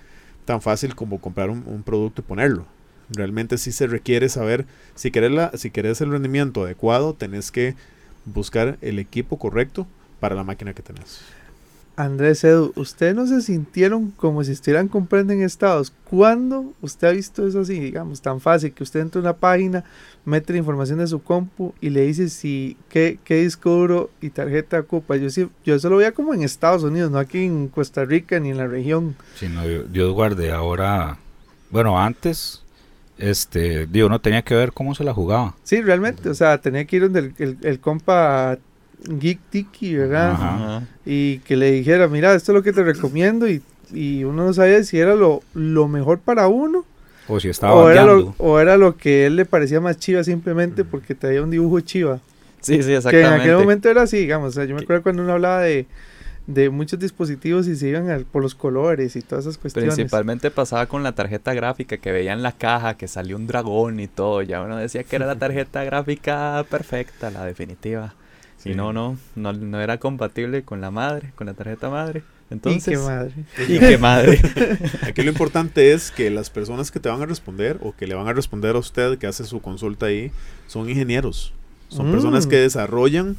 tan 0.45 0.63
fácil 0.63 0.95
como 0.95 1.21
comprar 1.21 1.51
un, 1.51 1.83
producto 1.83 2.23
y 2.23 2.25
ponerlo. 2.25 2.67
Realmente 3.11 3.59
sí 3.59 3.73
se 3.73 3.87
requiere 3.87 4.29
saber, 4.29 4.67
si 4.95 5.11
querés, 5.11 5.31
la, 5.31 5.51
si 5.57 5.71
querés 5.71 6.01
el 6.01 6.11
rendimiento 6.11 6.65
adecuado, 6.65 7.15
tenés 7.15 7.51
que 7.51 7.75
buscar 8.25 8.79
el 8.81 8.99
equipo 8.99 9.39
correcto 9.39 9.87
para 10.21 10.35
la 10.35 10.45
máquina 10.45 10.75
que 10.75 10.83
tenés. 10.83 11.21
Andrés 11.99 12.45
Edu, 12.45 12.73
¿ustedes 12.77 13.13
no 13.17 13.27
se 13.27 13.43
sintieron 13.43 14.13
como 14.13 14.45
si 14.45 14.53
estuvieran 14.53 14.87
comprando 14.87 15.33
en 15.33 15.43
Estados? 15.43 15.93
¿Cuándo 16.09 16.73
usted 16.81 17.09
ha 17.09 17.11
visto 17.11 17.45
eso 17.45 17.59
así, 17.61 17.81
digamos, 17.81 18.23
tan 18.23 18.41
fácil 18.41 18.73
que 18.73 18.85
usted 18.85 19.01
entra 19.01 19.19
a 19.21 19.23
una 19.25 19.33
página, 19.37 19.83
mete 20.25 20.53
la 20.53 20.61
información 20.61 21.01
de 21.01 21.09
su 21.09 21.21
compu 21.21 21.75
y 21.81 21.91
le 21.91 22.03
dice 22.03 22.29
si 22.29 22.77
qué, 22.89 23.19
qué 23.25 23.43
disco 23.43 23.71
duro 23.71 24.11
y 24.21 24.31
tarjeta 24.31 24.79
ocupa? 24.79 25.17
Yo 25.17 25.29
sí, 25.29 25.49
yo 25.65 25.75
eso 25.75 25.91
lo 25.91 25.97
veía 25.97 26.13
como 26.13 26.33
en 26.35 26.45
Estados 26.45 26.85
Unidos, 26.85 27.11
no 27.11 27.19
aquí 27.19 27.45
en 27.45 27.67
Costa 27.67 28.05
Rica 28.05 28.39
ni 28.39 28.51
en 28.51 28.59
la 28.59 28.69
región. 28.69 29.17
Sí, 29.35 29.49
no, 29.49 29.67
yo- 29.69 29.83
Dios 29.83 30.13
guarde, 30.15 30.53
ahora, 30.53 31.19
bueno, 31.71 31.99
antes 32.01 32.63
este, 33.19 33.87
digo, 33.87 34.07
uno 34.07 34.21
tenía 34.21 34.43
que 34.43 34.55
ver 34.55 34.73
cómo 34.73 34.95
se 34.95 35.03
la 35.03 35.13
jugaba. 35.13 35.57
Sí, 35.65 35.83
realmente, 35.83 36.29
o 36.31 36.35
sea, 36.35 36.59
tenía 36.61 36.85
que 36.85 36.95
ir 36.95 37.03
donde 37.03 37.19
el, 37.19 37.35
el- 37.39 37.59
el 37.63 37.81
compa 37.81 38.57
Geek 39.05 39.39
Tiki, 39.51 39.95
¿verdad? 39.97 40.33
Ajá. 40.33 40.83
Y 41.07 41.39
que 41.41 41.57
le 41.57 41.71
dijera, 41.73 42.09
mira, 42.09 42.35
esto 42.35 42.53
es 42.53 42.57
lo 42.57 42.63
que 42.63 42.73
te 42.73 42.83
recomiendo 42.83 43.49
y, 43.49 43.63
y 43.93 44.25
uno 44.25 44.45
no 44.45 44.53
sabía 44.53 44.83
si 44.85 44.99
era 44.99 45.15
lo, 45.15 45.43
lo 45.55 45.89
mejor 45.89 46.19
para 46.19 46.49
uno 46.49 46.85
O 47.29 47.41
si 47.41 47.49
estaba 47.49 47.75
o 47.75 47.89
era, 47.89 48.05
lo, 48.05 48.35
o 48.39 48.59
era 48.59 48.77
lo 48.77 48.97
que 48.97 49.27
él 49.27 49.37
le 49.37 49.45
parecía 49.45 49.81
más 49.81 49.99
chiva 49.99 50.25
simplemente 50.25 50.85
porque 50.85 51.15
traía 51.15 51.43
un 51.43 51.51
dibujo 51.51 51.81
chiva. 51.81 52.21
Sí, 52.61 52.75
sí, 52.83 52.89
Que 52.89 52.93
en 52.93 52.97
exactamente. 52.97 53.43
aquel 53.43 53.57
momento 53.57 53.89
era 53.89 54.03
así, 54.03 54.19
digamos. 54.19 54.49
O 54.49 54.53
sea, 54.53 54.65
yo 54.65 54.75
me 54.75 54.83
acuerdo 54.83 55.03
cuando 55.05 55.23
uno 55.23 55.33
hablaba 55.35 55.61
de, 55.63 55.87
de 56.49 56.71
muchos 56.71 56.99
dispositivos 56.99 57.69
y 57.69 57.77
se 57.77 57.89
iban 57.89 58.11
al- 58.11 58.25
por 58.25 58.43
los 58.43 58.55
colores 58.55 59.15
y 59.17 59.23
todas 59.23 59.45
esas 59.47 59.59
cuestiones. 59.59 59.95
Principalmente 59.95 60.51
pasaba 60.51 60.87
con 60.87 61.03
la 61.03 61.13
tarjeta 61.13 61.55
gráfica 61.55 61.99
que 61.99 62.11
veían 62.11 62.43
la 62.43 62.53
caja 62.53 62.95
que 62.97 63.07
salió 63.07 63.37
un 63.37 63.47
dragón 63.47 64.01
y 64.01 64.09
todo. 64.09 64.43
Ya 64.43 64.61
uno 64.61 64.77
decía 64.77 65.05
que 65.05 65.17
era 65.17 65.27
la 65.27 65.37
tarjeta 65.39 65.85
gráfica 65.85 66.65
perfecta, 66.69 67.31
la 67.31 67.45
definitiva. 67.45 68.15
Sí. 68.59 68.71
Y 68.71 68.75
no, 68.75 68.93
no, 68.93 69.17
no, 69.37 69.53
no 69.53 69.81
era 69.81 69.99
compatible 69.99 70.63
con 70.65 70.81
la 70.81 70.91
madre, 70.91 71.33
con 71.37 71.47
la 71.47 71.55
tarjeta 71.55 71.89
madre. 71.91 72.23
Y 72.51 72.55
Entonces, 72.55 72.99
qué 72.99 73.05
madre. 73.05 73.33
y 73.69 73.79
qué 73.79 73.99
madre. 73.99 74.41
Aquí 75.03 75.23
lo 75.23 75.31
importante 75.31 75.93
es 75.93 76.11
que 76.11 76.29
las 76.31 76.51
personas 76.51 76.91
que 76.91 76.99
te 76.99 77.09
van 77.09 77.23
a 77.23 77.27
responder 77.27 77.79
o 77.83 77.95
que 77.95 78.07
le 78.07 78.15
van 78.15 78.27
a 78.27 78.33
responder 78.33 78.75
a 78.75 78.79
usted 78.79 79.19
que 79.19 79.27
hace 79.27 79.45
su 79.45 79.61
consulta 79.61 80.07
ahí 80.07 80.31
son 80.67 80.89
ingenieros. 80.91 81.53
Son 81.89 82.09
Mm. 82.09 82.13
personas 82.13 82.47
que 82.47 82.57
desarrollan 82.57 83.37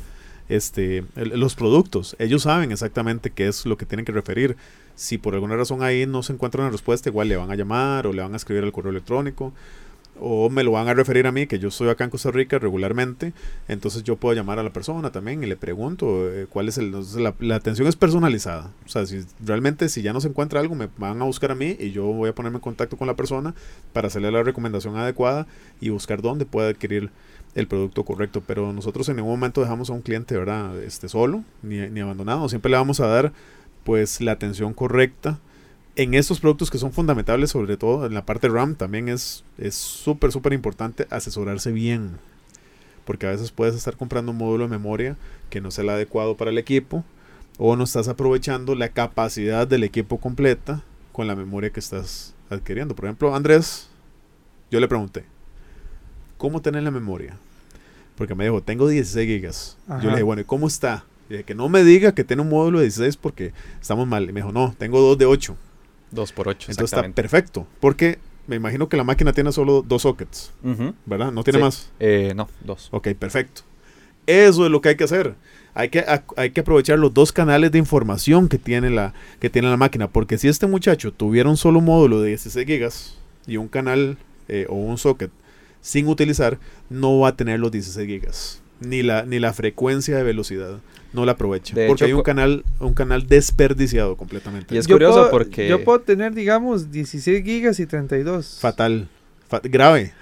este, 0.47 1.03
el- 1.15 1.39
los 1.39 1.53
productos. 1.55 2.15
Ellos 2.17 2.43
saben 2.43 2.71
exactamente 2.71 3.29
qué 3.29 3.47
es 3.47 3.65
lo 3.65 3.77
que 3.77 3.85
tienen 3.85 4.05
que 4.05 4.11
referir. 4.11 4.57
Si 4.95 5.17
por 5.17 5.33
alguna 5.33 5.55
razón 5.55 5.83
ahí 5.83 6.05
no 6.07 6.23
se 6.23 6.33
encuentra 6.33 6.61
una 6.61 6.71
respuesta, 6.71 7.09
igual 7.09 7.27
le 7.29 7.35
van 7.37 7.51
a 7.51 7.55
llamar 7.55 8.07
o 8.07 8.13
le 8.13 8.21
van 8.21 8.33
a 8.33 8.37
escribir 8.37 8.63
al 8.63 8.71
correo 8.71 8.91
electrónico 8.91 9.53
o 10.21 10.49
me 10.49 10.63
lo 10.63 10.71
van 10.71 10.87
a 10.87 10.93
referir 10.93 11.27
a 11.27 11.31
mí, 11.31 11.47
que 11.47 11.59
yo 11.59 11.69
estoy 11.69 11.89
acá 11.89 12.03
en 12.03 12.09
Costa 12.09 12.31
Rica 12.31 12.59
regularmente, 12.59 13.33
entonces 13.67 14.03
yo 14.03 14.15
puedo 14.15 14.35
llamar 14.35 14.59
a 14.59 14.63
la 14.63 14.71
persona 14.71 15.11
también 15.11 15.43
y 15.43 15.47
le 15.47 15.55
pregunto 15.55 16.29
eh, 16.29 16.47
cuál 16.49 16.67
es 16.67 16.77
el... 16.77 16.91
la, 16.91 17.33
la 17.39 17.55
atención 17.55 17.87
es 17.87 17.95
personalizada, 17.95 18.71
o 18.85 18.89
sea, 18.89 19.05
si 19.05 19.21
realmente 19.43 19.89
si 19.89 20.01
ya 20.01 20.13
no 20.13 20.21
se 20.21 20.27
encuentra 20.27 20.59
algo, 20.59 20.75
me 20.75 20.89
van 20.97 21.21
a 21.21 21.25
buscar 21.25 21.51
a 21.51 21.55
mí 21.55 21.75
y 21.79 21.91
yo 21.91 22.05
voy 22.05 22.29
a 22.29 22.35
ponerme 22.35 22.57
en 22.57 22.61
contacto 22.61 22.97
con 22.97 23.07
la 23.07 23.15
persona 23.15 23.53
para 23.93 24.07
hacerle 24.07 24.31
la 24.31 24.43
recomendación 24.43 24.95
adecuada 24.97 25.47
y 25.79 25.89
buscar 25.89 26.21
dónde 26.21 26.45
puede 26.45 26.69
adquirir 26.69 27.09
el 27.55 27.67
producto 27.67 28.05
correcto, 28.05 28.43
pero 28.45 28.71
nosotros 28.73 29.09
en 29.09 29.17
ningún 29.17 29.31
momento 29.31 29.61
dejamos 29.61 29.89
a 29.89 29.93
un 29.93 30.01
cliente, 30.01 30.37
¿verdad? 30.37 30.81
Este, 30.83 31.09
solo, 31.09 31.43
ni, 31.63 31.77
ni 31.89 31.99
abandonado, 31.99 32.47
siempre 32.47 32.71
le 32.71 32.77
vamos 32.77 32.99
a 32.99 33.07
dar 33.07 33.33
pues 33.83 34.21
la 34.21 34.33
atención 34.33 34.73
correcta 34.73 35.39
en 36.01 36.13
estos 36.13 36.39
productos 36.39 36.71
que 36.71 36.77
son 36.77 36.93
fundamentales, 36.93 37.49
sobre 37.51 37.75
todo 37.75 38.05
en 38.05 38.13
la 38.13 38.25
parte 38.25 38.47
RAM, 38.47 38.75
también 38.75 39.09
es 39.09 39.43
es 39.57 39.75
súper, 39.75 40.31
súper 40.31 40.53
importante 40.53 41.05
asesorarse 41.09 41.73
bien. 41.73 42.11
Porque 43.03 43.27
a 43.27 43.31
veces 43.31 43.51
puedes 43.51 43.75
estar 43.75 43.97
comprando 43.97 44.31
un 44.31 44.37
módulo 44.37 44.63
de 44.63 44.69
memoria 44.69 45.17
que 45.49 45.59
no 45.59 45.71
sea 45.71 45.83
el 45.83 45.89
adecuado 45.89 46.37
para 46.37 46.51
el 46.51 46.57
equipo, 46.57 47.03
o 47.57 47.75
no 47.75 47.83
estás 47.83 48.07
aprovechando 48.07 48.75
la 48.75 48.87
capacidad 48.87 49.67
del 49.67 49.83
equipo 49.83 50.21
completa 50.21 50.81
con 51.11 51.27
la 51.27 51.35
memoria 51.35 51.69
que 51.69 51.81
estás 51.81 52.33
adquiriendo. 52.49 52.95
Por 52.95 53.03
ejemplo, 53.03 53.35
Andrés, 53.35 53.89
yo 54.71 54.79
le 54.79 54.87
pregunté, 54.87 55.25
¿cómo 56.37 56.61
tenés 56.61 56.81
la 56.81 56.91
memoria? 56.91 57.35
Porque 58.15 58.35
me 58.35 58.45
dijo, 58.45 58.63
tengo 58.63 58.87
16 58.87 59.27
gigas. 59.27 59.77
Yo 60.01 60.05
le 60.05 60.11
dije, 60.11 60.23
bueno, 60.23 60.43
¿y 60.43 60.45
cómo 60.45 60.67
está? 60.67 61.03
Le 61.27 61.37
dije, 61.37 61.45
que 61.45 61.55
no 61.55 61.67
me 61.67 61.83
diga 61.83 62.13
que 62.13 62.23
tiene 62.23 62.41
un 62.41 62.49
módulo 62.49 62.79
de 62.79 62.85
16 62.85 63.17
porque 63.17 63.51
estamos 63.81 64.07
mal. 64.07 64.23
Y 64.23 64.31
me 64.31 64.39
dijo, 64.39 64.53
no, 64.53 64.73
tengo 64.77 65.01
dos 65.01 65.17
de 65.17 65.25
8. 65.25 65.57
Dos 66.11 66.31
por 66.31 66.47
ocho, 66.47 66.71
Entonces 66.71 66.97
está 66.97 67.09
perfecto. 67.13 67.67
Porque 67.79 68.19
me 68.47 68.55
imagino 68.55 68.89
que 68.89 68.97
la 68.97 69.03
máquina 69.03 69.31
tiene 69.33 69.51
solo 69.51 69.83
dos 69.87 70.01
sockets. 70.03 70.51
¿verdad? 71.05 71.31
No 71.31 71.43
tiene 71.43 71.59
Sí. 71.59 71.63
más. 71.63 71.89
Eh, 71.99 72.33
no, 72.35 72.49
dos. 72.63 72.89
Ok, 72.91 73.09
perfecto. 73.17 73.61
Eso 74.25 74.65
es 74.65 74.71
lo 74.71 74.81
que 74.81 74.89
hay 74.89 74.95
que 74.95 75.03
hacer. 75.03 75.35
Hay 75.73 75.89
que, 75.89 76.03
hay 76.35 76.49
que 76.51 76.59
aprovechar 76.61 76.99
los 76.99 77.13
dos 77.13 77.31
canales 77.31 77.71
de 77.71 77.77
información 77.77 78.47
que 78.49 78.57
tiene, 78.57 78.89
la, 78.89 79.13
que 79.39 79.49
tiene 79.49 79.69
la 79.69 79.77
máquina. 79.77 80.07
Porque 80.07 80.37
si 80.37 80.47
este 80.47 80.67
muchacho 80.67 81.11
tuviera 81.13 81.49
un 81.49 81.57
solo 81.57 81.79
módulo 81.81 82.21
de 82.21 82.29
16 82.29 82.65
gigas 82.67 83.17
y 83.47 83.57
un 83.57 83.67
canal 83.67 84.17
eh, 84.47 84.65
o 84.69 84.75
un 84.75 84.97
socket 84.97 85.31
sin 85.81 86.07
utilizar, 86.07 86.57
no 86.89 87.19
va 87.19 87.29
a 87.29 87.35
tener 87.35 87.59
los 87.59 87.71
16 87.71 88.07
gigas. 88.07 88.61
Ni 88.81 89.03
la, 89.03 89.23
ni 89.25 89.39
la 89.39 89.53
frecuencia 89.53 90.15
de 90.15 90.23
velocidad. 90.23 90.79
No 91.11 91.25
la 91.25 91.31
aprovecha. 91.33 91.73
De 91.75 91.87
porque 91.87 92.03
hecho, 92.03 92.05
hay 92.05 92.13
un 92.13 92.21
canal, 92.23 92.63
un 92.79 92.93
canal 92.93 93.27
desperdiciado 93.27 94.15
completamente. 94.15 94.75
Y 94.75 94.77
es 94.77 94.85
Yo 94.87 94.95
curioso 94.95 95.15
puedo- 95.17 95.31
porque- 95.31 95.67
Yo 95.67 95.83
puedo 95.83 95.99
tener, 96.01 96.33
digamos, 96.33 96.91
16 96.91 97.43
gigas 97.43 97.79
y 97.79 97.85
32. 97.87 98.59
Fatal. 98.61 99.07
Fa- 99.47 99.61
grave. 99.63 100.13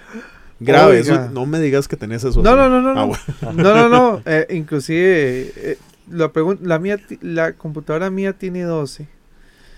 Grave. 0.60 0.98
Eso, 1.00 1.28
no 1.30 1.46
me 1.46 1.60
digas 1.60 1.86
que 1.86 1.96
tenés 1.96 2.24
eso. 2.24 2.42
No, 2.42 2.50
así. 2.50 2.56
no, 2.58 2.68
no, 2.68 2.80
no, 2.80 2.90
Ah, 2.90 2.94
no. 2.94 3.06
bueno. 3.08 3.62
No, 3.62 3.74
no, 3.74 3.88
no. 3.88 4.22
eh, 4.26 4.46
inclusive, 4.50 5.52
eh, 5.56 5.78
la, 6.10 6.78
mía, 6.78 6.98
la 7.20 7.52
computadora 7.52 8.10
mía 8.10 8.32
tiene 8.32 8.62
12. 8.62 9.06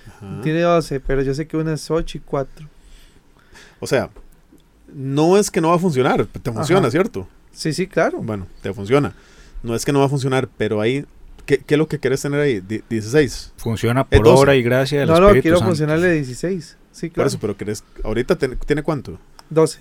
Ajá. 0.06 0.40
Tiene 0.42 0.60
12, 0.60 1.00
pero 1.00 1.22
yo 1.22 1.34
sé 1.34 1.46
que 1.46 1.56
una 1.56 1.74
es 1.74 1.90
8 1.90 2.18
y 2.18 2.20
4. 2.20 2.66
O 3.80 3.86
sea, 3.86 4.10
no 4.94 5.36
es 5.36 5.50
que 5.50 5.60
no 5.60 5.68
va 5.70 5.74
a 5.74 5.78
funcionar. 5.78 6.24
Te 6.26 6.52
funciona, 6.52 6.82
Ajá. 6.82 6.90
¿cierto? 6.92 7.28
Sí, 7.52 7.72
sí, 7.72 7.86
claro. 7.86 8.18
Bueno, 8.22 8.46
te 8.62 8.72
funciona. 8.72 9.14
No 9.62 9.74
es 9.74 9.84
que 9.84 9.92
no 9.92 9.98
va 10.00 10.06
a 10.06 10.08
funcionar, 10.08 10.48
pero 10.56 10.80
ahí. 10.80 11.04
¿Qué, 11.46 11.58
qué 11.58 11.74
es 11.74 11.78
lo 11.78 11.88
que 11.88 11.98
quieres 11.98 12.22
tener 12.22 12.38
ahí? 12.40 12.60
Di- 12.60 12.82
16. 12.88 13.52
Funciona 13.56 14.06
Es 14.10 14.18
por 14.18 14.26
12. 14.28 14.40
obra 14.40 14.54
y 14.56 14.62
gracia 14.62 15.00
del 15.00 15.08
No, 15.08 15.14
no, 15.18 15.26
Espíritu 15.26 15.42
quiero 15.42 15.56
Santo. 15.58 15.70
funcionarle 15.70 16.12
16. 16.12 16.76
Sí, 16.92 17.06
Por 17.08 17.14
claro. 17.14 17.28
eso, 17.28 17.38
pero 17.40 17.56
querés. 17.56 17.82
Ahorita 18.04 18.36
ten- 18.36 18.56
tiene 18.66 18.82
cuánto? 18.82 19.18
12. 19.50 19.80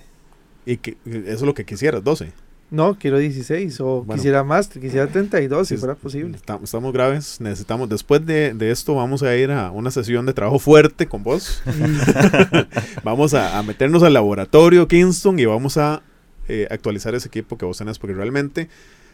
Y 0.65 0.77
que, 0.77 0.97
eso 1.05 1.21
es 1.35 1.41
lo 1.41 1.53
que 1.53 1.65
quisieras, 1.65 2.03
12. 2.03 2.31
No, 2.71 2.97
quiero 2.99 3.17
16. 3.17 3.79
O 3.81 4.03
Bueno. 4.03 4.13
quisiera 4.15 4.43
más, 4.43 4.67
quisiera 4.67 5.07
32 5.07 5.67
si 5.67 5.75
Sí, 5.75 5.79
fuera 5.79 5.95
posible. 5.95 6.35
Estamos, 6.37 6.63
estamos 6.65 6.93
graves. 6.93 7.39
Necesitamos. 7.41 7.89
Después 7.89 8.23
de, 8.25 8.53
de 8.53 8.71
esto, 8.71 8.95
vamos 8.95 9.23
a 9.23 9.35
ir 9.35 9.49
a 9.51 9.71
una 9.71 9.89
sesión 9.91 10.25
de 10.25 10.33
trabajo 10.33 10.59
fuerte 10.59 11.07
con 11.07 11.23
vos. 11.23 11.61
vamos 13.03 13.33
a, 13.33 13.57
a 13.57 13.63
meternos 13.63 14.03
al 14.03 14.13
laboratorio 14.13 14.87
Kingston 14.87 15.39
y 15.39 15.45
vamos 15.45 15.77
a 15.77 16.01
eh, 16.49 16.67
actualizar 16.69 17.15
ese 17.15 17.29
equipo 17.29 17.57
que 17.57 17.63
vos 17.65 17.77
tenés. 17.77 17.97
Porque 17.99 18.13
realmente, 18.15 18.67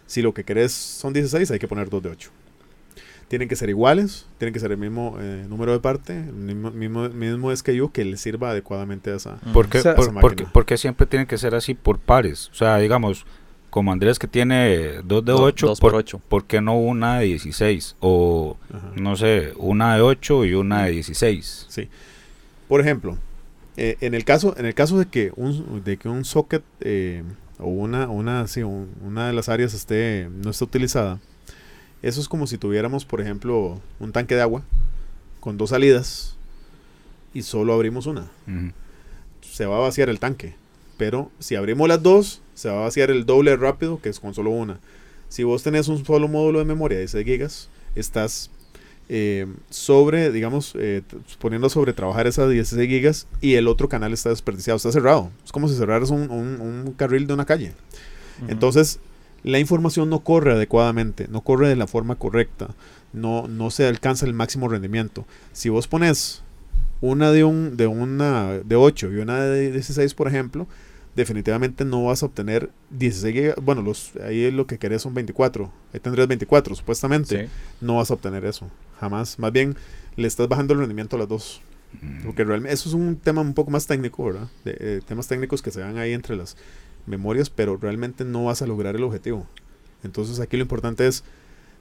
si 0.08 0.22
lo 0.24 0.34
que 0.34 0.44
querés 0.44 0.72
son 0.72 1.14
16, 1.14 1.52
hay 1.52 1.60
que 1.60 1.68
poner 1.68 1.90
2 1.90 2.02
de 2.02 2.10
8. 2.10 2.30
Tienen 3.28 3.48
que 3.50 3.56
ser 3.56 3.70
iguales, 3.70 4.28
tienen 4.38 4.54
que 4.54 4.60
ser 4.60 4.72
el 4.72 4.78
mismo 4.78 5.18
eh, 5.20 5.46
número 5.50 5.72
de 5.72 5.80
parte, 5.80 6.16
el 6.16 6.34
mismo, 6.34 6.70
mismo, 6.70 7.10
mismo 7.10 7.56
SKU 7.56 7.92
que 7.92 8.06
le 8.06 8.18
sirva 8.18 8.52
adecuadamente 8.52 9.10
a 9.12 9.16
esa. 9.16 9.38
¿Por 9.52 9.68
qué, 9.68 9.80
O 9.80 9.82
sea, 9.82 9.96
por, 9.96 10.04
esa 10.06 10.14
por 10.14 10.22
qué- 10.22 10.44
máquina. 10.44 10.52
por 10.54 10.66
qué 10.68 10.78
siempre 10.78 11.08
tiene 11.08 11.26
que 11.26 11.38
ser 11.40 11.56
así 11.56 11.74
por 11.74 11.98
pares? 11.98 12.50
O 12.52 12.56
sea, 12.56 12.78
digamos, 12.78 13.26
como 13.72 13.92
Andrés 13.92 14.20
que 14.20 14.28
tiene 14.28 15.02
2 15.04 15.26
de 15.26 15.32
Do- 15.32 15.42
8, 15.42 15.68
dos 15.68 15.80
¿por, 15.80 15.92
por 15.94 16.00
ocho. 16.02 16.22
¿por 16.30 16.46
qué 16.46 16.62
no 16.62 16.78
una 16.78 17.18
de 17.20 17.26
16? 17.26 17.96
O, 18.00 18.58
Ajá. 18.72 18.92
no 18.96 19.16
sé, 19.16 19.54
una 19.58 19.96
de 19.96 20.02
8 20.02 20.46
y 20.46 20.54
una 20.54 20.86
de 20.86 20.92
16. 20.92 21.66
Sí. 21.68 21.90
Por 22.68 22.80
ejemplo, 22.80 23.18
eh, 23.78 23.98
en 24.02 24.14
el 24.14 24.24
caso 24.26 24.56
en 24.58 24.66
el 24.66 24.74
caso 24.74 24.98
de 24.98 25.06
que 25.08 25.32
un 25.36 25.84
de 25.84 25.98
que 25.98 26.08
un 26.10 26.24
socket 26.26 26.64
eh, 26.82 27.24
o 27.60 27.68
una 27.68 28.08
una 28.10 28.48
sí, 28.48 28.64
un- 28.64 28.90
una 29.04 29.28
de 29.28 29.34
las 29.34 29.50
áreas 29.50 29.74
esté 29.74 30.30
no 30.44 30.50
esté 30.52 30.64
utilizada, 30.64 31.20
eso 32.02 32.22
es 32.22 32.28
como 32.28 32.48
si 32.48 32.58
tuviéramos, 32.58 33.06
por 33.06 33.22
ejemplo, 33.22 33.80
un 34.00 34.12
tanque 34.12 34.36
de 34.36 34.42
agua 34.42 34.64
con 35.40 35.58
dos 35.58 35.70
salidas 35.72 36.36
y 37.34 37.42
solo 37.44 37.74
abrimos 37.74 38.06
una. 38.08 38.28
Se 39.42 39.66
va 39.66 39.78
a 39.78 39.82
vaciar 39.82 40.10
el 40.10 40.20
tanque, 40.20 40.56
pero 40.98 41.32
si 41.40 41.56
abrimos 41.56 41.88
las 41.88 42.02
dos, 42.04 42.42
se 42.56 42.70
va 42.70 42.78
a 42.78 42.82
vaciar 42.82 43.10
el 43.12 43.26
doble 43.26 43.56
rápido 43.56 44.02
que 44.02 44.10
es 44.10 44.20
con 44.20 44.34
solo 44.34 44.50
una. 44.52 44.80
Si 45.30 45.44
vos 45.44 45.64
tenés 45.64 45.88
un 45.88 46.06
solo 46.06 46.28
módulo 46.28 46.60
de 46.60 46.66
memoria 46.66 46.98
de 47.00 47.08
6 47.08 47.26
gigas, 47.26 47.70
estás 47.96 48.50
eh, 49.10 49.46
sobre, 49.70 50.32
digamos, 50.32 50.74
eh, 50.78 51.02
poniendo 51.40 51.70
sobre 51.70 51.94
trabajar 51.94 52.28
esas 52.28 52.50
16 52.50 52.88
gigas 52.90 53.28
y 53.42 53.54
el 53.56 53.68
otro 53.68 53.88
canal 53.90 54.14
está 54.14 54.30
desperdiciado, 54.30 54.78
está 54.78 54.92
cerrado. 54.92 55.32
Es 55.46 55.52
como 55.52 55.68
si 55.68 55.76
cerraras 55.76 56.10
un, 56.10 56.30
un- 56.32 56.60
un 56.62 56.94
carril 56.94 57.28
de 57.28 57.34
una 57.34 57.46
calle. 57.46 57.74
Entonces, 58.48 59.00
la 59.44 59.60
información 59.60 60.10
no 60.10 60.20
corre 60.22 60.54
adecuadamente, 60.54 61.28
no 61.30 61.42
corre 61.42 61.70
de 61.70 61.76
la 61.76 61.88
forma 61.88 62.16
correcta, 62.16 62.70
no, 63.14 63.48
no 63.48 63.70
se 63.72 63.88
alcanza 63.88 64.26
el 64.26 64.34
máximo 64.34 64.68
rendimiento. 64.68 65.26
Si 65.54 65.70
vos 65.70 65.88
pones 65.88 66.42
una 67.02 67.32
de 67.32 67.44
un 67.44 67.78
de 67.78 67.88
una 67.88 68.54
de 68.64 68.76
8 68.76 69.12
y 69.14 69.18
una 69.18 69.42
de 69.42 69.72
16, 69.72 70.14
por 70.16 70.28
ejemplo, 70.28 70.68
definitivamente 71.16 71.86
no 71.86 72.04
vas 72.06 72.24
a 72.24 72.26
obtener 72.26 72.72
16 72.90 73.34
gigas. 73.34 73.56
Bueno, 73.62 73.82
los, 73.82 74.12
ahí 74.26 74.52
lo 74.52 74.68
que 74.68 74.78
querés 74.80 75.04
son 75.04 75.14
24. 75.14 75.72
Ahí 75.94 76.00
tendrías 76.02 76.28
24, 76.28 76.76
supuestamente. 76.76 77.46
Sí. 77.46 77.52
No 77.80 77.98
vas 77.98 78.12
a 78.12 78.16
obtener 78.16 78.44
eso, 78.46 78.68
jamás. 79.00 79.40
Más 79.40 79.52
bien, 79.52 79.76
le 80.16 80.28
estás 80.28 80.48
bajando 80.48 80.74
el 80.74 80.80
rendimiento 80.80 81.16
a 81.16 81.20
las 81.20 81.28
dos. 81.28 81.62
Porque 82.26 82.44
realmente 82.44 82.74
eso 82.74 82.90
es 82.90 82.96
un 82.96 83.16
tema 83.16 83.42
un 83.42 83.54
poco 83.54 83.72
más 83.72 83.88
técnico, 83.88 84.26
¿verdad? 84.26 84.50
De, 84.64 84.76
eh, 84.80 85.02
temas 85.08 85.28
técnicos 85.28 85.62
que 85.62 85.72
se 85.72 85.80
dan 85.80 85.98
ahí 85.98 86.14
entre 86.14 86.36
las 86.36 86.58
memorias, 87.06 87.50
pero 87.50 87.78
realmente 87.78 88.26
no 88.26 88.46
vas 88.46 88.62
a 88.62 88.68
lograr 88.68 88.96
el 88.96 89.04
objetivo. 89.04 89.48
Entonces 90.04 90.40
aquí 90.40 90.58
lo 90.58 90.64
importante 90.64 91.08
es, 91.08 91.24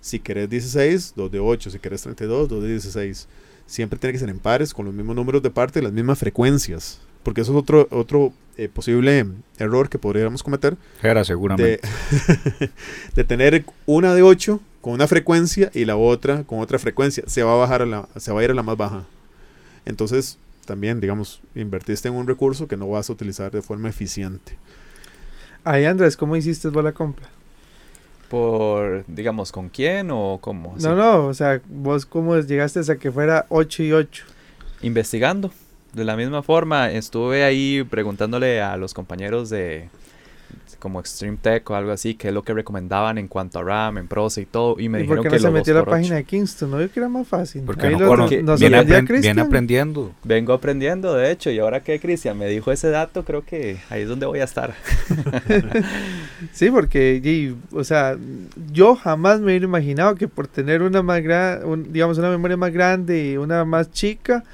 si 0.00 0.20
querés 0.20 0.48
16, 0.48 1.14
2 1.16 1.32
de 1.32 1.40
8, 1.40 1.70
si 1.70 1.78
querés 1.78 2.02
32, 2.02 2.48
2 2.48 2.62
de 2.62 2.68
16. 2.68 3.28
Siempre 3.66 3.98
tiene 3.98 4.12
que 4.12 4.18
ser 4.18 4.28
en 4.28 4.38
pares, 4.38 4.74
con 4.74 4.84
los 4.84 4.94
mismos 4.94 5.16
números 5.16 5.42
de 5.42 5.50
parte 5.50 5.80
y 5.80 5.82
las 5.82 5.92
mismas 5.92 6.18
frecuencias. 6.18 7.00
porque 7.22 7.40
eso 7.40 7.52
es 7.52 7.58
otro, 7.58 7.88
otro 7.90 8.34
eh, 8.58 8.68
posible 8.68 9.26
error 9.58 9.88
que 9.88 9.98
podríamos 9.98 10.42
cometer, 10.42 10.76
Era 11.02 11.20
de, 11.20 11.24
seguramente. 11.24 11.80
de 13.16 13.24
tener 13.24 13.64
una 13.86 14.14
de 14.14 14.22
8 14.22 14.60
con 14.84 14.92
una 14.92 15.08
frecuencia 15.08 15.70
y 15.72 15.86
la 15.86 15.96
otra 15.96 16.44
con 16.44 16.58
otra 16.58 16.78
frecuencia. 16.78 17.24
Se 17.26 17.42
va 17.42 17.54
a 17.54 17.56
bajar 17.56 17.80
a 17.80 17.86
la, 17.86 18.06
se 18.18 18.30
va 18.30 18.42
a 18.42 18.44
ir 18.44 18.50
a 18.50 18.54
la 18.54 18.62
más 18.62 18.76
baja. 18.76 19.04
Entonces, 19.86 20.36
también, 20.66 21.00
digamos, 21.00 21.40
invertiste 21.54 22.08
en 22.08 22.14
un 22.14 22.26
recurso 22.26 22.68
que 22.68 22.76
no 22.76 22.86
vas 22.90 23.08
a 23.08 23.14
utilizar 23.14 23.50
de 23.50 23.62
forma 23.62 23.88
eficiente. 23.88 24.58
Ahí, 25.64 25.86
Andrés, 25.86 26.18
¿cómo 26.18 26.36
hiciste 26.36 26.68
vos 26.68 26.84
la 26.84 26.92
compra? 26.92 27.26
Por, 28.28 29.06
digamos, 29.06 29.52
¿con 29.52 29.70
quién 29.70 30.10
o 30.10 30.36
cómo? 30.38 30.74
Sí. 30.76 30.84
No, 30.84 30.94
no, 30.94 31.28
o 31.28 31.32
sea, 31.32 31.62
vos 31.66 32.04
cómo 32.04 32.38
llegaste 32.38 32.80
a 32.80 32.96
que 32.96 33.10
fuera 33.10 33.46
8 33.48 33.84
y 33.84 33.92
8. 33.92 34.24
Investigando. 34.82 35.50
De 35.94 36.04
la 36.04 36.14
misma 36.14 36.42
forma, 36.42 36.90
estuve 36.90 37.42
ahí 37.42 37.86
preguntándole 37.88 38.60
a 38.60 38.76
los 38.76 38.92
compañeros 38.92 39.48
de 39.48 39.88
como 40.84 41.00
Extreme 41.00 41.38
Tech 41.40 41.68
o 41.70 41.74
algo 41.74 41.90
así, 41.92 42.14
qué 42.14 42.28
es 42.28 42.34
lo 42.34 42.42
que 42.42 42.52
recomendaban 42.52 43.16
en 43.16 43.26
cuanto 43.26 43.58
a 43.58 43.62
RAM, 43.64 43.96
en 43.96 44.06
Proce 44.06 44.42
y 44.42 44.44
todo, 44.44 44.76
y 44.78 44.90
me 44.90 44.98
¿Y 44.98 45.02
dijeron 45.02 45.24
por 45.24 45.32
qué 45.32 45.38
que 45.38 45.42
no 45.42 45.48
se 45.48 45.54
metió 45.54 45.72
a 45.72 45.76
la 45.76 45.82
2x8. 45.84 45.90
página 45.90 46.14
de 46.16 46.24
Kingston? 46.24 46.70
¿No 46.70 46.76
vio 46.76 46.92
que 46.92 47.00
era 47.00 47.08
más 47.08 47.26
fácil? 47.26 47.62
Porque 47.64 47.86
Ahí 47.86 47.94
no 47.94 48.00
lo- 48.00 48.06
conoce. 48.06 48.42
nos 48.42 48.60
viene, 48.60 48.76
aprendía 48.76 48.98
apren- 48.98 49.06
viene 49.06 49.20
Cristian. 49.22 49.38
aprendiendo. 49.40 50.12
Vengo 50.24 50.52
aprendiendo, 50.52 51.14
de 51.14 51.30
hecho, 51.32 51.50
y 51.50 51.58
ahora 51.58 51.82
que 51.82 51.98
Cristian 51.98 52.38
me 52.38 52.46
dijo 52.46 52.70
ese 52.70 52.90
dato, 52.90 53.24
creo 53.24 53.42
que 53.44 53.78
ahí 53.88 54.02
es 54.02 54.08
donde 54.08 54.26
voy 54.26 54.40
a 54.40 54.44
estar. 54.44 54.74
Sí, 56.52 56.70
porque, 56.70 57.20
y, 57.24 57.56
o 57.74 57.84
sea, 57.84 58.16
yo 58.72 58.94
jamás 58.96 59.38
me 59.40 59.46
hubiera 59.46 59.64
imaginado 59.64 60.14
que 60.14 60.28
por 60.28 60.46
tener 60.46 60.82
una 60.82 61.02
más 61.02 61.22
grande, 61.22 61.88
digamos, 61.90 62.18
una 62.18 62.30
memoria 62.30 62.56
más 62.56 62.72
grande 62.72 63.30
y 63.32 63.36
una 63.36 63.64
más 63.64 63.90
chica, 63.90 64.44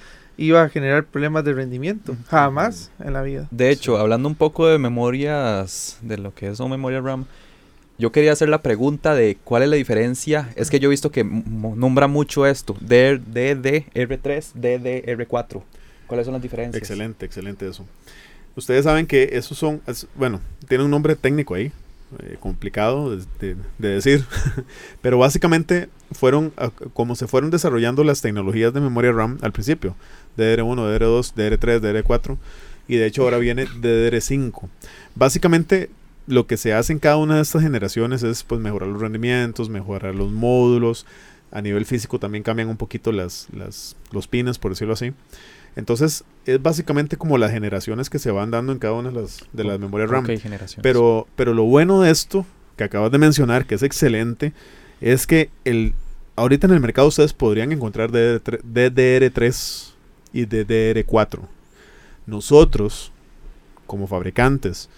iba 0.40 0.62
a 0.62 0.68
generar 0.68 1.04
problemas 1.04 1.44
de 1.44 1.52
rendimiento. 1.52 2.16
Jamás 2.28 2.90
en 2.98 3.12
la 3.12 3.22
vida. 3.22 3.46
De 3.50 3.70
hecho, 3.70 3.96
hablando 3.98 4.28
un 4.28 4.34
poco 4.34 4.66
de 4.66 4.78
memorias, 4.78 5.98
de 6.02 6.16
lo 6.18 6.34
que 6.34 6.48
es 6.48 6.58
una 6.60 6.70
memoria 6.70 7.00
RAM, 7.00 7.26
yo 7.98 8.10
quería 8.12 8.32
hacer 8.32 8.48
la 8.48 8.62
pregunta 8.62 9.14
de 9.14 9.36
cuál 9.44 9.62
es 9.62 9.68
la 9.68 9.76
diferencia. 9.76 10.48
Es 10.56 10.70
que 10.70 10.80
yo 10.80 10.88
he 10.88 10.90
visto 10.90 11.10
que 11.10 11.22
nombra 11.22 12.06
mucho 12.06 12.46
esto, 12.46 12.74
D- 12.80 13.20
DDR3, 13.20 14.54
DDR4. 14.54 15.62
¿Cuáles 16.06 16.24
son 16.26 16.32
las 16.32 16.42
diferencias? 16.42 16.80
Excelente, 16.80 17.26
excelente 17.26 17.68
eso. 17.68 17.86
Ustedes 18.56 18.84
saben 18.84 19.06
que 19.06 19.30
esos 19.32 19.58
son, 19.58 19.80
es- 19.86 20.06
bueno, 20.14 20.40
tiene 20.66 20.84
un 20.84 20.90
nombre 20.90 21.14
técnico 21.14 21.54
ahí, 21.54 21.70
eh, 22.20 22.36
complicado 22.40 23.14
de, 23.16 23.24
de- 23.38 23.56
de 23.78 23.88
decir, 23.88 24.24
pero 25.02 25.18
básicamente 25.18 25.88
fueron 26.10 26.52
ah, 26.56 26.70
como 26.94 27.14
se 27.14 27.28
fueron 27.28 27.50
desarrollando 27.50 28.02
las 28.02 28.20
tecnologías 28.22 28.72
de 28.74 28.80
memoria 28.80 29.12
RAM 29.12 29.38
al 29.42 29.52
principio, 29.52 29.94
DDR1, 30.36 30.98
DDR2, 30.98 31.34
DDR3, 31.34 31.80
DDR4 31.80 32.38
y 32.88 32.96
de 32.96 33.06
hecho 33.06 33.22
ahora 33.22 33.38
viene 33.38 33.66
DDR5. 33.66 34.68
Básicamente 35.14 35.90
lo 36.26 36.46
que 36.46 36.56
se 36.56 36.72
hace 36.72 36.92
en 36.92 36.98
cada 36.98 37.16
una 37.16 37.36
de 37.36 37.42
estas 37.42 37.62
generaciones 37.62 38.22
es 38.22 38.42
pues 38.42 38.60
mejorar 38.60 38.88
los 38.88 39.00
rendimientos, 39.00 39.68
mejorar 39.68 40.14
los 40.14 40.30
módulos, 40.30 41.06
a 41.52 41.60
nivel 41.60 41.84
físico 41.86 42.18
también 42.18 42.44
cambian 42.44 42.68
un 42.68 42.76
poquito 42.76 43.12
las, 43.12 43.48
las, 43.52 43.96
los 44.12 44.28
pines, 44.28 44.58
por 44.58 44.72
decirlo 44.72 44.94
así. 44.94 45.12
Entonces, 45.76 46.24
es 46.46 46.60
básicamente 46.62 47.16
como 47.16 47.38
las 47.38 47.52
generaciones 47.52 48.10
que 48.10 48.18
se 48.18 48.30
van 48.30 48.50
dando 48.50 48.72
en 48.72 48.78
cada 48.78 48.94
una 48.94 49.10
de 49.10 49.20
las, 49.20 49.44
de 49.52 49.64
las 49.64 49.78
memorias 49.78 50.10
RAM. 50.10 50.24
Ok, 50.24 50.38
generaciones. 50.38 50.82
Pero, 50.82 51.26
pero 51.36 51.54
lo 51.54 51.64
bueno 51.64 52.00
de 52.00 52.10
esto, 52.10 52.44
que 52.76 52.84
acabas 52.84 53.12
de 53.12 53.18
mencionar, 53.18 53.66
que 53.66 53.76
es 53.76 53.82
excelente, 53.82 54.52
es 55.00 55.26
que 55.26 55.50
el, 55.64 55.94
ahorita 56.36 56.66
en 56.66 56.74
el 56.74 56.80
mercado 56.80 57.08
ustedes 57.08 57.32
podrían 57.32 57.72
encontrar 57.72 58.10
DDR3, 58.10 58.62
DDR3 58.62 59.89
y 60.32 60.46
DDR4. 60.46 61.40
Nosotros, 62.26 63.12
como 63.86 64.06
fabricantes, 64.06 64.88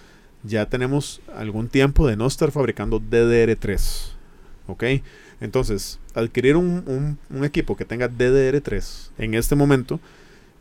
ya 0.43 0.67
tenemos 0.67 1.21
algún 1.35 1.69
tiempo 1.69 2.07
de 2.07 2.17
no 2.17 2.27
estar 2.27 2.51
fabricando 2.51 3.01
DDR3. 3.01 4.13
¿Ok? 4.67 4.85
Entonces, 5.41 5.99
adquirir 6.15 6.57
un, 6.57 7.19
equipo 7.43 7.77
que 7.77 7.85
tenga 7.85 8.09
DDR3 8.09 9.11
en 9.19 9.35
este 9.35 9.57
momento 9.57 9.99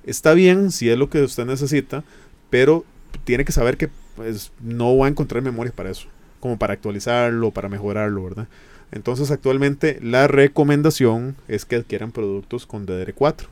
está 0.06 0.34
bien 0.34 0.72
si 0.72 0.90
es 0.90 0.98
lo 0.98 1.10
que 1.10 1.22
usted 1.22 1.46
necesita, 1.46 2.04
pero 2.50 2.84
tiene 3.24 3.46
que 3.46 3.52
saber 3.52 3.78
que 3.78 3.90
pues, 4.16 4.52
no 4.60 4.98
va 4.98 5.06
a 5.06 5.10
encontrar 5.10 5.44
memoria 5.44 5.72
para 5.72 5.92
eso, 5.92 6.08
como 6.40 6.58
para 6.58 6.74
actualizarlo, 6.74 7.52
para 7.52 7.70
mejorarlo, 7.70 8.24
¿verdad? 8.24 8.48
Entonces, 8.92 9.30
actualmente 9.30 10.00
la 10.02 10.28
recomendación 10.28 11.36
es 11.48 11.66
que 11.66 11.76
adquieran 11.78 12.12
productos 12.12 12.66
con 12.66 12.88
DDR4. 12.88 13.46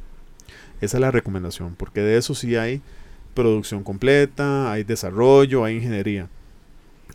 Esa 0.81 0.97
es 0.97 1.01
la 1.01 1.11
recomendación, 1.11 1.75
porque 1.75 2.01
de 2.01 2.17
eso 2.17 2.35
sí 2.35 2.55
hay 2.55 2.81
producción 3.33 3.83
completa, 3.83 4.71
hay 4.71 4.83
desarrollo, 4.83 5.63
hay 5.63 5.77
ingeniería. 5.77 6.27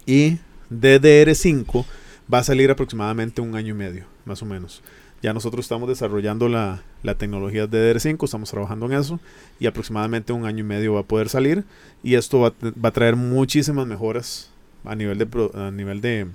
Y 0.06 0.38
DDR5 0.70 1.84
va 2.32 2.38
a 2.38 2.44
salir 2.44 2.70
aproximadamente 2.70 3.40
un 3.40 3.54
año 3.54 3.74
y 3.74 3.76
medio, 3.76 4.04
más 4.24 4.42
o 4.42 4.46
menos. 4.46 4.82
Ya 5.22 5.32
nosotros 5.32 5.64
estamos 5.64 5.88
desarrollando 5.88 6.48
la, 6.48 6.82
la 7.02 7.14
tecnología 7.14 7.66
DDR5, 7.66 8.24
estamos 8.24 8.50
trabajando 8.50 8.86
en 8.86 8.92
eso 8.92 9.20
y 9.58 9.66
aproximadamente 9.66 10.34
un 10.34 10.44
año 10.44 10.60
y 10.60 10.66
medio 10.66 10.94
va 10.94 11.00
a 11.00 11.04
poder 11.04 11.30
salir 11.30 11.64
y 12.02 12.14
esto 12.14 12.40
va, 12.40 12.52
va 12.62 12.90
a 12.90 12.92
traer 12.92 13.16
muchísimas 13.16 13.86
mejoras 13.86 14.50
a 14.84 14.94
nivel 14.94 15.16
de, 15.16 15.50
a 15.54 15.70
nivel 15.70 16.02
de, 16.02 16.26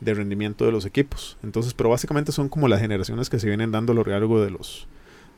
de 0.00 0.14
rendimiento 0.14 0.64
de 0.64 0.72
los 0.72 0.86
equipos. 0.86 1.36
Entonces, 1.42 1.74
pero 1.74 1.90
básicamente 1.90 2.30
son 2.32 2.48
como 2.48 2.68
las 2.68 2.80
generaciones 2.80 3.30
que 3.30 3.38
se 3.38 3.48
vienen 3.48 3.72
dando 3.72 3.92
a 3.92 3.96
lo 3.96 4.04
largo 4.04 4.40
de 4.40 4.50
los, 4.50 4.86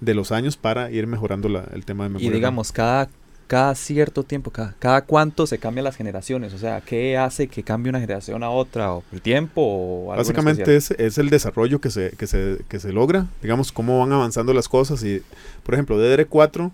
de 0.03 0.15
los 0.15 0.33
años 0.33 0.57
para 0.57 0.91
ir 0.91 1.07
mejorando 1.07 1.49
la- 1.49 1.65
el 1.73 1.85
tema 1.85 2.05
de 2.05 2.11
memoria. 2.11 2.29
Y 2.29 2.33
digamos, 2.33 2.73
cada, 2.73 3.09
cada 3.47 3.75
cierto 3.77 4.25
tiempo, 4.25 4.51
cada, 4.51 4.75
cada 4.81 5.03
cuánto 5.03 5.47
se 5.47 5.59
cambian 5.59 5.85
las 5.85 5.95
generaciones. 5.97 6.53
O 6.55 6.59
sea, 6.59 6.81
¿qué 6.81 7.17
hace 7.17 7.47
que 7.47 7.63
cambie 7.63 7.91
una 7.91 8.01
generación 8.01 8.43
a 8.43 8.51
otra? 8.51 8.95
¿O 8.95 9.05
el 9.13 9.21
tiempo? 9.23 9.63
O 9.63 10.13
algo 10.13 10.23
en 10.23 10.35
Básicamente 10.35 10.75
es, 10.77 10.91
es 10.91 11.19
el 11.19 11.31
desarrollo 11.31 11.81
que 11.81 11.91
se, 11.91 12.11
que, 12.19 12.27
se, 12.27 12.59
que 12.69 12.81
se 12.81 12.93
logra, 12.93 13.27
digamos, 13.43 13.71
cómo 13.71 14.01
van 14.01 14.13
avanzando 14.13 14.53
las 14.53 14.69
cosas. 14.69 15.05
Y, 15.05 15.23
por 15.63 15.75
ejemplo, 15.75 15.97
DDR4 15.99 16.73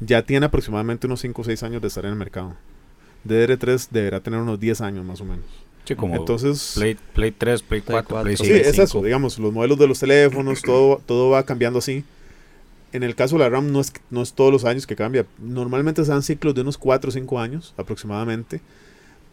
ya 0.00 0.22
tiene 0.22 0.46
aproximadamente 0.46 1.06
unos 1.06 1.20
5 1.20 1.42
o 1.42 1.44
6 1.44 1.62
años 1.62 1.82
de 1.82 1.88
estar 1.88 2.04
en 2.06 2.12
el 2.12 2.16
mercado. 2.16 2.54
DDR3 3.24 3.88
deberá 3.90 4.20
tener 4.20 4.40
unos 4.40 4.58
10 4.58 4.80
años 4.80 5.04
más 5.04 5.20
o 5.20 5.24
menos. 5.26 5.44
Sí, 5.84 5.94
como 5.94 6.16
Entonces, 6.16 6.72
Play, 6.76 6.96
Play 7.14 7.32
3, 7.32 7.62
Play 7.62 7.80
Play 7.80 8.02
4, 8.02 8.22
Play 8.22 8.36
5. 8.36 8.44
cuatro, 8.44 8.44
sí, 8.44 8.50
Play 8.52 8.72
es 8.72 8.78
eso, 8.78 9.02
digamos, 9.02 9.38
los 9.38 9.52
modelos 9.52 9.78
de 9.78 9.86
los 9.88 9.98
teléfonos, 9.98 10.62
todo, 10.62 11.00
todo 11.04 11.30
va 11.30 11.42
cambiando 11.42 11.80
así. 11.80 12.04
En 12.92 13.02
el 13.02 13.14
caso 13.14 13.36
de 13.36 13.44
la 13.44 13.48
RAM 13.48 13.70
no 13.70 13.80
es, 13.80 13.92
no 14.10 14.22
es 14.22 14.32
todos 14.32 14.52
los 14.52 14.64
años 14.64 14.86
que 14.86 14.96
cambia. 14.96 15.26
Normalmente 15.38 16.04
se 16.04 16.10
dan 16.10 16.22
ciclos 16.22 16.54
de 16.54 16.62
unos 16.62 16.76
4 16.78 17.08
o 17.08 17.12
5 17.12 17.38
años 17.40 17.74
aproximadamente. 17.76 18.60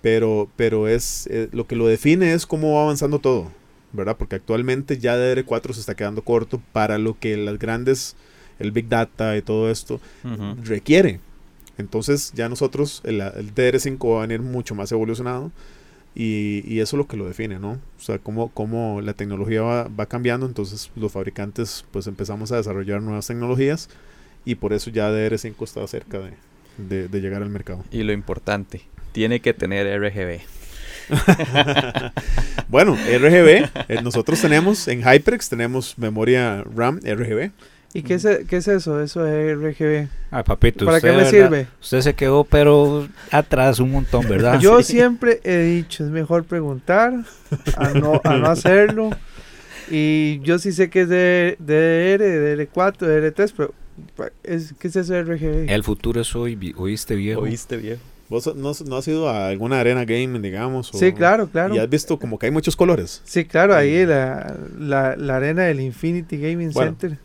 Pero, 0.02 0.48
pero 0.56 0.88
es 0.88 1.28
eh, 1.28 1.50
lo 1.52 1.66
que 1.66 1.76
lo 1.76 1.88
define 1.88 2.34
es 2.34 2.46
cómo 2.46 2.76
va 2.76 2.84
avanzando 2.84 3.18
todo, 3.20 3.52
¿verdad? 3.94 4.16
Porque 4.16 4.36
actualmente 4.36 5.00
ya 5.00 5.18
DDR4 5.18 5.74
se 5.74 5.80
está 5.80 5.96
quedando 5.96 6.22
corto 6.22 6.62
para 6.72 7.00
lo 7.00 7.18
que 7.20 7.36
las 7.36 7.58
grandes, 7.58 8.16
el 8.60 8.72
Big 8.72 8.90
Data 8.90 9.36
y 9.36 9.42
todo 9.42 9.72
esto 9.72 10.00
requiere. 10.64 11.20
Entonces 11.80 12.32
ya 12.36 12.48
nosotros, 12.48 13.02
el, 13.06 13.22
el 13.22 13.54
DR5 13.56 14.14
va 14.14 14.20
a 14.20 14.28
venir 14.28 14.42
mucho 14.42 14.76
más 14.76 14.92
evolucionado 14.92 15.52
y, 16.20 16.64
y 16.66 16.80
eso 16.80 16.96
es 16.96 16.98
lo 16.98 17.08
que 17.08 17.16
lo 17.16 17.28
define, 17.28 17.60
¿no? 17.60 17.74
O 17.74 18.02
sea, 18.02 18.18
cómo, 18.18 18.50
cómo 18.50 19.02
la 19.02 19.14
tecnología 19.14 19.62
va, 19.62 19.84
va 19.88 20.08
cambiando, 20.08 20.48
entonces 20.48 20.90
los 20.96 21.12
fabricantes 21.12 21.86
pues 21.92 22.08
empezamos 22.08 22.52
a 22.52 22.58
desarrollar 22.58 23.02
nuevas 23.04 23.28
tecnologías 23.28 23.88
y 24.44 24.56
por 24.56 24.74
eso 24.74 24.90
ya 24.90 25.12
DR5 25.12 25.54
está 25.64 25.86
cerca 25.88 26.18
de, 26.20 26.32
de- 26.78 27.08
de 27.08 27.22
llegar 27.22 27.44
al 27.44 27.50
mercado. 27.50 27.84
Y 27.92 28.02
lo 28.02 28.14
importante, 28.14 28.82
tiene 29.12 29.42
que 29.42 29.54
tener 29.54 29.86
RGB. 30.02 30.40
Bueno, 32.70 32.96
RGB, 32.96 33.70
eh, 33.88 34.02
nosotros 34.04 34.42
tenemos 34.42 34.88
en 34.90 35.02
HyperX, 35.02 35.48
tenemos 35.50 35.98
memoria 35.98 36.64
RAM 36.76 37.00
RGB. 37.02 37.52
¿Y 37.98 38.04
qué 38.04 38.14
es, 38.16 38.28
qué 38.48 38.58
es 38.58 38.68
eso? 38.68 39.02
Eso 39.02 39.26
es 39.26 39.58
RGB. 39.58 40.08
Ay, 40.32 40.44
papito, 40.44 40.86
¿Para 40.86 40.98
usted, 40.98 41.10
qué 41.10 41.16
me 41.18 41.24
¿verdad? 41.24 41.32
sirve? 41.32 41.68
Usted 41.82 42.02
se 42.02 42.14
quedó, 42.14 42.44
pero 42.44 43.08
atrás 43.32 43.80
un 43.80 43.92
montón, 43.92 44.28
¿verdad? 44.30 44.60
Yo 44.60 44.82
siempre 44.84 45.40
he 45.44 45.58
dicho, 45.58 46.04
es 46.04 46.10
mejor 46.12 46.44
preguntar 46.44 47.14
a 47.76 47.90
no, 47.94 48.22
a 48.24 48.38
no 48.38 48.48
hacerlo. 48.48 49.10
Y 49.90 50.40
yo 50.44 50.60
sí 50.60 50.72
sé 50.74 50.90
que 50.90 51.02
es 51.02 51.10
de 51.10 51.56
DDR, 51.60 52.22
DDR4, 52.68 52.98
DDR3, 52.98 53.54
pero 53.56 53.74
pa- 54.16 54.32
es, 54.44 54.74
¿qué 54.80 54.90
es 54.90 54.96
eso 54.98 55.14
de 55.14 55.24
RGB? 55.24 55.70
El 55.72 55.84
futuro 55.84 56.20
es 56.22 56.36
hoy, 56.36 56.74
oíste 56.78 57.16
viejo. 57.16 57.42
¿Oíste 57.42 57.78
viejo? 57.78 58.02
¿Vos 58.30 58.54
no, 58.58 58.74
no 58.86 58.98
has 58.98 59.08
ido 59.08 59.30
a 59.30 59.48
alguna 59.48 59.80
arena 59.80 60.04
gaming, 60.04 60.42
digamos? 60.42 60.94
o- 60.94 60.98
Sí, 60.98 61.14
claro, 61.14 61.48
claro. 61.48 61.74
Y 61.74 61.80
has 61.80 61.90
visto 61.90 62.20
como 62.20 62.38
que 62.38 62.48
hay 62.48 62.52
muchos 62.52 62.76
colores. 62.76 63.22
Sí, 63.24 63.46
claro, 63.46 63.74
ahí 63.74 64.06
la, 64.06 64.54
la, 64.78 65.16
la 65.16 65.38
arena 65.38 65.64
del 65.64 65.80
Infinity 65.80 66.36
Gaming 66.38 66.72
Bueno. 66.74 66.98
Center. 67.00 67.18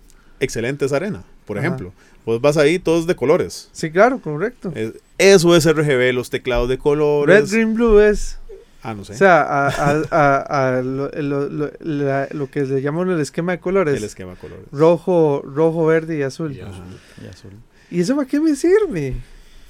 Excelente 0.43 0.84
esa 0.84 0.97
arena, 0.97 1.22
por 1.47 1.57
Ajá. 1.59 1.66
ejemplo. 1.66 1.93
Vos 2.26 2.40
vas 2.40 2.57
ahí 2.57 2.78
todos 2.78 3.07
de 3.07 3.16
colores. 3.16 3.68
Sí, 3.72 3.90
claro, 3.90 4.18
correcto. 4.20 4.72
Es- 4.74 4.93
eso 5.18 5.57
es 5.57 5.64
RGB, 5.66 6.12
los 6.12 6.30
teclados 6.30 6.68
de 6.68 6.74
Red, 6.76 6.82
colores. 6.82 7.51
Green, 7.53 7.74
Blue 7.74 7.99
es, 8.01 8.38
Ah, 8.82 8.95
no 8.95 9.05
sé. 9.05 9.12
o 9.12 9.16
sea, 9.16 9.43
a, 9.43 9.68
a, 9.68 10.03
a, 10.11 10.76
a 10.78 10.82
lo, 10.82 11.09
lo- 11.11 11.49
lo- 11.49 11.70
la- 11.80 12.28
lo 12.32 12.51
que 12.51 12.62
le 12.64 12.82
llaman 12.82 13.09
el 13.11 13.20
esquema 13.20 13.53
de 13.53 13.61
colores. 13.61 13.97
el 13.97 14.05
esquema 14.05 14.32
de 14.32 14.36
colores. 14.38 14.64
rojo, 14.72 15.43
rojo, 15.45 15.86
verde 15.86 16.18
y 16.18 16.22
azul. 16.22 16.53
Y 16.55 16.61
azul. 16.61 16.84
Y 17.22 17.26
azul. 17.28 17.51
¿Y 17.90 18.01
eso 18.01 18.14
para 18.16 18.26
qué 18.28 18.40
me 18.40 18.55
sirve? 18.57 19.14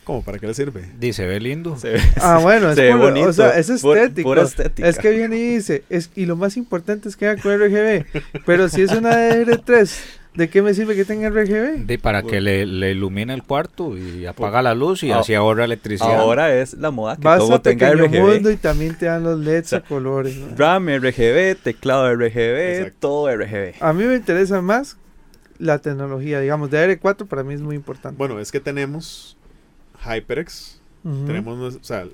¿Cómo? 0.05 0.23
¿Para 0.25 0.39
qué 0.39 0.47
le 0.49 0.55
sirve? 0.55 0.85
Dice, 0.99 1.27
ve 1.27 1.39
lindo. 1.41 1.79
Se 1.79 1.91
ve- 1.91 2.01
Ah, 2.21 2.39
bueno, 2.43 2.71
es, 2.71 2.75
se 2.77 2.83
ve 2.83 2.91
puro- 2.93 3.03
bonito. 3.05 3.29
o 3.29 3.33
sea, 3.33 3.57
es 3.59 3.69
estético. 3.71 4.29
pura 4.31 4.43
estética. 4.43 4.89
Es 4.89 4.99
que 4.99 5.11
viene 5.11 5.37
y 5.39 5.55
dice, 5.57 5.85
es, 5.91 6.11
y 6.17 6.27
lo 6.27 6.35
más 6.37 6.57
importante 6.57 7.09
es 7.09 7.17
que 7.17 7.29
haga 7.29 7.41
con 7.41 7.53
RGB. 7.53 8.05
Pero 8.45 8.69
si 8.69 8.83
es 8.83 8.91
una 8.93 9.11
DR3, 9.17 9.95
¿de 10.35 10.49
qué 10.49 10.63
me 10.63 10.73
sirve 10.75 10.95
que 10.97 11.05
tenga 11.05 11.29
RGB? 11.31 11.87
De, 11.87 11.99
para 11.99 12.23
que 12.23 12.41
le, 12.41 12.65
le 12.67 12.93
ilumine 12.93 13.35
el 13.35 13.43
cuarto 13.43 13.97
y 13.99 14.27
apaga 14.27 14.63
la 14.63 14.75
luz 14.75 15.03
y 15.03 15.11
Ah, 15.13 15.19
así 15.21 15.35
ahorra 15.35 15.65
electricidad. 15.65 16.21
Ahora 16.21 16.55
es 16.55 16.75
la 16.75 16.91
moda 16.91 17.17
que 17.17 17.23
Vas 17.23 17.39
todo 17.39 17.55
a 17.55 17.63
tenga 17.63 17.91
RGB. 17.93 18.21
mundo 18.21 18.51
y 18.51 18.57
también 18.57 18.97
te 18.97 19.07
dan 19.07 19.23
los 19.25 19.39
LEDs 19.39 19.73
a 19.75 19.81
colores. 19.83 20.37
¿no? 20.37 20.57
RAM 20.57 20.89
RGB, 20.89 21.57
teclado 21.63 22.13
RGB, 22.15 22.77
Exacto. 22.79 22.97
todo 23.01 23.37
RGB. 23.37 23.75
A 23.81 23.93
mí 23.93 24.05
me 24.05 24.17
interesa 24.17 24.63
más 24.63 24.97
la 25.59 25.79
tecnología, 25.79 26.41
digamos, 26.41 26.71
de 26.71 26.99
R4 27.01 27.27
para 27.27 27.45
mí 27.45 27.55
es 27.55 27.61
muy 27.61 27.77
importante. 27.77 28.17
Bueno, 28.19 28.41
es 28.41 28.51
que 28.51 28.59
tenemos 28.61 29.37
HyperX, 30.05 30.81
tenemos 31.27 31.77
o 31.77 31.85
sea, 31.85 32.07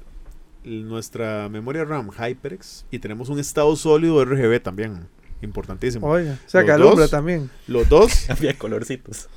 nuestra 0.64 1.48
memoria 1.48 1.84
RAM 1.84 2.10
HyperX 2.10 2.84
y 2.90 2.98
tenemos 2.98 3.28
un 3.28 3.38
estado 3.38 3.74
sólido 3.76 4.22
RGB 4.24 4.60
también, 4.60 5.06
importantísimo. 5.42 6.06
Oiga, 6.06 6.38
o 6.46 6.48
sea, 6.48 6.60
Los 6.60 6.66
que 6.66 6.72
alumbra 6.72 7.02
dos. 7.02 7.10
también. 7.10 7.50
Los 7.66 7.88
dos, 7.88 8.28
Había 8.30 8.56
colorcitos. 8.58 9.28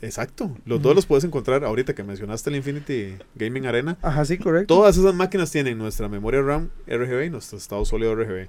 exacto, 0.00 0.56
los 0.64 0.80
dos 0.82 0.94
los 0.94 1.06
puedes 1.06 1.24
encontrar 1.24 1.64
ahorita 1.64 1.94
que 1.94 2.02
mencionaste 2.02 2.50
el 2.50 2.56
Infinity 2.56 3.16
Gaming 3.34 3.66
Arena. 3.66 3.96
Ajá, 4.02 4.24
sí, 4.24 4.38
correcto. 4.38 4.74
Todas 4.74 4.96
esas 4.96 5.14
máquinas 5.14 5.50
tienen 5.50 5.78
nuestra 5.78 6.08
memoria 6.08 6.40
RAM 6.42 6.70
RGB 6.86 7.24
y 7.26 7.30
nuestro 7.30 7.58
estado 7.58 7.84
sólido 7.84 8.14
RGB. 8.14 8.48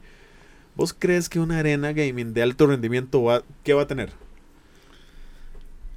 ¿Vos 0.76 0.96
crees 0.98 1.30
que 1.30 1.40
una 1.40 1.60
arena 1.60 1.94
gaming 1.94 2.34
de 2.34 2.42
alto 2.42 2.66
rendimiento 2.66 3.22
va, 3.24 3.44
qué 3.64 3.74
va 3.74 3.84
a 3.84 3.88
tener? 3.88 4.12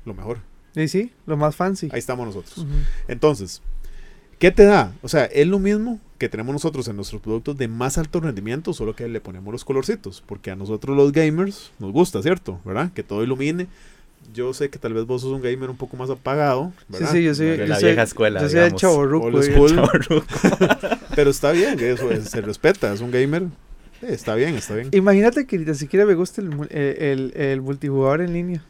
Lo 0.05 0.15
mejor. 0.15 0.39
Y 0.75 0.89
sí, 0.89 1.13
lo 1.25 1.37
más 1.39 1.57
fancy. 1.57 1.89
Ahí 1.91 1.99
estamos 1.99 2.27
nosotros. 2.27 2.67
Entonces, 3.09 3.63
¿qué 4.39 4.51
te 4.51 4.65
da? 4.65 4.93
O 5.03 5.09
sea, 5.09 5.25
es 5.27 5.47
lo 5.47 5.59
mismo 5.59 6.01
que 6.19 6.29
tenemos 6.29 6.53
nosotros 6.53 6.89
en 6.89 6.97
nuestros 6.97 7.21
productos 7.21 7.57
de 7.59 7.69
más 7.69 7.99
alto 7.99 8.21
rendimiento, 8.21 8.73
solo 8.73 8.97
que 8.97 9.07
le 9.09 9.21
ponemos 9.21 9.53
los 9.53 9.65
colorcitos, 9.65 10.23
porque 10.27 10.51
a 10.51 10.57
nosotros 10.57 10.97
los 10.97 11.13
gamers 11.13 11.73
nos 11.79 11.93
gusta, 11.93 12.23
¿cierto? 12.23 12.61
¿Verdad? 12.65 12.91
Que 12.95 13.03
todo 13.03 13.23
ilumine. 13.23 13.67
Yo 14.35 14.53
sé 14.55 14.71
que 14.71 14.79
tal 14.79 14.93
vez 14.93 15.05
vos 15.07 15.23
sos 15.23 15.31
un 15.33 15.41
gamer 15.43 15.71
un 15.71 15.77
poco 15.77 15.97
más 15.97 16.11
apagado, 16.11 16.73
Sí, 16.79 16.85
¿verdad? 16.89 17.13
sí, 17.13 17.23
yo 17.23 17.35
soy, 17.35 17.47
De 17.47 17.57
yo 17.59 17.67
la 17.67 17.77
soy- 17.79 17.85
vieja 17.91 18.03
escuela, 18.03 18.41
Yo 18.43 18.49
soy 18.49 18.59
el. 18.61 18.75
Pero 21.15 21.31
está 21.31 21.53
bien, 21.53 21.79
eso 21.79 22.11
es- 22.11 22.25
se 22.31 22.41
respeta, 22.41 22.93
es 22.93 23.01
un 23.01 23.11
gamer. 23.13 23.45
está 24.03 24.35
bien, 24.35 24.55
está 24.57 24.75
bien. 24.75 24.89
Imagínate 24.93 25.47
que 25.47 25.59
ni 25.59 25.75
siquiera 25.75 26.05
me 26.07 26.15
gusta 26.15 26.41
el, 26.41 26.51
eh, 26.71 27.13
el, 27.13 27.41
el 27.41 27.61
multijugador 27.63 28.21
en 28.23 28.33
línea. 28.33 28.65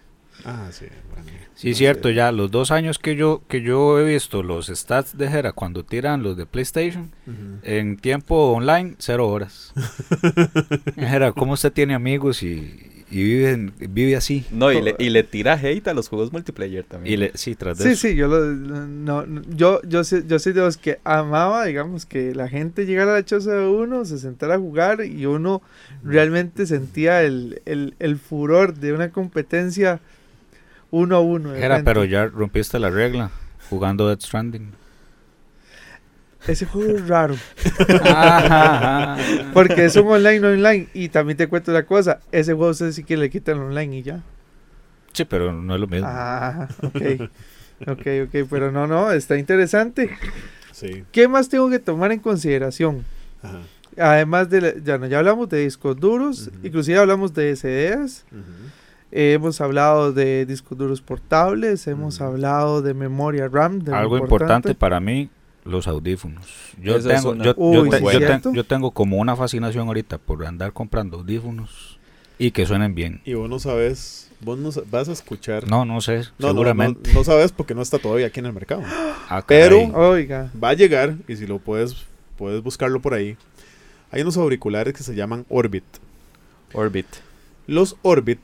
Ah, 0.45 0.68
sí, 0.70 0.87
bueno. 1.14 1.30
Sí, 1.55 1.70
No 1.70 1.76
cierto, 1.76 2.09
sé. 2.09 2.14
ya 2.14 2.30
los 2.32 2.51
dos 2.51 2.70
años 2.70 2.99
que 2.99 3.16
yo 3.16 3.43
que 3.49 3.62
yo 3.62 3.99
he 3.99 4.05
visto 4.05 4.43
los 4.43 4.66
stats 4.66 5.16
de 5.16 5.28
Jera 5.28 5.53
cuando 5.53 5.84
tiran 5.84 6.22
los 6.22 6.37
de 6.37 6.47
PlayStation, 6.47 7.11
Ujú. 7.26 7.59
en 7.62 7.97
tiempo 7.97 8.53
online, 8.53 8.95
cero 8.99 9.28
horas. 9.28 9.72
Jera, 10.97 11.32
¿cómo 11.32 11.55
usted 11.55 11.72
tiene 11.72 11.95
amigos 11.95 12.43
y, 12.43 13.05
y 13.11 13.22
vive, 13.22 13.72
vive 13.89 14.16
así? 14.16 14.45
No, 14.51 14.70
y 14.72 14.80
le, 14.82 14.95
y 14.99 15.09
le 15.11 15.22
tira 15.22 15.55
hate 15.55 15.89
a 15.89 15.95
los 15.95 16.09
juegos 16.09 16.32
multiplayer 16.32 16.84
también. 16.84 17.14
Y 17.14 17.16
le, 17.16 17.32
sí, 17.34 17.55
tras 17.55 17.78
de 17.78 17.84
Sí, 17.84 17.91
eso. 17.93 18.01
sí, 18.09 18.14
yo, 18.16 18.28
lo, 18.28 18.45
no, 18.45 19.24
no, 19.26 19.43
yo, 19.49 19.80
yo, 19.82 20.05
sé- 20.05 20.24
yo 20.26 20.39
soy 20.39 20.53
de 20.53 20.61
los 20.61 20.76
que 20.76 20.99
amaba, 21.05 21.64
digamos, 21.64 22.05
que 22.07 22.34
la 22.34 22.49
gente 22.49 22.84
llegara 22.87 23.12
a 23.12 23.16
la 23.16 23.24
choza 23.24 23.53
de 23.55 23.66
uno, 23.66 24.05
se 24.05 24.18
sentara 24.18 24.57
a 24.57 24.59
jugar 24.59 25.05
y 25.05 25.24
uno 25.26 25.62
realmente 26.05 26.66
sentía 26.66 27.22
el, 27.22 27.62
el, 27.64 27.95
el 27.99 28.18
furor 28.18 28.74
de 28.74 28.93
una 28.93 29.11
competencia 29.11 30.01
uno 30.97 31.16
a 31.16 31.20
uno. 31.20 31.51
frente. 31.51 31.82
pero 31.84 32.05
ya 32.05 32.26
rompiste 32.26 32.78
la 32.78 32.90
regla 32.90 33.30
jugando 33.70 34.09
Death 34.09 34.22
Stranding. 34.22 34.72
Ese 36.47 36.64
juego 36.64 36.97
es 36.97 37.09
raro, 37.09 37.34
Ajá, 38.05 39.14
ajá. 39.14 39.51
porque 39.53 39.84
es 39.86 39.97
un 39.97 40.07
online, 40.07 40.38
no 40.38 40.49
online. 40.49 40.86
Y 40.94 41.09
también 41.09 41.36
te 41.36 41.49
cuento 41.49 41.72
una 41.72 41.84
cosa, 41.84 42.20
ese 42.30 42.53
juego 42.55 42.70
usted 42.70 42.92
sí 42.92 43.03
que 43.03 43.16
le 43.16 43.30
quitan 43.30 43.59
online 43.59 43.97
y 43.97 44.03
ya. 44.05 44.22
Sí, 45.12 45.24
pero 45.24 45.53
no 45.53 45.74
es 45.74 45.80
lo 45.80 45.88
mismo. 45.88 46.07
Ah, 46.09 46.68
ok. 46.82 47.30
Ok, 47.88 48.07
ok, 48.26 48.47
pero 48.49 48.70
no, 48.70 48.86
no, 48.86 49.11
está 49.11 49.36
interesante. 49.36 50.09
Sí. 50.72 51.05
¿Qué 51.11 51.26
más 51.26 51.49
tengo 51.49 51.68
que 51.68 51.78
tomar 51.80 52.12
en 52.12 52.20
consideración? 52.20 53.05
Ajá. 53.42 53.59
Además 53.99 54.49
de, 54.49 54.61
la- 54.61 54.74
ya, 54.84 54.99
no, 54.99 55.07
ya 55.09 55.18
hablamos 55.18 55.49
de 55.49 55.59
discos 55.64 55.99
duros, 55.99 56.51
inclusive 56.62 56.99
hablamos 56.99 57.34
de 57.34 57.57
CDs, 57.57 58.24
Ujú. 58.30 58.42
Eh, 59.16 59.32
hemos 59.32 59.60
hablado 59.60 60.12
de 60.12 60.44
discos 60.46 60.76
duros 60.76 61.00
portables, 61.00 61.86
hemos 61.86 62.16
Ujú. 62.16 62.24
hablado 62.24 62.82
de 62.82 62.92
memoria 62.94 63.48
RAM. 63.48 63.80
de 63.80 63.94
Algo 63.94 64.18
importante 64.18 64.74
para 64.74 65.00
mí, 65.00 65.30
los 65.64 65.88
audífonos. 65.88 66.46
Yo 66.80 66.96
Eso 66.96 67.08
tengo, 67.08 67.30
una- 67.30 67.44
yo, 67.44 67.54
Uy, 67.56 67.74
yo 67.74 67.84
¿sí 67.84 67.90
te- 67.90 67.96
es 67.96 68.02
yo 68.02 68.10
te- 68.20 68.26
cierto? 68.26 68.52
yo 68.52 68.64
tengo 68.64 68.90
como 68.90 69.16
una 69.16 69.34
fascinación 69.36 69.88
ahorita 69.88 70.18
por 70.18 70.44
andar 70.46 70.72
comprando 70.72 71.18
audífonos 71.18 71.98
y 72.38 72.50
que 72.50 72.66
suenen 72.66 72.94
bien. 72.94 73.20
Y 73.24 73.34
vos 73.34 73.48
no 73.48 73.58
sabes, 73.58 74.30
vos 74.42 74.58
no 74.58 74.70
vas 74.90 75.08
a 75.08 75.12
escuchar. 75.12 75.66
No, 75.68 75.84
no 75.84 76.00
sé, 76.02 76.24
No, 76.38 76.48
seguramente. 76.48 77.10
No, 77.12 77.20
no 77.20 77.24
sabes 77.24 77.50
porque 77.52 77.74
no 77.74 77.82
está 77.82 77.98
todavía 77.98 78.26
aquí 78.26 78.40
en 78.40 78.46
el 78.46 78.52
mercado. 78.52 78.82
Ah, 79.28 79.42
pero-. 79.46 79.78
Oiga, 79.94 80.50
Va 80.62 80.68
a 80.68 80.74
llegar 80.74 81.16
y 81.26 81.34
si 81.36 81.46
lo 81.48 81.58
puedes, 81.58 81.96
puedes 82.36 82.62
buscarlo 82.62 83.00
por 83.00 83.14
ahí. 83.14 83.36
Hay 84.12 84.22
unos 84.22 84.36
auriculares 84.36 84.94
que 84.94 85.02
se 85.02 85.14
llaman 85.16 85.44
Orbit. 85.48 85.82
Orbit. 86.72 87.06
Los 87.66 87.96
Orbit, 88.02 88.38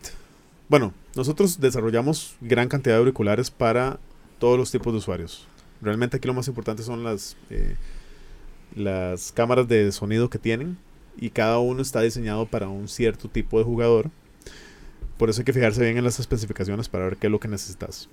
bueno, 0.72 0.94
nosotros 1.14 1.60
desarrollamos 1.60 2.34
gran 2.40 2.66
cantidad 2.66 2.94
de 2.94 3.00
auriculares 3.00 3.50
para 3.50 3.98
todos 4.38 4.56
los 4.56 4.70
tipos 4.70 4.90
de 4.90 5.00
usuarios. 5.00 5.46
Realmente 5.82 6.16
aquí 6.16 6.26
lo 6.26 6.32
más 6.32 6.48
importante 6.48 6.82
son 6.82 7.04
las, 7.04 7.36
eh, 7.50 7.76
las 8.74 9.32
cámaras 9.32 9.68
de 9.68 9.92
sonido 9.92 10.30
que 10.30 10.38
tienen 10.38 10.78
y 11.18 11.28
cada 11.28 11.58
uno 11.58 11.82
está 11.82 12.00
diseñado 12.00 12.46
para 12.46 12.70
un 12.70 12.88
cierto 12.88 13.28
tipo 13.28 13.58
de 13.58 13.66
jugador. 13.66 14.08
Por 15.18 15.28
eso 15.28 15.42
hay 15.42 15.44
que 15.44 15.52
fijarse 15.52 15.82
bien 15.82 15.98
en 15.98 16.04
las 16.04 16.18
especificaciones 16.18 16.88
para 16.88 17.04
ver 17.04 17.18
qué 17.18 17.26
es 17.26 17.30
lo 17.30 17.38
que 17.38 17.48
necesitas. 17.48 18.08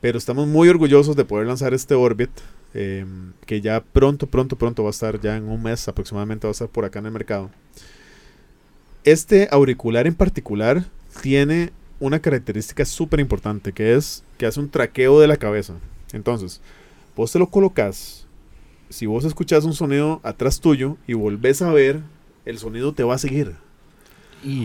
Pero 0.00 0.16
estamos 0.16 0.48
muy 0.48 0.70
orgullosos 0.70 1.14
de 1.14 1.26
poder 1.26 1.46
lanzar 1.46 1.74
este 1.74 1.94
Orbit, 1.94 2.30
eh, 2.72 3.04
que 3.44 3.60
ya 3.60 3.84
pronto, 3.84 4.26
pronto, 4.28 4.56
pronto 4.56 4.82
va 4.82 4.88
a 4.88 4.92
estar, 4.92 5.20
ya 5.20 5.36
en 5.36 5.44
un 5.46 5.62
mes 5.62 5.86
aproximadamente 5.88 6.46
va 6.46 6.52
a 6.52 6.52
estar 6.52 6.68
por 6.68 6.86
acá 6.86 7.00
en 7.00 7.06
el 7.06 7.12
mercado. 7.12 7.50
Este 9.04 9.46
auricular 9.52 10.06
en 10.06 10.14
particular 10.14 10.86
tiene 11.22 11.72
una 12.00 12.20
característica 12.20 12.84
súper 12.84 13.20
importante, 13.20 13.72
que 13.72 13.94
es 13.94 14.22
que 14.38 14.46
hace 14.46 14.60
un 14.60 14.70
traqueo 14.70 15.20
de 15.20 15.26
la 15.26 15.36
cabeza. 15.36 15.74
Entonces, 16.12 16.60
vos 17.16 17.32
te 17.32 17.38
lo 17.38 17.48
colocas, 17.48 18.26
si 18.90 19.06
vos 19.06 19.24
escuchas 19.24 19.64
un 19.64 19.74
sonido 19.74 20.20
atrás 20.22 20.60
tuyo 20.60 20.96
y 21.06 21.14
volvés 21.14 21.62
a 21.62 21.72
ver, 21.72 22.00
el 22.44 22.58
sonido 22.58 22.92
te 22.92 23.04
va 23.04 23.14
a 23.14 23.18
seguir. 23.18 23.54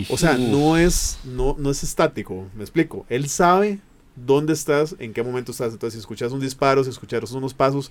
O 0.10 0.18
sea, 0.18 0.38
no 0.38 0.78
es, 0.78 1.20
no, 1.24 1.56
no 1.58 1.72
es 1.72 1.82
estático, 1.82 2.45
me 2.56 2.64
explico. 2.64 3.06
Él 3.10 3.28
sabe 3.30 3.80
dónde 4.16 4.54
estás, 4.54 4.95
en 4.99 5.14
qué 5.14 5.24
momento 5.24 5.52
estás. 5.52 5.74
Entonces, 5.74 5.93
si 5.93 5.99
escuchas 5.99 6.32
un 6.32 6.39
disparo, 6.39 6.84
si 6.84 6.91
escuchas 6.91 7.32
unos 7.32 7.56
pasos, 7.56 7.89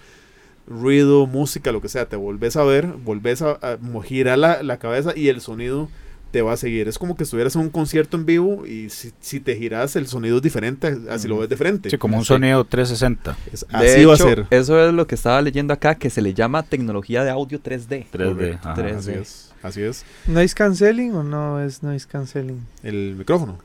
ruido, 0.68 1.26
música, 1.26 1.72
lo 1.72 1.80
que 1.80 1.88
sea, 1.88 2.08
te 2.08 2.14
volvés 2.14 2.56
a 2.56 2.62
ver, 2.62 2.86
volvés 2.86 3.42
a, 3.42 3.52
a 3.52 3.78
girar 4.04 4.38
la, 4.38 4.62
la 4.62 4.78
cabeza 4.78 5.12
y 5.16 5.28
el 5.28 5.40
sonido 5.40 5.88
te 6.30 6.42
va 6.42 6.52
a 6.52 6.56
seguir. 6.56 6.86
Es 6.88 6.98
como 6.98 7.16
que 7.16 7.24
estuvieras 7.24 7.54
en 7.56 7.62
un 7.62 7.70
concierto 7.70 8.16
en 8.16 8.24
vivo 8.24 8.64
y 8.66 8.88
si, 8.90 9.12
si 9.20 9.40
te 9.40 9.56
giras, 9.56 9.96
el 9.96 10.06
sonido 10.06 10.36
es 10.36 10.42
diferente, 10.42 10.96
así 11.10 11.26
lo 11.28 11.38
ves 11.38 11.48
de 11.48 11.56
frente. 11.56 11.90
Sí, 11.90 11.98
como 11.98 12.16
un 12.18 12.22
Sí. 12.24 12.28
sonido 12.28 12.64
360. 12.64 13.36
Es- 13.52 13.66
De 13.68 13.76
así 13.76 14.04
va 14.04 14.12
a 14.12 14.14
hecho, 14.16 14.24
ser. 14.24 14.46
Eso 14.50 14.86
es 14.86 14.94
lo 14.94 15.06
que 15.06 15.14
estaba 15.16 15.42
leyendo 15.42 15.74
acá, 15.74 15.96
que 15.96 16.08
se 16.10 16.22
le 16.22 16.32
llama 16.34 16.62
tecnología 16.62 17.24
de 17.24 17.30
audio 17.30 17.60
3D. 17.60 18.06
3D. 18.12 18.34
Correcto. 18.34 18.68
ajá. 18.68 18.74
3D. 18.82 18.96
Así 18.98 19.10
es. 19.12 19.52
Así 19.62 19.82
es. 19.82 20.04
¿noise 20.26 20.54
canceling 20.54 21.14
o 21.14 21.22
no 21.22 21.60
es 21.60 21.82
noise 21.82 22.06
canceling? 22.06 22.66
El 22.82 23.14
micrófono. 23.16 23.58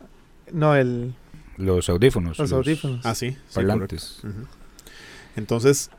No, 0.51 0.75
el, 0.75 1.13
Los 1.57 1.87
audífonos. 1.89 2.37
los 2.37 2.51
audífonos. 2.51 3.05
Ah, 3.05 3.15
sí. 3.15 3.31
sí, 3.31 3.37
parlantes. 3.55 4.21
Entonces, 5.35 5.89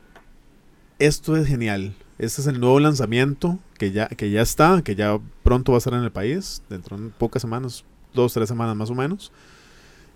esto 0.99 1.35
es 1.37 1.47
genial. 1.47 1.93
Este 2.17 2.41
es 2.41 2.47
el 2.47 2.59
nuevo 2.59 2.79
lanzamiento 2.79 3.59
que 3.77 3.91
ya, 3.91 4.07
que 4.07 4.29
ya 4.29 4.41
está, 4.41 4.81
que 4.81 4.95
ya 4.95 5.19
pronto 5.43 5.71
va 5.71 5.77
a 5.77 5.79
estar 5.79 5.93
en 5.93 6.03
el 6.03 6.11
país, 6.11 6.61
dentro 6.69 6.97
de 6.97 7.09
pocas 7.09 7.41
semanas, 7.41 7.85
dos, 8.13 8.33
tres 8.33 8.49
semanas 8.49 8.75
más 8.75 8.89
o 8.89 8.95
menos. 8.95 9.31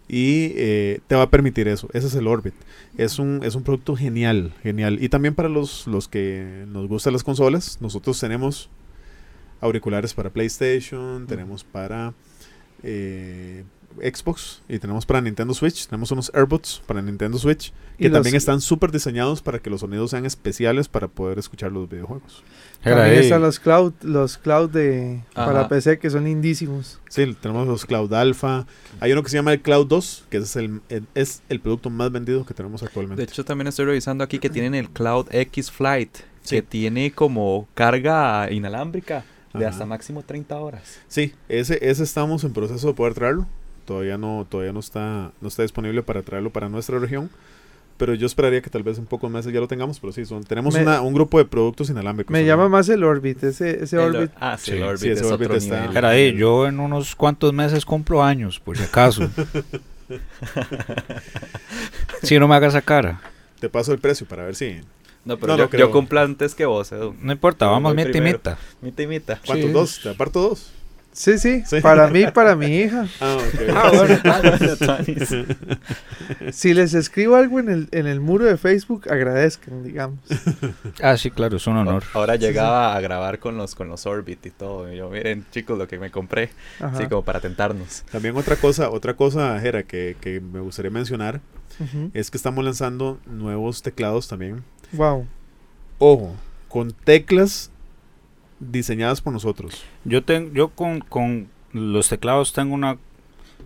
Y 0.07 0.51
eh, 0.55 0.99
te 1.07 1.15
va 1.15 1.23
a 1.23 1.29
permitir 1.29 1.67
eso. 1.69 1.87
Ese 1.93 2.07
es 2.07 2.15
el 2.15 2.27
Orbit. 2.27 2.53
Es 2.97 3.17
un, 3.17 3.41
es 3.43 3.55
un 3.55 3.63
producto 3.63 3.95
genial, 3.95 4.53
genial. 4.61 5.01
Y 5.01 5.07
también 5.07 5.35
para 5.35 5.47
los, 5.47 5.87
los 5.87 6.09
que 6.09 6.65
nos 6.67 6.87
gustan 6.89 7.13
las 7.13 7.23
consolas, 7.23 7.77
nosotros 7.79 8.19
tenemos 8.19 8.69
auriculares 9.61 10.13
para 10.13 10.29
PlayStation, 10.29 11.27
tenemos 11.27 11.63
para 11.63 12.13
eh, 12.83 13.63
Xbox 13.97 14.61
y 14.69 14.79
tenemos 14.79 15.05
para 15.05 15.21
Nintendo 15.21 15.53
Switch. 15.53 15.87
Tenemos 15.87 16.11
unos 16.11 16.31
AirPods 16.33 16.81
para 16.85 17.01
Nintendo 17.01 17.37
Switch 17.37 17.73
que 17.97 18.09
los- 18.09 18.13
también 18.13 18.35
están 18.35 18.61
súper 18.61 18.91
diseñados 18.91 19.41
para 19.41 19.59
que 19.59 19.69
los 19.69 19.81
sonidos 19.81 20.11
sean 20.11 20.25
especiales 20.25 20.87
para 20.87 21.07
poder 21.07 21.39
escuchar 21.39 21.71
los 21.71 21.89
videojuegos. 21.89 22.43
También 22.83 23.19
están 23.19 23.41
los 23.41 23.59
cloud, 23.59 23.93
los 24.01 24.37
cloud 24.39 24.69
de 24.71 25.21
para. 25.35 25.67
PC 25.67 25.99
que 25.99 26.09
son 26.09 26.23
lindísimos. 26.23 26.99
Sí, 27.09 27.35
tenemos 27.39 27.67
los 27.67 27.85
Cloud 27.85 28.11
Alpha. 28.13 28.65
Hay 28.99 29.11
uno 29.11 29.21
que 29.21 29.29
se 29.29 29.37
llama 29.37 29.53
el 29.53 29.61
Cloud 29.61 29.85
2, 29.87 30.25
que 30.29 30.37
es 30.37 30.55
el, 30.55 30.81
el- 30.89 31.05
es 31.13 31.43
el 31.49 31.59
producto 31.59 31.89
más 31.91 32.11
vendido 32.11 32.43
que 32.45 32.53
tenemos 32.55 32.81
De 32.81 32.87
actualmente. 32.87 33.21
hecho, 33.23 33.45
también 33.45 33.67
estoy 33.67 33.85
revisando 33.85 34.23
aquí 34.23 34.39
que 34.39 34.49
tienen 34.49 34.73
el 34.73 34.89
Cloud 34.89 35.27
X 35.31 35.69
Flight, 35.69 36.17
Sí. 36.41 36.55
que 36.55 36.61
tiene 36.63 37.11
como 37.11 37.67
carga 37.75 38.51
inalámbrica 38.51 39.25
de 39.53 39.65
Ajá. 39.65 39.73
hasta 39.73 39.85
máximo 39.85 40.23
30 40.23 40.57
horas. 40.57 40.99
Sí, 41.07 41.33
ese, 41.49 41.77
ese 41.87 42.01
estamos 42.03 42.43
en 42.43 42.53
proceso 42.53 42.87
de 42.87 42.93
poder 42.95 43.13
traerlo. 43.13 43.45
Todavía 43.85 44.17
no, 44.17 44.45
todavía 44.49 44.73
no 44.73 44.79
está, 44.79 45.31
no 45.41 45.47
está 45.47 45.63
disponible 45.63 46.03
para 46.03 46.21
traerlo 46.21 46.49
para 46.51 46.69
nuestra 46.69 46.99
región. 46.99 47.29
Pero 47.97 48.15
yo 48.15 48.25
esperaría 48.25 48.61
que 48.61 48.69
tal 48.71 48.81
vez 48.81 48.97
en 48.97 49.05
pocos 49.05 49.29
meses 49.29 49.53
ya 49.53 49.59
lo 49.59 49.67
tengamos. 49.67 49.99
Pero 49.99 50.11
sí, 50.11 50.25
son, 50.25 50.43
tenemos 50.43 50.73
Me- 50.73 50.81
una- 50.81 51.01
un 51.01 51.13
grupo 51.13 51.37
de 51.37 51.45
productos 51.45 51.89
inalámbricos. 51.91 52.31
Me 52.31 52.43
llama 52.45 52.67
más 52.67 52.89
el 52.89 53.03
Orbit, 53.03 53.43
ese, 53.43 53.83
ese 53.83 53.97
El- 53.97 54.15
Orbit. 54.15 54.31
ah, 54.39 54.57
sí, 54.57 54.71
Sí, 54.71 54.77
el 54.77 54.83
Orbit 54.83 54.99
sí, 55.01 55.09
ese 55.09 55.21
es 55.25 55.31
Orbit 55.31 55.45
otro 55.47 55.57
está- 55.57 55.87
nivel. 55.87 56.05
Ahí, 56.05 56.33
yo 56.35 56.65
en 56.67 56.79
unos 56.79 57.15
cuantos 57.15 57.53
meses 57.53 57.85
compro 57.85 58.23
años, 58.23 58.59
por 58.59 58.75
si 58.77 58.83
acaso. 58.83 59.29
si 62.23 62.39
no 62.39 62.47
me 62.47 62.55
hagas 62.55 62.73
esa 62.73 62.81
cara. 62.81 63.21
Te 63.59 63.69
paso 63.69 63.93
el 63.93 63.99
precio 63.99 64.25
para 64.27 64.45
ver 64.45 64.55
si. 64.55 64.79
No, 65.23 65.37
pero 65.37 65.55
No, 65.55 65.69
yo, 65.69 65.77
yo 65.77 65.91
cumplo 65.91 66.19
antes 66.21 66.55
que 66.55 66.65
vos, 66.65 66.91
Edu. 66.91 67.15
No 67.21 67.31
importa, 67.31 67.67
vamos 67.67 67.93
mita 67.93 68.17
y 68.17 68.21
mita. 68.21 68.57
Mita 68.81 69.03
y 69.03 69.07
mita. 69.07 69.39
¿Cuántos 69.45 69.67
Sí. 69.67 69.73
dos? 69.73 69.99
¿Te 70.01 70.09
aparto 70.09 70.41
dos? 70.41 70.71
Sí, 71.13 71.37
sí, 71.37 71.63
Sí. 71.65 71.81
para 71.81 72.07
mí 72.07 72.21
y 72.21 72.31
para 72.31 72.55
mi 72.55 72.67
hija. 72.67 73.05
Ah, 73.19 73.37
ok. 73.37 73.61
Ah, 73.75 73.91
bueno. 73.93 75.45
Si 76.51 76.73
les 76.73 76.93
escribo 76.93 77.35
algo 77.35 77.59
en 77.59 77.69
el, 77.69 77.87
en 77.91 78.07
el 78.07 78.19
muro 78.21 78.45
de 78.45 78.57
Facebook, 78.57 79.11
agradezcan, 79.11 79.83
digamos. 79.83 80.19
Ah, 81.03 81.17
sí, 81.17 81.29
claro, 81.31 81.57
es 81.57 81.67
un 81.67 81.77
honor. 81.77 82.03
Ahora 82.13 82.35
llegaba 82.35 82.95
a 82.95 83.01
grabar 83.01 83.39
con 83.39 83.57
los 83.57 83.75
con 83.75 83.89
los 83.89 84.05
Orbit 84.05 84.45
y 84.45 84.51
todo. 84.51 84.91
Y 84.91 84.97
yo, 84.97 85.09
miren, 85.09 85.45
chicos, 85.51 85.77
lo 85.77 85.87
que 85.87 85.99
me 85.99 86.11
compré. 86.11 86.49
Ajá. 86.79 86.95
Así 86.97 87.07
como 87.07 87.23
para 87.23 87.39
tentarnos. 87.39 88.03
También 88.11 88.35
otra 88.37 88.55
cosa, 88.55 88.89
otra 88.89 89.15
cosa, 89.15 89.59
Jera, 89.59 89.83
que, 89.83 90.15
que 90.21 90.39
me 90.39 90.59
gustaría 90.59 90.91
mencionar 90.91 91.41
es 92.13 92.29
que 92.29 92.37
estamos 92.37 92.63
lanzando 92.63 93.19
nuevos 93.25 93.81
teclados 93.81 94.27
también. 94.27 94.63
Wow. 94.91 95.25
Ojo, 95.97 96.35
con 96.67 96.91
teclas 96.91 97.70
diseñadas 98.61 99.19
por 99.21 99.33
nosotros. 99.33 99.83
Yo, 100.05 100.23
tengo, 100.23 100.53
yo 100.53 100.69
con, 100.69 100.99
con 101.01 101.47
los 101.73 102.07
teclados 102.09 102.53
tengo 102.53 102.73
una 102.75 102.97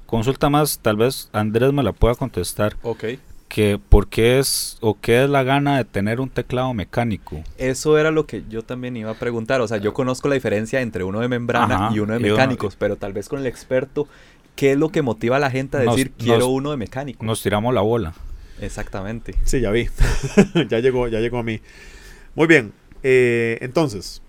consulta 0.05 0.49
más, 0.49 0.79
tal 0.79 0.97
vez 0.97 1.29
Andrés 1.33 1.73
me 1.73 1.83
la 1.83 1.91
pueda 1.91 2.15
contestar, 2.15 2.75
Ok. 2.83 3.03
que 3.47 3.79
por 3.89 4.07
qué 4.07 4.39
es 4.39 4.77
o 4.81 4.97
qué 4.99 5.23
es 5.23 5.29
la 5.29 5.43
gana 5.43 5.77
de 5.77 5.85
tener 5.85 6.19
un 6.19 6.29
teclado 6.29 6.73
mecánico. 6.73 7.43
Eso 7.57 7.97
era 7.97 8.11
lo 8.11 8.25
que 8.25 8.43
yo 8.49 8.63
también 8.63 8.95
iba 8.97 9.11
a 9.11 9.15
preguntar. 9.15 9.61
O 9.61 9.67
sea, 9.67 9.77
yo 9.77 9.93
conozco 9.93 10.27
la 10.27 10.35
diferencia 10.35 10.81
entre 10.81 11.03
uno 11.03 11.19
de 11.19 11.27
membrana 11.27 11.75
Ajá, 11.87 11.95
y 11.95 11.99
uno 11.99 12.13
de 12.13 12.19
uno- 12.19 12.29
mecánicos, 12.33 12.75
pero 12.75 12.95
tal 12.95 13.13
vez 13.13 13.27
con 13.29 13.39
el 13.39 13.45
experto, 13.47 14.07
¿qué 14.55 14.71
es 14.73 14.77
lo 14.77 14.89
que 14.89 15.01
motiva 15.01 15.37
a 15.37 15.39
la 15.39 15.51
gente 15.51 15.77
a 15.77 15.83
Nos- 15.83 15.95
decir 15.95 16.11
quiero 16.17 16.39
nos- 16.39 16.47
uno 16.49 16.71
de 16.71 16.77
mecánico? 16.77 17.25
Nos 17.25 17.41
tiramos 17.41 17.73
la 17.73 17.81
bola. 17.81 18.13
Exactamente. 18.61 19.35
Sí, 19.43 19.59
ya 19.59 19.71
vi. 19.71 19.87
ya 20.69 20.79
llegó, 20.79 21.07
ya 21.07 21.19
llegó 21.19 21.39
a 21.39 21.43
mí. 21.43 21.59
Muy 22.35 22.47
bien. 22.47 22.73
eh, 23.03 23.57
entonces, 23.61 24.21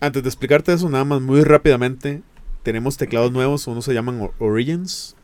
antes 0.00 0.22
de 0.22 0.28
explicarte 0.28 0.72
eso, 0.72 0.88
nada 0.88 1.04
más 1.04 1.20
muy 1.20 1.42
rápidamente, 1.42 2.22
tenemos 2.62 2.96
teclados 2.96 3.32
nuevos, 3.32 3.66
unos 3.66 3.84
se 3.84 3.94
llaman 3.94 4.30
Origins, 4.38 5.16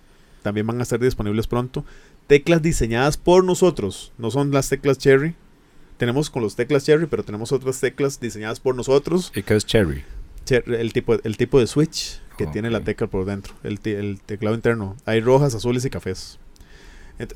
también 0.42 0.66
van 0.66 0.80
a 0.80 0.82
estar 0.82 0.98
disponibles 0.98 1.46
pronto. 1.46 1.84
Teclas 2.26 2.62
diseñadas 2.62 3.16
por 3.16 3.44
nosotros, 3.44 4.12
no 4.18 4.30
son 4.30 4.50
las 4.52 4.68
teclas 4.68 4.98
Cherry. 4.98 5.34
Tenemos 5.98 6.30
con 6.30 6.42
los 6.42 6.56
teclas 6.56 6.84
Cherry, 6.84 7.06
pero 7.06 7.24
tenemos 7.24 7.52
otras 7.52 7.78
teclas 7.80 8.20
diseñadas 8.20 8.58
por 8.60 8.74
nosotros. 8.74 9.32
¿Y 9.34 9.42
qué 9.42 9.54
es 9.54 9.66
Cherry? 9.66 10.02
Cher- 10.46 10.64
el 10.72 10.92
tipo, 10.94 11.14
el 11.22 11.36
tipo 11.36 11.60
de 11.60 11.66
switch 11.66 12.20
que 12.38 12.46
tiene 12.46 12.70
la 12.70 12.80
tecla 12.80 13.06
por 13.06 13.26
dentro, 13.26 13.52
el 13.62 13.78
teclado 14.24 14.56
interno. 14.56 14.96
Hay 15.04 15.20
rojas, 15.20 15.54
azules 15.54 15.84
y 15.84 15.90
cafés. 15.90 16.38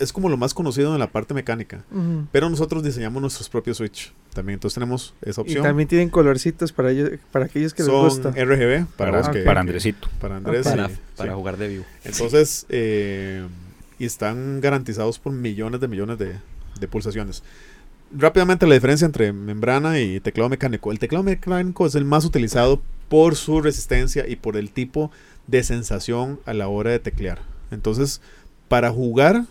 Es 0.00 0.12
como 0.12 0.28
lo 0.28 0.36
más 0.36 0.54
conocido 0.54 0.92
en 0.94 0.98
la 0.98 1.08
parte 1.08 1.34
mecánica. 1.34 1.84
Pero 2.32 2.48
nosotros 2.48 2.82
diseñamos 2.82 3.20
nuestros 3.20 3.48
propios 3.48 3.76
Switch. 3.76 4.12
También 4.32 4.54
entonces 4.54 4.74
tenemos 4.74 5.14
esa 5.22 5.40
Y 5.40 5.42
opción. 5.42 5.62
también 5.62 5.88
tienen 5.88 6.08
colorcitos 6.10 6.72
para 6.72 6.90
ellos, 6.90 7.10
para 7.30 7.44
aquellos 7.46 7.74
que 7.74 7.82
les 7.82 7.92
Son 7.92 8.04
gusta. 8.04 8.30
RGB 8.30 8.86
para, 8.96 9.10
Para, 9.10 9.18
los 9.18 9.28
que- 9.28 9.42
para 9.42 9.60
Andresito. 9.60 10.08
Para 10.20 10.36
Andrés. 10.38 10.64
Para, 10.66 10.88
sí, 10.88 10.94
para 11.16 11.32
sí. 11.32 11.36
jugar 11.36 11.56
de 11.58 11.68
vivo. 11.68 11.84
Entonces, 12.04 12.66
eh, 12.68 13.46
y 13.98 14.04
están 14.06 14.60
garantizados 14.60 15.18
por 15.18 15.32
millones 15.32 15.80
de 15.80 15.88
millones 15.88 16.18
de, 16.18 16.32
de 16.80 16.88
pulsaciones. 16.88 17.42
Rápidamente 18.16 18.66
la 18.66 18.74
diferencia 18.74 19.06
entre 19.06 19.32
membrana 19.32 19.98
y 20.00 20.20
teclado 20.20 20.48
mecánico. 20.48 20.92
El 20.92 20.98
teclado 20.98 21.24
mecánico 21.24 21.86
es 21.86 21.94
el 21.94 22.04
más 22.04 22.24
utilizado 22.24 22.80
por 23.08 23.34
su 23.34 23.60
resistencia 23.60 24.26
y 24.28 24.36
por 24.36 24.56
el 24.56 24.70
tipo 24.70 25.10
de 25.46 25.62
sensación 25.62 26.38
a 26.46 26.54
la 26.54 26.68
hora 26.68 26.90
de 26.90 27.00
teclear. 27.00 27.40
Entonces, 27.70 28.20
para 28.68 28.90
jugar, 28.90 29.44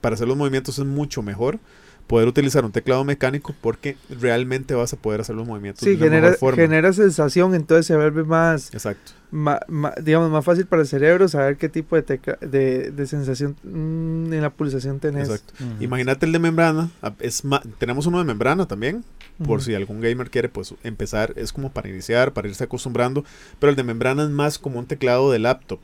para 0.00 0.14
hacer 0.14 0.28
los 0.28 0.36
movimientos 0.36 0.78
es 0.78 0.84
mucho 0.84 1.22
mejor 1.22 1.58
poder 2.06 2.26
utilizar 2.26 2.64
un 2.64 2.72
teclado 2.72 3.04
mecánico 3.04 3.54
porque 3.60 3.96
realmente 4.20 4.74
vas 4.74 4.92
a 4.92 4.96
poder 4.96 5.20
hacer 5.20 5.36
los 5.36 5.46
movimientos 5.46 5.84
Sí, 5.84 5.90
de 5.90 5.96
genera, 5.98 6.22
mejor 6.22 6.38
forma. 6.38 6.62
genera 6.62 6.92
sensación, 6.92 7.54
entonces 7.54 7.86
se 7.86 7.94
vuelve 7.94 8.24
más, 8.24 8.74
Exacto. 8.74 9.12
ma- 9.30 9.60
ma- 9.68 9.94
digamos, 10.02 10.28
más 10.28 10.44
fácil 10.44 10.66
para 10.66 10.82
el 10.82 10.88
cerebro 10.88 11.28
saber 11.28 11.56
qué 11.56 11.68
tipo 11.68 11.94
de, 11.94 12.02
tecla- 12.02 12.36
de, 12.40 12.90
de 12.90 13.06
sensación 13.06 13.54
mm, 13.62 14.32
en 14.32 14.40
la 14.42 14.50
pulsación 14.50 14.98
tenés. 14.98 15.28
Exacto. 15.28 15.54
Imagínate 15.78 16.26
el 16.26 16.32
de 16.32 16.40
membrana. 16.40 16.90
Es 17.20 17.44
ma- 17.44 17.62
tenemos 17.78 18.06
uno 18.06 18.18
de 18.18 18.24
membrana 18.24 18.66
también. 18.66 19.04
Por 19.46 19.62
si 19.62 19.74
algún 19.74 20.00
gamer 20.02 20.28
quiere 20.30 20.50
pues 20.50 20.74
empezar. 20.82 21.32
Es 21.36 21.52
como 21.54 21.70
para 21.72 21.88
iniciar, 21.88 22.32
para 22.34 22.46
irse 22.48 22.64
acostumbrando. 22.64 23.24
Pero 23.58 23.70
el 23.70 23.76
de 23.76 23.84
membrana 23.84 24.24
es 24.24 24.28
más 24.30 24.58
como 24.58 24.78
un 24.80 24.84
teclado 24.86 25.30
de 25.32 25.38
laptop. 25.38 25.78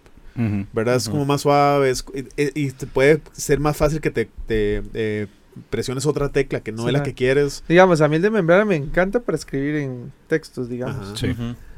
¿Verdad? 0.72 0.97
Es 0.97 1.09
como 1.09 1.24
más 1.24 1.41
suave. 1.43 1.91
es- 1.91 2.05
y, 2.37 2.61
y- 2.66 2.70
puede 2.93 3.20
ser 3.32 3.61
más 3.61 3.76
fácil 3.76 4.01
que 4.01 4.11
te, 4.11 4.28
te, 4.47 4.82
eh, 4.95 5.26
presiones 5.70 6.05
otra 6.07 6.28
tecla 6.30 6.61
que 6.61 6.72
no 6.72 6.82
Sí, 6.82 6.89
es 6.89 6.93
la 6.93 7.03
que 7.03 7.14
quieres. 7.14 7.64
Digamos, 7.68 8.01
a 8.01 8.09
mí 8.09 8.16
el 8.16 8.22
de 8.22 8.30
membrana 8.30 8.64
me 8.64 8.76
encanta 8.76 9.20
para 9.20 9.37
escribir 9.37 9.76
en 9.76 10.12
textos, 10.28 10.68
digamos. 10.68 11.18
Sí. 11.18 11.34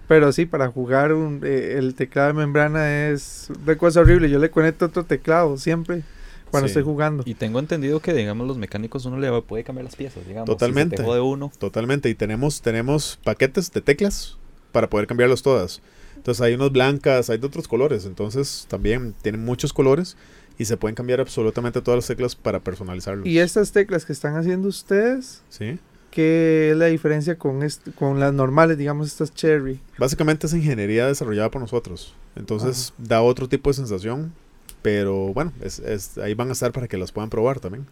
Pero 0.09 0.33
sí, 0.33 0.47
para 0.47 0.69
jugar 0.69 1.13
un, 1.13 1.41
eh, 1.45 1.75
el 1.77 1.95
teclado 1.95 2.29
de 2.29 2.35
membrana 2.35 3.09
es 3.11 3.49
una 3.65 3.77
cosa 3.77 4.01
horrible. 4.01 4.31
Yo 4.31 4.39
le 4.39 4.51
conecto 4.51 4.87
otro 4.87 5.05
teclado 5.05 5.59
siempre 5.59 6.03
cuando 6.51 6.67
Sí. 6.67 6.71
estoy 6.71 6.83
jugando. 6.83 7.23
Y 7.27 7.35
tengo 7.35 7.59
entendido 7.59 8.01
que, 8.01 8.15
digamos, 8.15 8.47
los 8.49 8.57
mecánicos 8.57 9.05
uno 9.05 9.19
le 9.19 9.31
puede 9.43 9.65
cambiar 9.65 9.85
las 9.85 9.97
piezas, 9.97 10.27
digamos. 10.27 10.47
Totalmente. 10.47 10.97
Si 10.97 11.03
se 11.03 11.03
te 11.03 11.09
jode 11.09 11.21
uno. 11.21 11.53
Totalmente. 11.59 12.09
Y 12.09 12.15
tenemos, 12.15 12.63
tenemos 12.63 13.19
paquetes 13.23 13.71
de 13.71 13.83
teclas 13.83 14.39
para 14.73 14.89
poder 14.89 15.07
cambiarlas 15.07 15.43
todas. 15.43 15.83
Entonces 16.19 16.41
hay 16.43 16.55
unas 16.55 16.71
blancas, 16.71 17.31
hay 17.31 17.39
de 17.39 17.47
otros 17.47 17.67
colores. 17.67 18.05
Entonces 18.05 18.67
también 18.69 19.15
tienen 19.23 19.45
muchos 19.45 19.73
colores 19.73 20.17
y 20.59 20.65
se 20.67 20.77
pueden 20.77 20.95
cambiar 20.95 21.21
absolutamente 21.21 21.81
todas 21.81 21.99
las 21.99 22.07
teclas 22.07 22.35
para 22.37 22.61
personalizarlos. 22.61 23.27
Y 23.27 23.39
estas 23.39 23.73
teclas 23.73 24.05
que 24.05 24.13
están 24.13 24.37
haciendo 24.37 24.69
ustedes, 24.69 25.43
¿Sí? 25.49 25.79
¿qué 26.11 26.71
es 26.73 26.77
la 26.77 26.87
diferencia 26.87 27.37
con, 27.39 27.61
con 27.95 28.19
las 28.21 28.33
normales, 28.33 28.77
digamos, 28.79 29.07
estas 29.07 29.33
cherry? 29.35 29.81
Básicamente 29.99 30.47
es 30.47 30.55
ingeniería 30.55 31.07
desarrollada 31.07 31.51
por 31.51 31.61
nosotros. 31.61 32.15
Entonces 32.37 32.93
da 32.99 33.23
otro 33.23 33.49
tipo 33.49 33.71
de 33.71 33.75
sensación. 33.75 34.33
Pero 34.83 35.33
bueno, 35.35 35.53
es, 35.61 35.81
es- 35.81 36.19
ahí 36.19 36.35
van 36.35 36.51
a 36.51 36.53
estar 36.53 36.71
para 36.73 36.87
que 36.87 36.97
las 36.97 37.11
puedan 37.11 37.31
probar 37.31 37.59
también. 37.59 37.87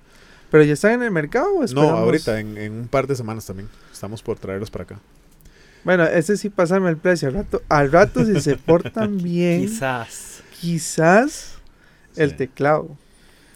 ¿Pero 0.51 0.63
ya 0.63 0.75
están 0.75 0.93
en 0.93 1.03
el 1.03 1.11
mercado 1.11 1.49
o 1.57 1.67
No, 1.75 1.83
ahorita, 1.91 2.39
en, 2.39 2.57
en 2.57 2.73
un 2.73 2.89
par 2.89 3.09
de 3.09 3.17
semanas 3.17 3.45
también. 3.47 3.69
Estamos 3.93 4.23
por 4.23 4.39
traerlos 4.39 4.71
para 4.71 4.85
acá. 4.85 5.01
Bueno, 5.87 6.05
ese 6.05 6.37
sí 6.37 6.51
pásame 6.51 6.91
el 6.91 6.97
precio. 6.99 7.29
Al 7.29 7.35
rato, 7.35 7.63
al 7.69 7.93
rato 7.93 8.25
si 8.25 8.41
se 8.41 8.57
portan 8.57 9.17
bien, 9.23 9.61
Quizás. 9.63 10.43
quizás 10.61 11.55
el 12.17 12.31
Sí. 12.31 12.37
teclado. 12.37 12.89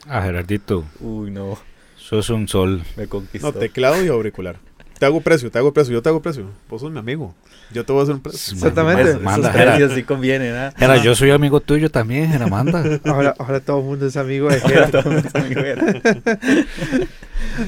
Ah, 0.07 0.23
Gerardito, 0.23 0.85
Uy, 1.01 1.31
no. 1.33 1.59
sos 1.97 2.31
un 2.31 2.47
sol. 2.49 2.83
Me 2.97 3.07
conquistó. 3.09 3.49
No, 3.53 3.59
teclado 3.59 4.03
y 4.05 4.09
auricular. 4.09 4.57
Te 4.99 5.07
hago 5.07 5.21
precio, 5.23 5.51
te 5.51 5.59
hago 5.59 5.73
precio, 5.73 5.93
yo 5.95 6.03
te 6.03 6.09
hago 6.09 6.21
precio. 6.23 6.45
Vos 6.69 6.81
sos 6.83 6.93
mi 6.93 6.99
amigo. 7.01 7.35
Yo 7.73 7.85
te 7.85 7.93
voy 7.93 8.01
a 8.01 8.03
hacer 8.05 8.15
un 8.15 8.21
precio. 8.21 8.53
Exactamente. 8.55 9.11
Esos 9.11 9.23
Manda, 9.23 9.53
precios 9.53 9.93
sí 9.95 10.03
convienen, 10.05 10.55
¿ah? 10.55 10.73
Gera, 10.77 11.03
yo 11.03 11.15
soy 11.17 11.31
amigo 11.31 11.61
tuyo 11.61 11.91
también, 11.91 12.31
Gera, 12.31 12.47
manda. 12.47 12.85
Ahora, 13.07 13.35
ahora 13.39 13.59
todo 13.61 13.81
el 13.81 13.85
mundo 13.87 14.07
es 14.07 14.17
amigo 14.17 14.49
de 14.51 14.61
Jera. 14.61 14.89
Todo 14.91 15.11
es 15.19 15.35
amigo 15.35 15.63
de- 15.63 16.67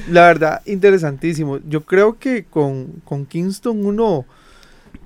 La 0.09 0.27
verdad, 0.27 0.61
interesantísimo. 0.65 1.59
Yo 1.67 1.81
creo 1.81 2.17
que 2.19 2.45
con, 2.45 3.01
con 3.03 3.25
Kingston 3.25 3.85
uno 3.85 4.25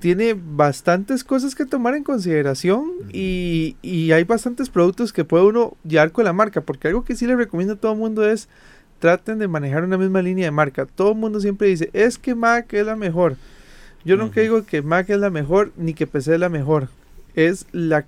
tiene 0.00 0.34
bastantes 0.38 1.24
cosas 1.24 1.54
que 1.54 1.66
tomar 1.66 1.94
en 1.94 2.04
consideración 2.04 2.90
y, 3.12 3.76
y 3.82 4.12
hay 4.12 4.24
bastantes 4.24 4.70
productos 4.70 5.12
que 5.12 5.24
puede 5.24 5.44
uno 5.44 5.76
llevar 5.84 6.12
con 6.12 6.24
la 6.24 6.32
marca, 6.32 6.60
porque 6.60 6.88
algo 6.88 7.04
que 7.04 7.16
sí 7.16 7.26
le 7.26 7.36
recomiendo 7.36 7.74
a 7.74 7.76
todo 7.76 7.92
el 7.92 7.98
mundo 7.98 8.28
es 8.28 8.48
traten 8.98 9.38
de 9.38 9.48
manejar 9.48 9.84
una 9.84 9.98
misma 9.98 10.22
línea 10.22 10.46
de 10.46 10.50
marca. 10.50 10.86
Todo 10.86 11.12
el 11.12 11.18
mundo 11.18 11.40
siempre 11.40 11.68
dice, 11.68 11.90
es 11.92 12.18
que 12.18 12.34
Mac 12.34 12.72
es 12.72 12.86
la 12.86 12.96
mejor. 12.96 13.36
Yo 14.04 14.16
nunca 14.16 14.40
digo 14.40 14.64
que 14.64 14.82
Mac 14.82 15.10
es 15.10 15.18
la 15.18 15.30
mejor 15.30 15.72
ni 15.76 15.94
que 15.94 16.06
PC 16.06 16.34
es 16.34 16.40
la 16.40 16.48
mejor. 16.48 16.88
Es 17.34 17.66
la 17.72 18.06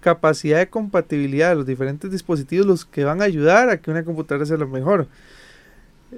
capacidad 0.00 0.58
de 0.58 0.68
compatibilidad 0.68 1.50
de 1.50 1.56
los 1.56 1.66
diferentes 1.66 2.10
dispositivos 2.10 2.66
los 2.66 2.84
que 2.84 3.04
van 3.04 3.22
a 3.22 3.24
ayudar 3.24 3.70
a 3.70 3.78
que 3.78 3.90
una 3.90 4.04
computadora 4.04 4.46
sea 4.46 4.56
lo 4.56 4.68
mejor. 4.68 5.08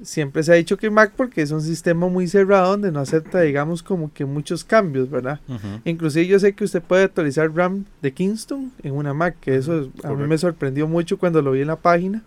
Siempre 0.02 0.42
se 0.42 0.52
ha 0.52 0.56
dicho 0.56 0.76
que 0.76 0.90
Mac 0.90 1.12
porque 1.16 1.40
es 1.40 1.50
un 1.52 1.62
sistema 1.62 2.06
muy 2.08 2.28
cerrado 2.28 2.70
donde 2.72 2.92
no 2.92 3.00
acepta, 3.00 3.40
digamos, 3.40 3.82
como 3.82 4.12
que 4.12 4.24
muchos 4.26 4.62
cambios, 4.62 5.08
¿verdad? 5.10 5.40
Ujú. 5.48 5.80
Inclusive 5.84 6.26
yo 6.26 6.38
sé 6.38 6.52
que 6.52 6.64
usted 6.64 6.82
puede 6.82 7.04
actualizar 7.04 7.50
RAM 7.54 7.86
de 8.02 8.12
Kingston 8.12 8.72
en 8.82 8.94
una 8.94 9.14
Mac, 9.14 9.36
que 9.40 9.56
eso 9.56 9.90
a 10.04 10.12
mí 10.12 10.26
me 10.26 10.36
sorprendió 10.36 10.86
mucho 10.86 11.18
cuando 11.18 11.40
lo 11.40 11.52
vi 11.52 11.62
en 11.62 11.68
la 11.68 11.76
página. 11.76 12.22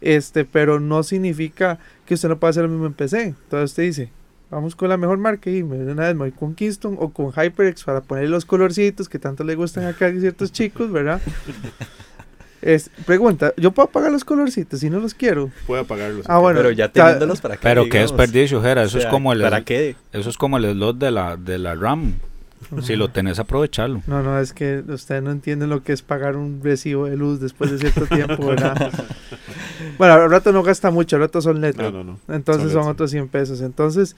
Este, 0.00 0.44
pero 0.44 0.80
no 0.80 1.02
significa 1.02 1.78
que 2.06 2.14
usted 2.14 2.28
no 2.28 2.38
pueda 2.38 2.50
hacer 2.50 2.62
lo 2.64 2.68
mismo 2.70 2.86
en 2.86 2.94
PC. 2.94 3.22
Entonces 3.22 3.70
usted 3.70 3.82
dice, 3.82 4.10
vamos 4.50 4.74
con 4.76 4.88
la 4.88 4.96
mejor 4.96 5.18
marca 5.18 5.50
y 5.50 5.62
me- 5.62 5.76
de 5.78 5.92
una 5.92 6.04
vez 6.04 6.14
me 6.14 6.20
voy 6.20 6.32
con 6.32 6.54
Kingston 6.54 6.96
o 6.98 7.10
con 7.10 7.32
HyperX 7.32 7.84
para 7.84 8.00
poner 8.02 8.28
los 8.30 8.44
colorcitos 8.44 9.08
que 9.08 9.18
tanto 9.18 9.44
le 9.44 9.54
gustan 9.56 9.84
acá 9.84 10.06
a 10.06 10.12
ciertos 10.12 10.52
chicos, 10.52 10.90
¿verdad? 10.90 11.20
Es, 12.64 12.90
pregunta, 13.04 13.52
¿yo 13.58 13.72
puedo 13.72 13.90
apagar 13.90 14.10
los 14.10 14.24
colorcitos 14.24 14.80
si 14.80 14.88
no 14.88 14.98
los 14.98 15.12
quiero? 15.12 15.50
Puede 15.66 15.82
apagarlo. 15.82 16.22
si 16.22 16.28
Ah, 16.30 16.38
bueno. 16.38 16.58
Pero 16.58 16.70
ya 16.70 16.88
teniéndolos 16.90 17.42
para 17.42 17.56
qué. 17.56 17.62
Pero 17.62 17.84
qué 17.84 17.98
digamos? 17.98 18.16
desperdicio, 18.16 18.62
Jera. 18.62 18.80
O 18.80 18.84
Eso 18.86 18.98
es 18.98 19.04
como 19.04 19.34
el 19.34 19.42
¿Para 19.42 19.64
qué? 19.64 19.96
eso 20.14 20.30
es 20.30 20.38
como 20.38 20.56
el 20.56 20.72
slot 20.72 20.96
de 20.96 21.10
la 21.10 21.36
de 21.36 21.58
la 21.58 21.74
RAM. 21.74 22.14
Si 22.80 22.96
lo 22.96 23.10
tenés, 23.10 23.38
aprovecharlo. 23.38 24.02
No, 24.06 24.22
no, 24.22 24.40
es 24.40 24.54
que 24.54 24.82
ustedes 24.88 25.22
no 25.22 25.30
entienden 25.30 25.68
lo 25.68 25.82
que 25.82 25.92
es 25.92 26.00
pagar 26.00 26.36
un 26.36 26.62
recibo 26.64 27.04
de 27.04 27.18
luz 27.18 27.38
después 27.38 27.70
de 27.70 27.76
cierto 27.78 28.06
tiempo, 28.06 28.46
¿verdad? 28.46 28.90
bueno, 29.98 30.14
al 30.14 30.30
rato 30.30 30.50
no 30.50 30.62
gasta 30.62 30.90
mucho, 30.90 31.16
al 31.16 31.22
rato 31.22 31.42
son 31.42 31.60
letras. 31.60 31.92
No, 31.92 32.02
no, 32.02 32.18
no. 32.26 32.34
Entonces 32.34 32.72
Son 32.72 32.88
otros 32.88 33.10
100 33.10 33.28
pesos. 33.28 33.60
Entonces, 33.60 34.16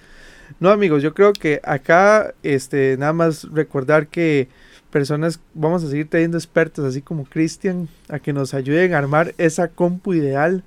no 0.60 0.70
amigos, 0.70 1.02
yo 1.02 1.12
creo 1.12 1.32
que 1.32 1.60
acá, 1.64 2.32
este, 2.44 2.96
nada 2.96 3.12
más 3.12 3.48
recordar 3.52 4.06
que 4.06 4.48
personas, 4.90 5.40
vamos 5.54 5.84
a 5.84 5.88
seguir 5.88 6.08
teniendo 6.08 6.36
expertos 6.36 6.84
así 6.84 7.02
como 7.02 7.24
Cristian, 7.24 7.88
a 8.08 8.18
que 8.18 8.32
nos 8.32 8.54
ayuden 8.54 8.94
a 8.94 8.98
armar 8.98 9.34
esa 9.38 9.68
compu 9.68 10.14
ideal. 10.14 10.64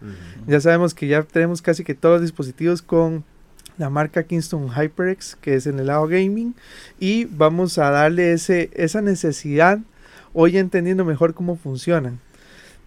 Ya 0.47 0.59
sabemos 0.61 0.93
que 0.93 1.07
ya 1.07 1.23
tenemos 1.23 1.61
casi 1.61 1.83
que 1.83 1.95
todos 1.95 2.15
los 2.15 2.21
dispositivos 2.23 2.81
con 2.81 3.23
la 3.77 3.89
marca 3.89 4.23
Kingston 4.23 4.69
HyperX, 4.69 5.35
que 5.35 5.55
es 5.55 5.65
en 5.65 5.79
el 5.79 5.87
lado 5.87 6.05
gaming, 6.07 6.53
y 6.99 7.25
vamos 7.25 7.77
a 7.77 7.89
darle 7.89 8.33
ese, 8.33 8.69
esa 8.73 9.01
necesidad, 9.01 9.79
hoy 10.33 10.57
entendiendo 10.57 11.05
mejor 11.05 11.33
cómo 11.33 11.55
funcionan. 11.55 12.19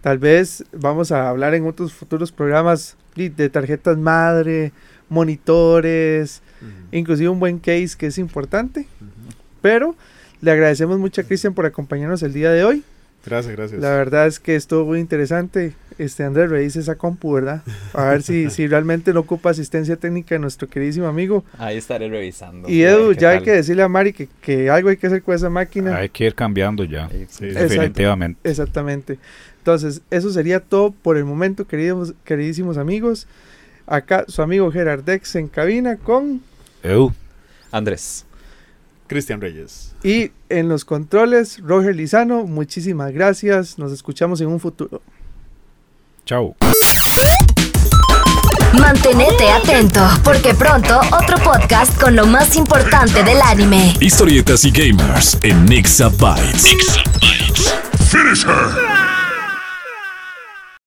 Tal 0.01 0.19
vez 0.19 0.63
vamos 0.71 1.11
a 1.11 1.29
hablar 1.29 1.55
en 1.55 1.65
otros 1.65 1.93
futuros 1.93 2.31
programas 2.31 2.95
de 3.15 3.49
tarjetas 3.49 3.97
madre, 3.97 4.71
monitores, 5.09 6.41
inclusive 6.91 7.29
un 7.29 7.39
buen 7.39 7.59
case 7.59 7.91
que 7.97 8.07
es 8.07 8.17
importante, 8.17 8.87
pero 9.61 9.95
le 10.43 10.51
agradecemos 10.51 10.99
mucho 10.99 11.21
a 11.21 11.23
Cristian 11.23 11.53
por 11.53 11.65
acompañarnos 11.65 12.21
el 12.21 12.33
día 12.33 12.51
de 12.51 12.65
hoy. 12.65 12.83
Gracias, 13.25 13.55
gracias. 13.55 13.81
La 13.81 13.91
verdad 13.91 14.27
es 14.27 14.41
que 14.41 14.57
estuvo 14.57 14.83
muy 14.83 14.99
interesante. 14.99 15.73
Este 15.97 16.25
Andrés, 16.25 16.49
revise 16.49 16.81
esa 16.81 16.95
compu, 16.95 17.31
¿verdad? 17.31 17.61
A 17.93 18.05
ver 18.05 18.23
si, 18.23 18.49
si 18.51 18.67
realmente 18.67 19.13
no 19.13 19.21
ocupa 19.21 19.51
asistencia 19.51 19.95
técnica 19.95 20.35
de 20.35 20.39
nuestro 20.39 20.67
queridísimo 20.67 21.07
amigo. 21.07 21.45
Ahí 21.57 21.77
estaré 21.77 22.09
revisando. 22.09 22.69
Y 22.69 22.83
Edu, 22.83 23.13
ya 23.13 23.29
hay 23.29 23.41
que 23.41 23.51
decirle 23.51 23.83
a 23.83 23.87
Mari 23.87 24.11
que, 24.11 24.27
que 24.41 24.69
algo 24.69 24.89
hay 24.89 24.97
que 24.97 25.07
hacer 25.07 25.23
con 25.23 25.33
esa 25.33 25.49
máquina. 25.49 25.95
Hay 25.95 26.09
que 26.09 26.25
ir 26.25 26.35
cambiando 26.35 26.83
ya. 26.83 27.09
Sí. 27.29 27.45
Definitivamente. 27.45 28.49
Exactamente. 28.49 29.19
Entonces, 29.59 30.01
eso 30.11 30.29
sería 30.29 30.59
todo 30.59 30.91
por 30.91 31.15
el 31.15 31.23
momento, 31.23 31.65
queridos, 31.65 32.13
queridísimos 32.25 32.77
amigos. 32.77 33.27
Acá 33.87 34.25
su 34.27 34.41
amigo 34.41 34.69
Gerard 34.73 35.05
Dex 35.05 35.35
en 35.35 35.47
cabina 35.47 35.95
con... 35.95 36.41
Edu, 36.83 37.13
Andrés. 37.71 38.25
Cristian 39.07 39.41
Reyes. 39.41 39.93
Y 40.03 40.31
en 40.49 40.69
los 40.69 40.85
controles, 40.85 41.59
Roger 41.59 41.95
Lizano. 41.95 42.45
Muchísimas 42.45 43.11
gracias. 43.11 43.77
Nos 43.77 43.91
escuchamos 43.91 44.41
en 44.41 44.47
un 44.47 44.59
futuro. 44.59 45.01
chao. 46.25 46.55
Mantenete 48.79 49.51
atento, 49.51 50.01
porque 50.23 50.53
pronto 50.55 50.99
otro 51.11 51.37
podcast 51.43 51.99
con 52.01 52.15
lo 52.15 52.25
más 52.25 52.55
importante 52.55 53.23
del 53.23 53.39
anime. 53.41 53.93
Historietas 53.99 54.65
y 54.65 54.71
gamers 54.71 55.37
en 55.43 55.71
Exabytes. 55.71 56.65
Finish 58.09 58.45
her! 58.45 59.12